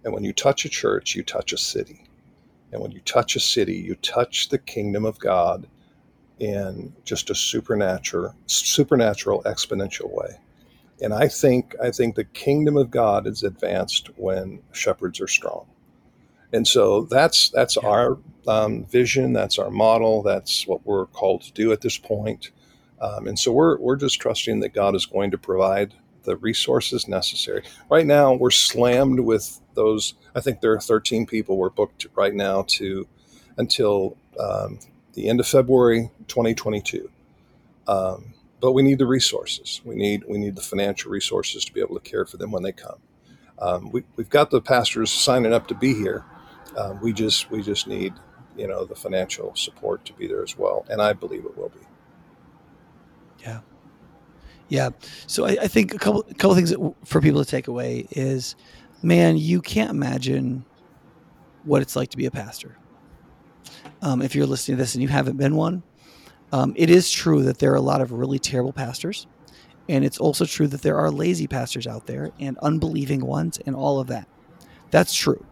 and 0.04 0.12
when 0.12 0.24
you 0.24 0.34
touch 0.34 0.66
a 0.66 0.70
church, 0.70 1.16
you 1.16 1.22
touch 1.24 1.54
a 1.54 1.60
city, 1.60 2.08
and 2.72 2.82
when 2.82 2.92
you 2.92 3.02
touch 3.02 3.36
a 3.36 3.40
city, 3.40 3.76
you 3.78 3.96
touch 3.98 4.50
the 4.50 4.58
kingdom 4.58 5.06
of 5.06 5.20
God 5.20 5.68
in 6.40 6.96
just 7.06 7.30
a 7.30 7.36
supernatural 7.36 8.36
supernatural 8.48 9.44
exponential 9.44 10.12
way. 10.12 10.40
And 11.02 11.14
I 11.14 11.28
think 11.28 11.76
I 11.84 11.92
think 11.92 12.16
the 12.16 12.26
kingdom 12.46 12.78
of 12.78 12.92
God 12.92 13.28
is 13.28 13.44
advanced 13.44 14.10
when 14.18 14.64
shepherds 14.74 15.22
are 15.22 15.28
strong. 15.28 15.68
And 16.52 16.68
so 16.68 17.04
that's 17.04 17.50
that's 17.50 17.78
yeah. 17.82 17.88
our 17.88 18.18
um, 18.48 18.86
vision, 18.86 19.34
that's 19.34 19.60
our 19.60 19.70
model, 19.70 20.24
that's 20.24 20.66
what 20.66 20.86
we're 20.86 21.06
called 21.08 21.42
to 21.44 21.54
do 21.54 21.72
at 21.72 21.82
this 21.82 21.98
point. 21.98 22.52
Um, 23.02 23.28
and 23.28 23.40
so 23.40 23.52
we're, 23.52 23.78
we're 23.78 23.96
just 23.96 24.20
trusting 24.20 24.60
that 24.60 24.74
God 24.74 24.96
is 24.96 25.06
going 25.06 25.32
to 25.32 25.38
provide 25.38 25.94
the 26.24 26.36
resources 26.38 27.08
necessary. 27.08 27.64
Right 27.90 28.06
now, 28.06 28.34
we're 28.34 28.52
slammed 28.52 29.22
with 29.22 29.62
those. 29.74 30.16
I 30.36 30.42
think 30.42 30.62
there 30.62 30.74
are 30.74 30.80
13 30.80 31.26
people 31.26 31.58
we're 31.58 31.70
booked 31.70 32.08
right 32.16 32.34
now 32.34 32.66
to 32.68 33.08
until 33.58 34.18
um, 34.40 34.80
the 35.14 35.30
end 35.30 35.40
of 35.40 35.48
February 35.48 36.12
2022. 36.28 37.10
Um, 37.88 38.34
but 38.60 38.74
we 38.74 38.82
need 38.82 38.98
the 38.98 39.08
resources. 39.08 39.82
We 39.86 39.96
need 39.96 40.24
we 40.28 40.38
need 40.38 40.56
the 40.56 40.62
financial 40.62 41.12
resources 41.12 41.64
to 41.66 41.74
be 41.74 41.80
able 41.80 41.98
to 41.98 42.10
care 42.10 42.26
for 42.26 42.38
them 42.38 42.52
when 42.52 42.64
they 42.64 42.74
come. 42.74 42.98
Um, 43.58 43.92
we, 43.92 44.04
have 44.18 44.30
got 44.30 44.52
the 44.52 44.62
pastors 44.62 45.12
signing 45.12 45.54
up 45.54 45.68
to 45.68 45.76
be 45.76 45.94
here. 45.94 46.26
Um, 46.78 47.00
we 47.02 47.14
just 47.14 47.50
we 47.52 47.62
just 47.62 47.88
need 47.88 48.14
you 48.58 48.68
know 48.68 48.86
the 48.86 48.96
financial 48.96 49.56
support 49.56 50.06
to 50.06 50.14
be 50.14 50.28
there 50.28 50.44
as 50.44 50.58
well, 50.58 50.86
and 50.90 51.02
I 51.02 51.14
believe 51.14 51.46
it 51.46 51.58
will 51.58 51.70
be. 51.70 51.86
Yeah. 53.40 53.62
Yeah. 54.68 54.90
So 55.28 55.46
I, 55.46 55.58
I 55.62 55.68
think 55.68 55.94
a 55.94 55.98
couple 55.98 56.26
a 56.30 56.34
couple 56.34 56.56
things 56.56 56.74
for 57.06 57.22
people 57.22 57.44
to 57.44 57.50
take 57.50 57.68
away 57.68 58.08
is, 58.12 58.56
man, 59.02 59.38
you 59.38 59.62
can't 59.62 59.90
imagine 59.90 60.66
what 61.64 61.82
it's 61.82 61.96
like 61.96 62.10
to 62.10 62.18
be 62.18 62.26
a 62.26 62.32
pastor. 62.32 62.78
Um, 64.02 64.22
if 64.22 64.36
you're 64.36 64.46
listening 64.46 64.78
to 64.78 64.84
this 64.84 64.96
and 64.96 65.02
you 65.02 65.08
haven't 65.08 65.38
been 65.38 65.56
one, 65.56 65.84
um, 66.52 66.74
it 66.76 66.90
is 66.90 67.12
true 67.12 67.44
that 67.44 67.60
there 67.60 67.72
are 67.72 67.76
a 67.76 67.82
lot 67.82 68.02
of 68.02 68.12
really 68.12 68.40
terrible 68.40 68.74
pastors. 68.74 69.28
And 69.88 70.06
it's 70.06 70.20
also 70.20 70.46
true 70.46 70.68
that 70.68 70.84
there 70.84 70.98
are 70.98 71.10
lazy 71.10 71.48
pastors 71.48 71.88
out 71.88 72.06
there 72.06 72.32
and 72.40 72.58
unbelieving 72.60 73.26
ones 73.26 73.60
and 73.66 73.76
all 73.76 74.00
of 74.00 74.08
that. 74.08 74.28
That's 74.92 75.14
true. 75.14 75.44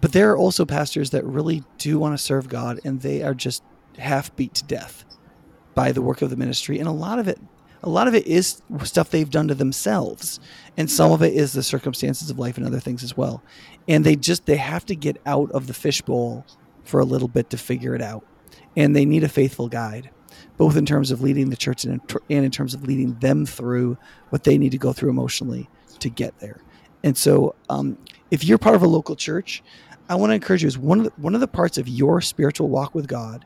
But 0.00 0.12
there 0.12 0.30
are 0.30 0.36
also 0.36 0.64
pastors 0.64 1.10
that 1.10 1.24
really 1.24 1.64
do 1.76 1.98
want 1.98 2.16
to 2.16 2.22
serve 2.22 2.48
God 2.48 2.80
and 2.84 3.00
they 3.00 3.22
are 3.22 3.34
just 3.34 3.62
half 3.98 4.34
beat 4.36 4.54
to 4.54 4.64
death 4.64 5.04
by 5.74 5.92
the 5.92 6.02
work 6.02 6.22
of 6.22 6.30
the 6.30 6.36
ministry, 6.36 6.78
and 6.78 6.88
a 6.88 6.92
lot 6.92 7.18
of 7.18 7.28
it 7.28 7.38
a 7.84 7.88
lot 7.88 8.08
of 8.08 8.14
it 8.14 8.26
is 8.26 8.60
stuff 8.82 9.10
they've 9.10 9.30
done 9.30 9.46
to 9.48 9.54
themselves. 9.54 10.40
And 10.76 10.90
some 10.90 11.12
of 11.12 11.22
it 11.22 11.32
is 11.32 11.52
the 11.52 11.62
circumstances 11.62 12.28
of 12.28 12.36
life 12.36 12.56
and 12.56 12.66
other 12.66 12.80
things 12.80 13.04
as 13.04 13.16
well. 13.16 13.40
And 13.86 14.04
they 14.04 14.16
just 14.16 14.46
they 14.46 14.56
have 14.56 14.84
to 14.86 14.96
get 14.96 15.20
out 15.26 15.50
of 15.52 15.68
the 15.68 15.74
fishbowl 15.74 16.44
for 16.82 16.98
a 16.98 17.04
little 17.04 17.28
bit 17.28 17.50
to 17.50 17.56
figure 17.56 17.94
it 17.94 18.02
out. 18.02 18.26
And 18.76 18.96
they 18.96 19.04
need 19.04 19.22
a 19.22 19.28
faithful 19.28 19.68
guide 19.68 20.10
both 20.56 20.76
in 20.76 20.84
terms 20.84 21.10
of 21.10 21.22
leading 21.22 21.50
the 21.50 21.56
church 21.56 21.84
and 21.84 21.94
in, 21.94 22.18
and 22.30 22.44
in 22.44 22.50
terms 22.50 22.74
of 22.74 22.82
leading 22.82 23.14
them 23.20 23.46
through 23.46 23.96
what 24.30 24.44
they 24.44 24.58
need 24.58 24.72
to 24.72 24.78
go 24.78 24.92
through 24.92 25.10
emotionally 25.10 25.68
to 26.00 26.08
get 26.08 26.38
there. 26.40 26.60
And 27.04 27.16
so 27.16 27.54
um, 27.70 27.96
if 28.30 28.44
you're 28.44 28.58
part 28.58 28.74
of 28.74 28.82
a 28.82 28.88
local 28.88 29.16
church 29.16 29.62
i 30.08 30.14
want 30.14 30.30
to 30.30 30.34
encourage 30.34 30.62
you 30.62 30.68
is 30.68 30.78
one 30.78 30.98
of 30.98 31.04
the, 31.04 31.12
one 31.20 31.34
of 31.34 31.40
the 31.40 31.48
parts 31.48 31.78
of 31.78 31.88
your 31.88 32.20
spiritual 32.20 32.68
walk 32.68 32.94
with 32.94 33.06
god 33.06 33.44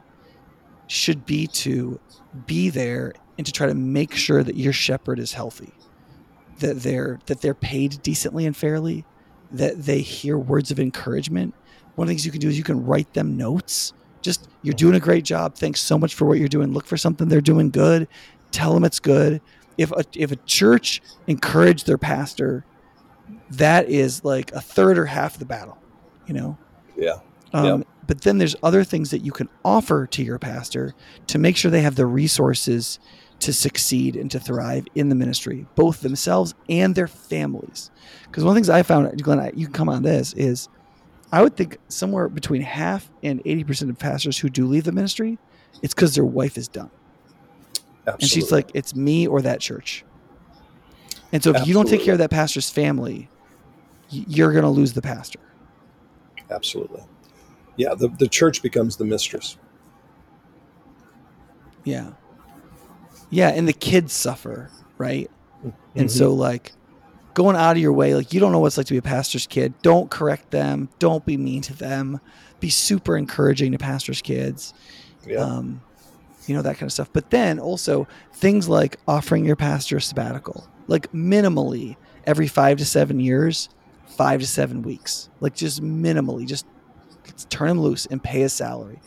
should 0.87 1.25
be 1.25 1.47
to 1.47 1.99
be 2.47 2.71
there 2.71 3.13
and 3.39 3.47
to 3.47 3.53
try 3.53 3.67
to 3.67 3.75
make 3.75 4.15
sure 4.15 4.43
that 4.43 4.57
your 4.57 4.73
shepherd 4.73 5.19
is 5.19 5.33
healthy, 5.33 5.73
that 6.59 6.81
they're 6.81 7.19
that 7.27 7.41
they're 7.41 7.55
paid 7.55 8.03
decently 8.03 8.47
and 8.47 8.57
fairly, 8.57 9.05
that 9.51 9.83
they 9.83 10.01
hear 10.01 10.39
words 10.39 10.71
of 10.71 10.79
encouragement. 10.79 11.55
One 11.95 12.07
of 12.07 12.09
the 12.09 12.13
things 12.13 12.27
you 12.27 12.33
can 12.33 12.41
do 12.41 12.49
is 12.49 12.59
you 12.59 12.65
can 12.65 12.85
write 12.85 13.13
them 13.15 13.37
notes. 13.37 13.93
Just 14.23 14.49
you're 14.63 14.75
doing 14.75 14.95
a 14.95 15.01
great 15.01 15.25
job. 15.25 15.57
Thanks 15.57 15.81
so 15.81 15.99
much 15.99 16.15
for 16.15 16.27
what 16.27 16.39
you're 16.39 16.49
doing. 16.49 16.73
Look 16.73 16.87
for 16.87 16.97
something 16.97 17.29
they're 17.29 17.41
doing 17.41 17.71
good. 17.71 18.07
Tell 18.51 18.75
them 18.75 18.85
it's 18.85 19.01
good. 19.01 19.41
If 19.79 19.91
a, 19.93 20.05
if 20.15 20.31
a 20.31 20.37
church 20.37 21.01
encouraged 21.27 21.87
their 21.87 21.99
pastor, 21.99 22.65
that 23.51 23.89
is 23.89 24.25
like 24.25 24.53
a 24.53 24.61
third 24.61 24.99
or 24.99 25.07
half 25.07 25.39
the 25.39 25.47
battle. 25.47 25.79
You 26.33 26.41
know. 26.41 26.59
Yeah. 26.97 27.18
Um, 27.53 27.78
yep. 27.80 27.89
But 28.07 28.22
then 28.22 28.39
there's 28.39 28.57
other 28.62 28.85
things 28.85 29.11
that 29.11 29.18
you 29.18 29.33
can 29.33 29.49
offer 29.64 30.07
to 30.07 30.22
your 30.22 30.39
pastor 30.39 30.95
to 31.26 31.39
make 31.39 31.57
sure 31.57 31.70
they 31.70 31.83
have 31.83 31.97
the 31.97 32.07
resources 32.07 32.99
to 33.41 33.53
succeed 33.53 34.16
and 34.16 34.30
to 34.30 34.41
thrive 34.41 34.87
in 34.95 35.09
the 35.09 35.14
ministry, 35.14 35.66
both 35.74 36.01
themselves 36.01 36.55
and 36.68 36.95
their 36.95 37.09
families. 37.09 37.91
Because 38.24 38.45
one 38.45 38.53
of 38.53 38.55
the 38.55 38.59
things 38.59 38.70
I 38.70 38.83
found, 38.83 39.22
Glenn, 39.22 39.53
you 39.55 39.66
can 39.66 39.74
come 39.74 39.89
on 39.89 40.03
this, 40.03 40.33
is 40.35 40.68
I 41.33 41.43
would 41.43 41.57
think 41.57 41.78
somewhere 41.89 42.28
between 42.28 42.62
half 42.62 43.11
and 43.22 43.43
80% 43.45 43.91
of 43.91 43.99
pastors 43.99 44.39
who 44.39 44.49
do 44.49 44.66
leave 44.66 44.85
the 44.85 44.93
ministry, 44.93 45.39
it's 45.83 45.93
because 45.93 46.14
their 46.14 46.24
wife 46.24 46.57
is 46.57 46.68
done. 46.68 46.91
Absolutely. 48.07 48.12
And 48.20 48.30
she's 48.30 48.53
like, 48.53 48.70
it's 48.74 48.95
me 48.95 49.26
or 49.26 49.43
that 49.43 49.61
church. 49.61 50.05
And 51.33 51.43
so 51.43 51.51
if 51.51 51.57
Absolutely. 51.57 51.68
you 51.68 51.74
don't 51.74 51.89
take 51.89 52.03
care 52.05 52.14
of 52.14 52.18
that 52.18 52.30
pastor's 52.30 52.70
family, 52.70 53.28
you're 54.11 54.53
going 54.53 54.64
to 54.64 54.70
lose 54.70 54.93
the 54.93 55.03
pastor. 55.03 55.41
Absolutely 56.53 57.03
yeah, 57.77 57.95
the, 57.95 58.09
the 58.09 58.29
church 58.29 58.63
becomes 58.63 58.97
the 58.97 59.05
mistress. 59.05 59.57
Yeah. 61.85 62.13
Yeah, 63.31 63.49
and 63.49 63.67
the 63.67 63.73
kids 63.73 64.13
suffer, 64.13 64.71
right? 64.99 65.31
Mm-hmm. 65.59 65.99
And 65.99 66.11
so 66.11 66.35
like 66.35 66.73
going 67.35 67.57
out 67.57 67.77
of 67.77 67.83
your 67.83 67.93
way, 67.93 68.15
like 68.15 68.33
you 68.33 68.41
don't 68.41 68.53
know 68.53 68.59
what 68.59 68.69
it's 68.69 68.77
like 68.77 68.87
to 68.87 68.95
be 68.95 68.99
a 68.99 69.03
pastor's 69.03 69.47
kid. 69.47 69.75
Don't 69.83 70.11
correct 70.11 70.51
them. 70.51 70.91
Don't 70.99 71.25
be 71.25 71.37
mean 71.37 71.63
to 71.63 71.75
them. 71.75 72.21
Be 72.61 72.69
super 72.69 73.17
encouraging 73.17 73.73
to 73.73 73.79
pastors' 73.79 74.23
kids. 74.23 74.75
Yeah. 75.27 75.39
Um, 75.39 75.83
you 76.47 76.55
know, 76.55 76.63
that 76.63 76.75
kind 76.75 76.85
of 76.85 76.93
stuff. 76.93 77.11
But 77.13 77.31
then 77.31 77.59
also 77.59 78.07
things 78.35 78.69
like 78.69 78.99
offering 79.09 79.45
your 79.45 79.57
pastor 79.57 79.97
a 79.97 80.01
sabbatical, 80.01 80.69
like 80.89 81.11
minimally 81.13 81.97
every 82.27 82.49
five 82.49 82.79
to 82.79 82.85
seven 82.85 83.19
years, 83.19 83.71
five 84.13 84.41
to 84.41 84.47
seven 84.47 84.83
weeks, 84.83 85.29
like 85.41 85.55
just 85.55 85.83
minimally, 85.83 86.47
just 86.47 86.67
turn 87.49 87.71
him 87.71 87.81
loose 87.81 88.07
and 88.07 88.23
pay 88.23 88.43
a 88.43 88.49
salary. 88.49 89.01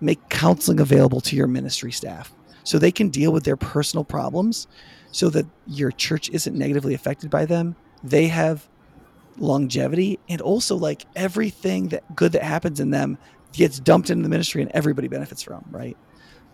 Make 0.00 0.28
counseling 0.28 0.80
available 0.80 1.20
to 1.22 1.36
your 1.36 1.46
ministry 1.46 1.92
staff 1.92 2.32
so 2.64 2.78
they 2.78 2.92
can 2.92 3.08
deal 3.08 3.32
with 3.32 3.44
their 3.44 3.56
personal 3.56 4.04
problems 4.04 4.66
so 5.12 5.30
that 5.30 5.46
your 5.66 5.90
church 5.90 6.28
isn't 6.30 6.56
negatively 6.56 6.94
affected 6.94 7.30
by 7.30 7.46
them. 7.46 7.76
They 8.02 8.26
have 8.28 8.68
longevity 9.38 10.18
and 10.28 10.40
also 10.40 10.76
like 10.76 11.06
everything 11.14 11.88
that 11.88 12.16
good 12.16 12.32
that 12.32 12.42
happens 12.42 12.80
in 12.80 12.90
them 12.90 13.18
gets 13.52 13.78
dumped 13.78 14.10
into 14.10 14.22
the 14.22 14.28
ministry 14.28 14.62
and 14.62 14.70
everybody 14.72 15.08
benefits 15.08 15.42
from, 15.42 15.64
right? 15.70 15.96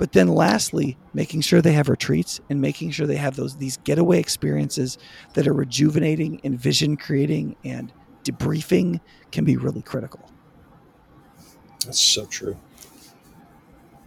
But 0.03 0.11
then 0.11 0.26
lastly, 0.26 0.96
making 1.14 1.42
sure 1.42 1.62
they 1.62 1.74
have 1.74 1.88
retreats 1.88 2.40
and 2.50 2.61
making 2.61 2.90
sure 2.90 3.07
they 3.07 3.14
have 3.14 3.36
those 3.36 3.59
these 3.59 3.76
getaway 3.84 4.18
experiences 4.18 4.98
that 5.34 5.46
are 5.46 5.53
rejuvenating 5.53 6.40
and 6.42 6.59
vision 6.59 6.96
creating 6.96 7.55
and 7.64 7.92
debriefing 8.24 8.98
can 9.30 9.44
be 9.44 9.57
really 9.57 9.80
critical. 9.80 10.28
That's 11.84 12.00
so 12.00 12.26
true. 12.26 12.57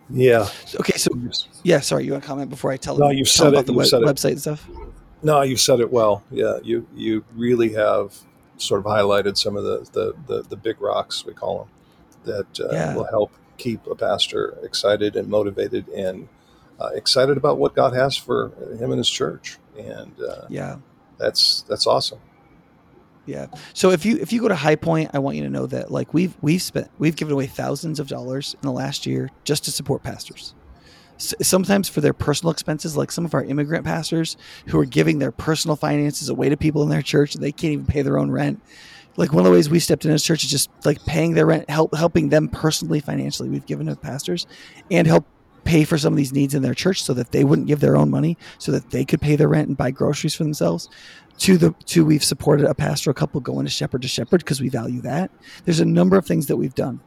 Yeah. 0.09 0.49
Okay. 0.81 0.97
So, 0.97 1.11
yeah. 1.63 1.79
Sorry, 1.79 2.03
you 2.03 2.11
want 2.11 2.25
to 2.25 2.27
comment 2.27 2.49
before 2.49 2.73
I 2.73 2.75
tell? 2.75 2.97
No, 2.97 3.09
you 3.09 3.23
said 3.23 3.53
about 3.53 3.59
it. 3.59 3.73
the 3.73 3.85
said 3.85 4.01
website 4.01 4.25
it. 4.25 4.31
and 4.31 4.41
stuff. 4.41 4.67
No, 5.23 5.43
you 5.43 5.55
said 5.55 5.79
it 5.79 5.89
well. 5.89 6.25
Yeah, 6.29 6.57
you 6.61 6.85
you 6.93 7.23
really 7.35 7.71
have 7.71 8.13
sort 8.57 8.81
of 8.81 8.85
highlighted 8.85 9.37
some 9.37 9.55
of 9.55 9.63
the 9.63 9.87
the 9.93 10.13
the, 10.27 10.41
the 10.49 10.57
big 10.57 10.81
rocks 10.81 11.23
we 11.23 11.33
call 11.33 11.59
them 11.59 11.69
that 12.25 12.59
uh, 12.59 12.73
yeah. 12.73 12.95
will 12.95 13.05
help 13.05 13.31
keep 13.57 13.85
a 13.87 13.95
pastor 13.95 14.57
excited 14.63 15.15
and 15.15 15.27
motivated 15.27 15.87
and 15.89 16.27
uh, 16.79 16.89
excited 16.93 17.37
about 17.37 17.57
what 17.57 17.75
God 17.75 17.93
has 17.93 18.17
for 18.17 18.51
him 18.79 18.91
and 18.91 18.97
his 18.97 19.09
church. 19.09 19.57
And 19.77 20.13
uh, 20.21 20.45
yeah, 20.49 20.77
that's 21.17 21.63
that's 21.63 21.87
awesome. 21.87 22.19
Yeah. 23.25 23.47
So 23.73 23.91
if 23.91 24.05
you 24.05 24.17
if 24.17 24.31
you 24.31 24.41
go 24.41 24.47
to 24.47 24.55
High 24.55 24.75
Point, 24.75 25.11
I 25.13 25.19
want 25.19 25.37
you 25.37 25.43
to 25.43 25.49
know 25.49 25.65
that 25.67 25.91
like 25.91 26.13
we've 26.13 26.35
we've 26.41 26.61
spent 26.61 26.89
we've 26.99 27.15
given 27.15 27.33
away 27.33 27.47
thousands 27.47 27.99
of 27.99 28.07
dollars 28.07 28.55
in 28.55 28.61
the 28.61 28.71
last 28.71 29.05
year 29.05 29.29
just 29.43 29.65
to 29.65 29.71
support 29.71 30.03
pastors. 30.03 30.53
sometimes 31.17 31.89
for 31.89 32.01
their 32.01 32.13
personal 32.13 32.51
expenses, 32.51 32.95
like 32.97 33.11
some 33.11 33.25
of 33.25 33.33
our 33.33 33.43
immigrant 33.43 33.85
pastors 33.85 34.37
who 34.67 34.79
are 34.79 34.85
giving 34.85 35.19
their 35.19 35.31
personal 35.31 35.75
finances 35.75 36.29
away 36.29 36.49
to 36.49 36.57
people 36.57 36.83
in 36.83 36.89
their 36.89 37.01
church 37.01 37.35
and 37.35 37.43
they 37.43 37.51
can't 37.51 37.73
even 37.73 37.85
pay 37.85 38.01
their 38.01 38.19
own 38.19 38.29
rent. 38.29 38.61
Like 39.17 39.31
one 39.31 39.39
of 39.39 39.45
the 39.45 39.51
ways 39.51 39.69
we 39.69 39.79
stepped 39.79 40.05
in 40.05 40.11
as 40.11 40.23
church 40.23 40.43
is 40.43 40.51
just 40.51 40.69
like 40.85 41.03
paying 41.05 41.33
their 41.33 41.45
rent, 41.45 41.69
help 41.69 41.95
helping 41.95 42.29
them 42.29 42.47
personally 42.49 42.99
financially. 42.99 43.49
We've 43.49 43.65
given 43.65 43.87
to 43.87 43.95
pastors 43.95 44.45
and 44.91 45.07
help 45.07 45.25
pay 45.63 45.83
for 45.83 45.97
some 45.97 46.13
of 46.13 46.17
these 46.17 46.33
needs 46.33 46.53
in 46.53 46.61
their 46.61 46.73
church 46.73 47.01
so 47.01 47.13
that 47.13 47.31
they 47.31 47.43
wouldn't 47.43 47.67
give 47.67 47.79
their 47.79 47.97
own 47.97 48.09
money 48.09 48.37
so 48.59 48.71
that 48.71 48.91
they 48.91 49.03
could 49.03 49.19
pay 49.19 49.35
their 49.35 49.47
rent 49.47 49.67
and 49.67 49.77
buy 49.77 49.91
groceries 49.91 50.35
for 50.35 50.43
themselves. 50.43 50.89
To 51.39 51.57
the 51.57 51.71
to 51.87 52.05
we've 52.05 52.23
supported 52.23 52.65
a 52.65 52.73
pastoral 52.73 53.13
couple 53.13 53.41
going 53.41 53.65
to 53.65 53.71
shepherd 53.71 54.01
to 54.03 54.07
shepherd 54.07 54.39
because 54.39 54.61
we 54.61 54.69
value 54.69 55.01
that. 55.01 55.31
There's 55.65 55.81
a 55.81 55.85
number 55.85 56.17
of 56.17 56.25
things 56.25 56.45
that 56.47 56.55
we've 56.55 56.75
done 56.75 57.01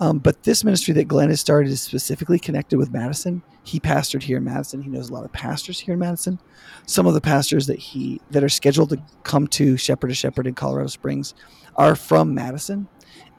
um, 0.00 0.18
but 0.18 0.42
this 0.42 0.64
ministry 0.64 0.92
that 0.94 1.08
Glenn 1.08 1.28
has 1.28 1.40
started 1.40 1.70
is 1.70 1.80
specifically 1.80 2.38
connected 2.38 2.78
with 2.78 2.92
Madison. 2.92 3.42
He 3.62 3.80
pastored 3.80 4.22
here 4.22 4.38
in 4.38 4.44
Madison. 4.44 4.82
He 4.82 4.90
knows 4.90 5.08
a 5.08 5.12
lot 5.12 5.24
of 5.24 5.32
pastors 5.32 5.78
here 5.80 5.94
in 5.94 6.00
Madison. 6.00 6.38
Some 6.86 7.06
of 7.06 7.14
the 7.14 7.20
pastors 7.20 7.66
that 7.68 7.78
he 7.78 8.20
that 8.30 8.44
are 8.44 8.48
scheduled 8.48 8.90
to 8.90 9.02
come 9.22 9.46
to 9.48 9.76
Shepherd 9.76 10.08
to 10.08 10.14
Shepherd 10.14 10.46
in 10.46 10.54
Colorado 10.54 10.88
Springs 10.88 11.34
are 11.76 11.94
from 11.96 12.34
Madison. 12.34 12.88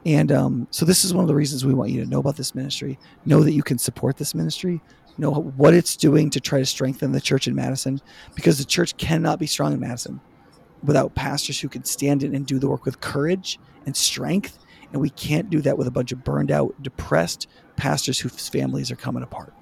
And 0.04 0.30
um, 0.32 0.68
so 0.70 0.84
this 0.84 1.04
is 1.04 1.12
one 1.12 1.24
of 1.24 1.28
the 1.28 1.34
reasons 1.34 1.64
we 1.64 1.74
want 1.74 1.90
you 1.90 2.02
to 2.02 2.08
know 2.08 2.20
about 2.20 2.36
this 2.36 2.54
ministry. 2.54 2.98
Know 3.24 3.42
that 3.42 3.52
you 3.52 3.62
can 3.62 3.78
support 3.78 4.16
this 4.16 4.34
ministry. 4.34 4.80
Know 5.18 5.32
what 5.32 5.74
it's 5.74 5.96
doing 5.96 6.30
to 6.30 6.40
try 6.40 6.58
to 6.58 6.66
strengthen 6.66 7.12
the 7.12 7.20
church 7.20 7.48
in 7.48 7.54
Madison, 7.54 8.00
because 8.34 8.58
the 8.58 8.64
church 8.64 8.96
cannot 8.96 9.38
be 9.38 9.46
strong 9.46 9.72
in 9.72 9.80
Madison 9.80 10.20
without 10.82 11.14
pastors 11.14 11.58
who 11.58 11.68
can 11.68 11.84
stand 11.84 12.22
in 12.22 12.34
and 12.34 12.46
do 12.46 12.58
the 12.58 12.68
work 12.68 12.84
with 12.84 13.00
courage 13.00 13.58
and 13.86 13.96
strength 13.96 14.58
and 14.92 15.00
we 15.00 15.10
can't 15.10 15.50
do 15.50 15.60
that 15.62 15.76
with 15.76 15.86
a 15.86 15.90
bunch 15.90 16.12
of 16.12 16.24
burned 16.24 16.50
out, 16.50 16.74
depressed 16.82 17.48
pastors 17.76 18.18
whose 18.18 18.48
families 18.48 18.90
are 18.90 18.96
coming 18.96 19.22
apart. 19.22 19.52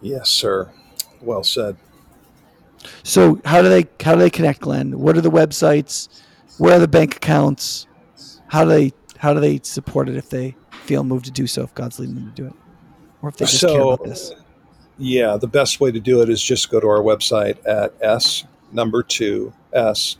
Yes, 0.00 0.28
sir. 0.28 0.70
Well 1.20 1.44
said. 1.44 1.76
So 3.04 3.40
how 3.44 3.62
do 3.62 3.68
they 3.68 3.86
how 4.02 4.14
do 4.14 4.20
they 4.20 4.30
connect, 4.30 4.60
Glenn? 4.60 4.98
What 4.98 5.16
are 5.16 5.20
the 5.20 5.30
websites? 5.30 6.08
Where 6.58 6.76
are 6.76 6.80
the 6.80 6.88
bank 6.88 7.16
accounts? 7.16 7.86
How 8.48 8.64
do 8.64 8.70
they 8.70 8.92
how 9.18 9.32
do 9.32 9.40
they 9.40 9.60
support 9.62 10.08
it 10.08 10.16
if 10.16 10.28
they 10.28 10.56
feel 10.84 11.04
moved 11.04 11.26
to 11.26 11.30
do 11.30 11.46
so 11.46 11.62
if 11.62 11.74
God's 11.74 12.00
leading 12.00 12.16
them 12.16 12.26
to 12.26 12.42
do 12.42 12.46
it? 12.48 12.54
Or 13.22 13.28
if 13.28 13.36
they 13.36 13.44
just 13.44 13.60
so, 13.60 13.72
care 13.72 13.82
about 13.82 14.04
this? 14.04 14.32
Yeah, 14.98 15.36
the 15.36 15.46
best 15.46 15.80
way 15.80 15.92
to 15.92 16.00
do 16.00 16.22
it 16.22 16.28
is 16.28 16.42
just 16.42 16.70
go 16.70 16.80
to 16.80 16.88
our 16.88 17.00
website 17.00 17.56
at 17.64 17.94
s 18.02 18.44
number 18.72 19.02
two 19.02 19.52
s 19.72 20.16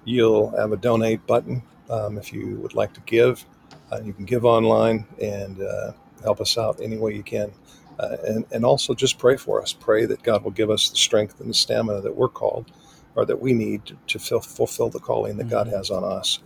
You'll 0.03 0.55
have 0.55 0.71
a 0.71 0.77
donate 0.77 1.25
button 1.25 1.63
um, 1.89 2.17
if 2.17 2.31
you 2.31 2.57
would 2.57 2.75
like 2.75 2.93
to 2.93 3.01
give. 3.01 3.43
Uh, 3.91 3.99
you 4.03 4.13
can 4.13 4.25
give 4.25 4.45
online 4.45 5.05
and 5.21 5.61
uh, 5.61 5.91
help 6.21 6.41
us 6.41 6.57
out 6.57 6.79
any 6.81 6.97
way 6.97 7.13
you 7.13 7.23
can 7.23 7.51
uh, 7.99 8.17
and, 8.25 8.45
and 8.51 8.65
also 8.65 8.93
just 8.93 9.17
pray 9.17 9.37
for 9.37 9.61
us. 9.61 9.73
Pray 9.73 10.05
that 10.05 10.23
God 10.23 10.43
will 10.43 10.51
give 10.51 10.69
us 10.69 10.89
the 10.89 10.97
strength 10.97 11.39
and 11.39 11.49
the 11.49 11.53
stamina 11.53 12.01
that 12.01 12.15
we're 12.15 12.27
called 12.27 12.71
or 13.15 13.25
that 13.25 13.39
we 13.39 13.53
need 13.53 13.85
to, 13.85 13.97
to 14.07 14.19
fill, 14.19 14.41
fulfill 14.41 14.89
the 14.89 14.99
calling 14.99 15.37
that 15.37 15.49
God 15.49 15.67
mm-hmm. 15.67 15.75
has 15.77 15.89
on 15.89 16.03
us. 16.03 16.39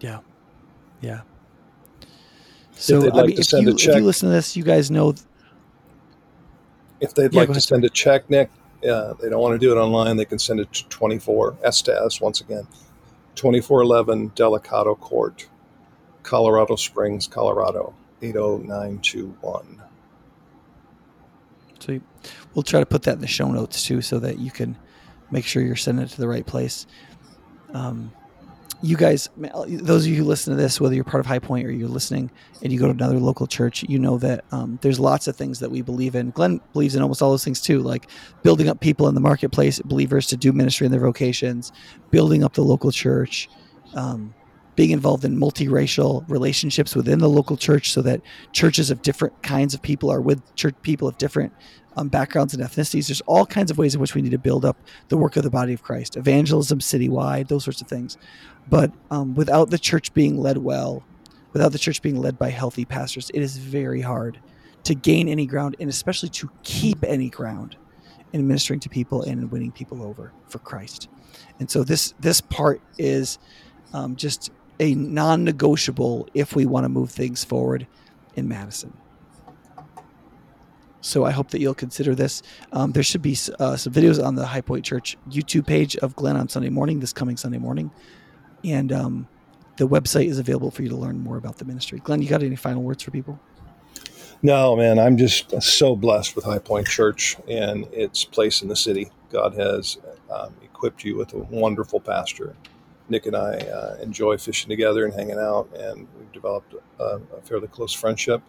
Yeah. 0.00 0.20
Yeah. 1.00 1.22
So, 2.72 3.02
if, 3.02 3.12
like 3.12 3.24
I 3.24 3.26
mean, 3.26 3.38
if, 3.38 3.52
you, 3.52 3.68
if, 3.68 3.84
you, 3.84 3.94
listen 4.00 4.28
to 4.28 4.34
this, 4.34 4.56
you 4.56 4.64
guys 4.64 4.90
know. 4.90 5.14
If 7.00 7.14
they'd 7.14 7.32
yeah, 7.32 7.40
like 7.40 7.52
to 7.52 7.60
send 7.60 7.84
a 7.84 7.90
check, 7.90 8.28
Nick, 8.30 8.50
uh, 8.88 9.14
they 9.14 9.28
don't 9.28 9.40
want 9.40 9.54
to 9.54 9.58
do 9.58 9.72
it 9.72 9.78
online, 9.78 10.16
they 10.16 10.24
can 10.24 10.38
send 10.38 10.60
it 10.60 10.72
to 10.72 10.88
24 10.88 11.58
S 11.62 11.82
to 11.82 12.02
S 12.04 12.20
once 12.20 12.40
again, 12.40 12.66
2411 13.34 14.30
Delicado 14.30 14.98
Court, 14.98 15.46
Colorado 16.22 16.76
Springs, 16.76 17.26
Colorado 17.26 17.94
80921. 18.22 19.82
Sweet. 21.78 22.02
We'll 22.54 22.62
try 22.62 22.80
to 22.80 22.86
put 22.86 23.02
that 23.04 23.14
in 23.14 23.20
the 23.20 23.26
show 23.26 23.50
notes 23.50 23.84
too 23.84 24.02
so 24.02 24.18
that 24.18 24.38
you 24.38 24.50
can 24.50 24.76
make 25.30 25.44
sure 25.44 25.62
you're 25.62 25.76
sending 25.76 26.04
it 26.04 26.08
to 26.10 26.20
the 26.20 26.28
right 26.28 26.44
place. 26.44 26.86
Um, 27.72 28.12
you 28.82 28.96
guys, 28.96 29.28
those 29.36 30.04
of 30.04 30.10
you 30.10 30.16
who 30.16 30.24
listen 30.24 30.56
to 30.56 30.60
this, 30.60 30.80
whether 30.80 30.94
you're 30.94 31.04
part 31.04 31.20
of 31.20 31.26
High 31.26 31.38
Point 31.38 31.66
or 31.66 31.70
you're 31.70 31.88
listening 31.88 32.30
and 32.62 32.72
you 32.72 32.78
go 32.78 32.86
to 32.86 32.92
another 32.92 33.18
local 33.18 33.46
church, 33.46 33.82
you 33.82 33.98
know 33.98 34.16
that 34.18 34.44
um, 34.52 34.78
there's 34.80 34.98
lots 34.98 35.28
of 35.28 35.36
things 35.36 35.58
that 35.60 35.70
we 35.70 35.82
believe 35.82 36.14
in. 36.14 36.30
Glenn 36.30 36.60
believes 36.72 36.94
in 36.94 37.02
almost 37.02 37.20
all 37.20 37.30
those 37.30 37.44
things 37.44 37.60
too, 37.60 37.80
like 37.80 38.08
building 38.42 38.68
up 38.68 38.80
people 38.80 39.06
in 39.08 39.14
the 39.14 39.20
marketplace, 39.20 39.80
believers 39.80 40.26
to 40.28 40.36
do 40.36 40.52
ministry 40.52 40.86
in 40.86 40.92
their 40.92 41.00
vocations, 41.00 41.72
building 42.10 42.42
up 42.42 42.54
the 42.54 42.62
local 42.62 42.90
church, 42.90 43.50
um, 43.94 44.34
being 44.80 44.92
involved 44.92 45.26
in 45.26 45.38
multiracial 45.38 46.24
relationships 46.26 46.96
within 46.96 47.18
the 47.18 47.28
local 47.28 47.54
church 47.54 47.92
so 47.92 48.00
that 48.00 48.22
churches 48.52 48.90
of 48.90 49.02
different 49.02 49.42
kinds 49.42 49.74
of 49.74 49.82
people 49.82 50.10
are 50.10 50.22
with 50.22 50.40
church 50.54 50.74
people 50.80 51.06
of 51.06 51.18
different 51.18 51.52
um, 51.98 52.08
backgrounds 52.08 52.54
and 52.54 52.62
ethnicities. 52.62 53.08
There's 53.08 53.20
all 53.26 53.44
kinds 53.44 53.70
of 53.70 53.76
ways 53.76 53.94
in 53.94 54.00
which 54.00 54.14
we 54.14 54.22
need 54.22 54.30
to 54.30 54.38
build 54.38 54.64
up 54.64 54.78
the 55.08 55.18
work 55.18 55.36
of 55.36 55.42
the 55.42 55.50
body 55.50 55.74
of 55.74 55.82
Christ, 55.82 56.16
evangelism 56.16 56.78
citywide, 56.78 57.48
those 57.48 57.62
sorts 57.62 57.82
of 57.82 57.88
things. 57.88 58.16
But 58.70 58.90
um, 59.10 59.34
without 59.34 59.68
the 59.68 59.76
church 59.76 60.14
being 60.14 60.38
led 60.38 60.56
well, 60.56 61.04
without 61.52 61.72
the 61.72 61.78
church 61.78 62.00
being 62.00 62.16
led 62.16 62.38
by 62.38 62.48
healthy 62.48 62.86
pastors, 62.86 63.30
it 63.34 63.42
is 63.42 63.58
very 63.58 64.00
hard 64.00 64.40
to 64.84 64.94
gain 64.94 65.28
any 65.28 65.44
ground 65.44 65.76
and 65.78 65.90
especially 65.90 66.30
to 66.30 66.48
keep 66.62 67.04
any 67.04 67.28
ground 67.28 67.76
in 68.32 68.48
ministering 68.48 68.80
to 68.80 68.88
people 68.88 69.24
and 69.24 69.52
winning 69.52 69.72
people 69.72 70.02
over 70.02 70.32
for 70.48 70.58
Christ. 70.58 71.10
And 71.58 71.70
so 71.70 71.84
this 71.84 72.14
this 72.18 72.40
part 72.40 72.80
is 72.96 73.38
um, 73.92 74.16
just 74.16 74.50
a 74.80 74.94
non-negotiable 74.94 76.28
if 76.34 76.56
we 76.56 76.66
want 76.66 76.84
to 76.84 76.88
move 76.88 77.10
things 77.10 77.44
forward 77.44 77.86
in 78.34 78.48
Madison. 78.48 78.92
So 81.02 81.24
I 81.24 81.30
hope 81.30 81.50
that 81.50 81.60
you'll 81.60 81.74
consider 81.74 82.14
this. 82.14 82.42
Um, 82.72 82.92
there 82.92 83.02
should 83.02 83.22
be 83.22 83.36
uh, 83.58 83.76
some 83.76 83.92
videos 83.92 84.22
on 84.22 84.34
the 84.34 84.46
High 84.46 84.60
Point 84.60 84.84
Church 84.84 85.16
YouTube 85.30 85.66
page 85.66 85.96
of 85.96 86.16
Glenn 86.16 86.36
on 86.36 86.48
Sunday 86.48 86.68
morning, 86.68 87.00
this 87.00 87.12
coming 87.12 87.36
Sunday 87.36 87.58
morning, 87.58 87.90
and 88.64 88.92
um, 88.92 89.28
the 89.76 89.88
website 89.88 90.26
is 90.26 90.38
available 90.38 90.70
for 90.70 90.82
you 90.82 90.88
to 90.88 90.96
learn 90.96 91.18
more 91.20 91.36
about 91.36 91.56
the 91.56 91.64
ministry. 91.64 92.00
Glenn, 92.00 92.20
you 92.20 92.28
got 92.28 92.42
any 92.42 92.56
final 92.56 92.82
words 92.82 93.02
for 93.02 93.10
people? 93.10 93.38
No, 94.42 94.76
man. 94.76 94.98
I'm 94.98 95.16
just 95.16 95.60
so 95.62 95.94
blessed 95.94 96.36
with 96.36 96.44
High 96.44 96.58
Point 96.58 96.86
Church 96.86 97.36
and 97.48 97.86
its 97.92 98.24
place 98.24 98.62
in 98.62 98.68
the 98.68 98.76
city. 98.76 99.10
God 99.30 99.54
has 99.54 99.98
um, 100.30 100.54
equipped 100.62 101.04
you 101.04 101.16
with 101.16 101.32
a 101.34 101.38
wonderful 101.38 102.00
pastor 102.00 102.56
Nick 103.10 103.26
and 103.26 103.36
I 103.36 103.56
uh, 103.56 103.96
enjoy 104.00 104.38
fishing 104.38 104.68
together 104.68 105.04
and 105.04 105.12
hanging 105.12 105.38
out, 105.38 105.68
and 105.76 106.06
we've 106.16 106.32
developed 106.32 106.74
a, 107.00 107.02
a 107.36 107.40
fairly 107.42 107.66
close 107.66 107.92
friendship. 107.92 108.40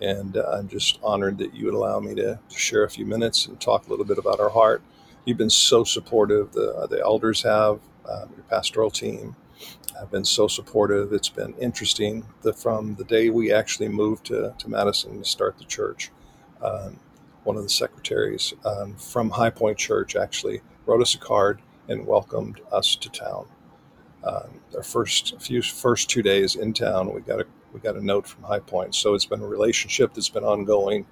And 0.00 0.36
uh, 0.36 0.44
I'm 0.52 0.68
just 0.68 0.98
honored 1.02 1.38
that 1.38 1.54
you 1.54 1.64
would 1.64 1.74
allow 1.74 2.00
me 2.00 2.14
to, 2.16 2.38
to, 2.48 2.58
share 2.58 2.84
a 2.84 2.90
few 2.90 3.06
minutes 3.06 3.46
and 3.46 3.58
talk 3.58 3.86
a 3.86 3.90
little 3.90 4.04
bit 4.04 4.18
about 4.18 4.40
our 4.40 4.50
heart. 4.50 4.82
You've 5.24 5.38
been 5.38 5.48
so 5.48 5.84
supportive. 5.84 6.52
The, 6.52 6.86
the 6.90 7.00
elders 7.00 7.42
have, 7.42 7.80
um, 8.06 8.30
your 8.36 8.44
pastoral 8.50 8.90
team 8.90 9.36
have 9.98 10.10
been 10.10 10.24
so 10.24 10.48
supportive. 10.48 11.12
It's 11.12 11.30
been 11.30 11.54
interesting 11.54 12.26
that 12.42 12.58
from 12.58 12.96
the 12.96 13.04
day 13.04 13.30
we 13.30 13.52
actually 13.52 13.88
moved 13.88 14.26
to, 14.26 14.52
to 14.58 14.68
Madison 14.68 15.18
to 15.18 15.24
start 15.24 15.56
the 15.56 15.64
church, 15.64 16.10
um, 16.60 16.98
one 17.44 17.56
of 17.56 17.62
the 17.62 17.70
secretaries 17.70 18.52
um, 18.66 18.96
from 18.96 19.30
High 19.30 19.50
Point 19.50 19.78
Church 19.78 20.16
actually 20.16 20.60
wrote 20.84 21.00
us 21.00 21.14
a 21.14 21.18
card 21.18 21.62
and 21.88 22.06
welcomed 22.06 22.60
us 22.72 22.96
to 22.96 23.08
town 23.08 23.46
um, 24.24 24.60
our 24.74 24.82
first 24.82 25.40
few 25.40 25.62
first 25.62 26.08
two 26.08 26.22
days 26.22 26.56
in 26.56 26.72
town, 26.72 27.12
we 27.12 27.20
got 27.20 27.40
a 27.40 27.46
we 27.72 27.80
got 27.80 27.96
a 27.96 28.04
note 28.04 28.26
from 28.26 28.44
High 28.44 28.60
Point. 28.60 28.94
So 28.94 29.14
it's 29.14 29.26
been 29.26 29.40
a 29.40 29.46
relationship 29.46 30.14
that's 30.14 30.28
been 30.28 30.44
ongoing, 30.44 31.04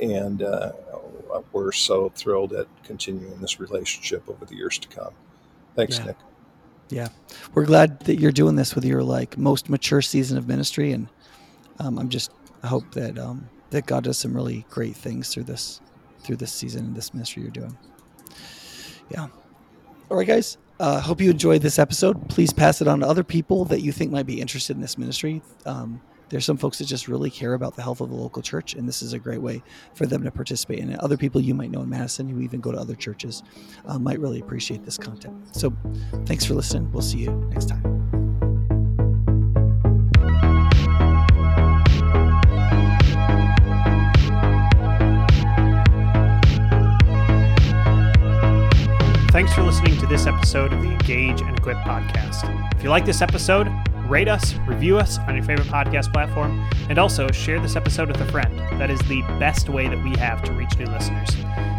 and 0.00 0.42
uh, 0.42 0.72
we're 1.52 1.72
so 1.72 2.10
thrilled 2.10 2.52
at 2.52 2.66
continuing 2.84 3.40
this 3.40 3.60
relationship 3.60 4.28
over 4.28 4.44
the 4.44 4.56
years 4.56 4.78
to 4.78 4.88
come. 4.88 5.12
Thanks, 5.74 5.98
yeah. 5.98 6.04
Nick. 6.06 6.16
Yeah, 6.88 7.08
we're 7.54 7.66
glad 7.66 8.00
that 8.00 8.20
you're 8.20 8.32
doing 8.32 8.54
this 8.54 8.74
with 8.74 8.84
your 8.84 9.02
like 9.02 9.36
most 9.36 9.68
mature 9.68 10.00
season 10.00 10.38
of 10.38 10.48
ministry, 10.48 10.92
and 10.92 11.08
um, 11.80 11.98
I'm 11.98 12.08
just 12.08 12.30
I 12.62 12.68
hope 12.68 12.90
that 12.92 13.18
um, 13.18 13.48
that 13.70 13.86
God 13.86 14.04
does 14.04 14.18
some 14.18 14.34
really 14.34 14.64
great 14.70 14.96
things 14.96 15.28
through 15.34 15.44
this 15.44 15.80
through 16.20 16.36
this 16.36 16.52
season 16.52 16.86
and 16.86 16.96
this 16.96 17.12
ministry 17.12 17.42
you're 17.42 17.50
doing. 17.50 17.76
Yeah. 19.10 19.26
All 20.10 20.16
right, 20.16 20.26
guys. 20.26 20.56
Uh, 20.78 21.00
hope 21.00 21.20
you 21.20 21.30
enjoyed 21.30 21.62
this 21.62 21.78
episode. 21.78 22.28
Please 22.28 22.52
pass 22.52 22.80
it 22.80 22.88
on 22.88 23.00
to 23.00 23.06
other 23.06 23.24
people 23.24 23.64
that 23.66 23.80
you 23.80 23.92
think 23.92 24.10
might 24.10 24.26
be 24.26 24.40
interested 24.40 24.76
in 24.76 24.82
this 24.82 24.98
ministry. 24.98 25.42
Um, 25.64 26.00
there's 26.28 26.44
some 26.44 26.56
folks 26.56 26.78
that 26.78 26.86
just 26.86 27.06
really 27.08 27.30
care 27.30 27.54
about 27.54 27.76
the 27.76 27.82
health 27.82 28.00
of 28.00 28.08
the 28.10 28.16
local 28.16 28.42
church, 28.42 28.74
and 28.74 28.88
this 28.88 29.00
is 29.00 29.12
a 29.12 29.18
great 29.18 29.40
way 29.40 29.62
for 29.94 30.06
them 30.06 30.24
to 30.24 30.30
participate 30.30 30.80
in 30.80 30.90
it. 30.90 30.98
Other 31.00 31.16
people 31.16 31.40
you 31.40 31.54
might 31.54 31.70
know 31.70 31.82
in 31.82 31.88
Madison 31.88 32.28
who 32.28 32.40
even 32.40 32.60
go 32.60 32.72
to 32.72 32.78
other 32.78 32.96
churches 32.96 33.42
uh, 33.86 33.98
might 33.98 34.18
really 34.18 34.40
appreciate 34.40 34.84
this 34.84 34.98
content. 34.98 35.36
So, 35.56 35.72
thanks 36.24 36.44
for 36.44 36.54
listening. 36.54 36.90
We'll 36.90 37.02
see 37.02 37.18
you 37.18 37.30
next 37.52 37.68
time. 37.68 38.25
Thanks 49.36 49.52
for 49.52 49.62
listening 49.64 49.98
to 49.98 50.06
this 50.06 50.26
episode 50.26 50.72
of 50.72 50.80
the 50.80 50.88
Engage 50.88 51.42
and 51.42 51.58
Equip 51.58 51.76
podcast. 51.84 52.74
If 52.74 52.82
you 52.82 52.88
like 52.88 53.04
this 53.04 53.20
episode, 53.20 53.70
rate 54.08 54.28
us, 54.28 54.54
review 54.66 54.96
us 54.96 55.18
on 55.18 55.34
your 55.34 55.44
favorite 55.44 55.68
podcast 55.68 56.10
platform, 56.10 56.66
and 56.88 56.98
also 56.98 57.30
share 57.32 57.60
this 57.60 57.76
episode 57.76 58.08
with 58.08 58.18
a 58.18 58.32
friend. 58.32 58.58
That 58.80 58.90
is 58.90 58.98
the 59.00 59.20
best 59.38 59.68
way 59.68 59.88
that 59.88 60.02
we 60.02 60.16
have 60.16 60.42
to 60.44 60.52
reach 60.52 60.78
new 60.78 60.86
listeners. 60.86 61.28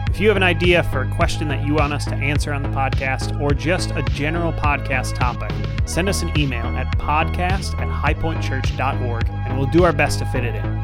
If 0.08 0.20
you 0.20 0.28
have 0.28 0.38
an 0.38 0.44
idea 0.44 0.84
for 0.84 1.02
a 1.02 1.16
question 1.16 1.48
that 1.48 1.66
you 1.66 1.74
want 1.74 1.94
us 1.94 2.06
to 2.06 2.14
answer 2.14 2.54
on 2.54 2.62
the 2.62 2.70
podcast 2.70 3.42
or 3.42 3.56
just 3.56 3.90
a 3.90 4.04
general 4.04 4.54
podcast 4.54 5.16
topic, 5.16 5.50
send 5.88 6.10
us 6.10 6.22
an 6.22 6.38
email 6.38 6.68
at 6.68 6.96
podcast 7.00 7.74
at 7.80 7.88
highpointchurch.org 7.88 9.28
and 9.30 9.58
we'll 9.58 9.72
do 9.72 9.84
our 9.84 9.94
best 9.94 10.20
to 10.20 10.28
fit 10.28 10.44
it 10.44 10.54
in. 10.54 10.77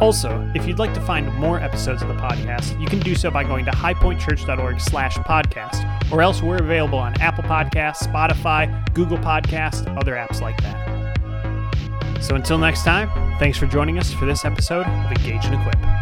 Also, 0.00 0.50
if 0.54 0.66
you'd 0.66 0.78
like 0.78 0.94
to 0.94 1.00
find 1.02 1.32
more 1.34 1.60
episodes 1.60 2.00
of 2.00 2.08
the 2.08 2.14
podcast, 2.14 2.80
you 2.80 2.86
can 2.86 3.00
do 3.00 3.14
so 3.14 3.30
by 3.30 3.44
going 3.44 3.66
to 3.66 3.70
highpointchurch.org 3.70 4.80
slash 4.80 5.16
podcast, 5.18 6.10
or 6.10 6.22
else 6.22 6.40
we're 6.40 6.56
available 6.56 6.98
on 6.98 7.20
Apple 7.20 7.44
Podcasts, 7.44 8.08
Spotify, 8.08 8.94
Google 8.94 9.18
Podcasts, 9.18 9.86
other 9.98 10.14
apps 10.14 10.40
like 10.40 10.60
that. 10.62 10.80
So 12.22 12.34
until 12.34 12.56
next 12.56 12.82
time, 12.84 13.08
thanks 13.38 13.58
for 13.58 13.66
joining 13.66 13.98
us 13.98 14.12
for 14.12 14.24
this 14.24 14.44
episode 14.44 14.86
of 14.86 15.12
Engage 15.12 15.44
and 15.44 15.54
Equip. 15.54 15.99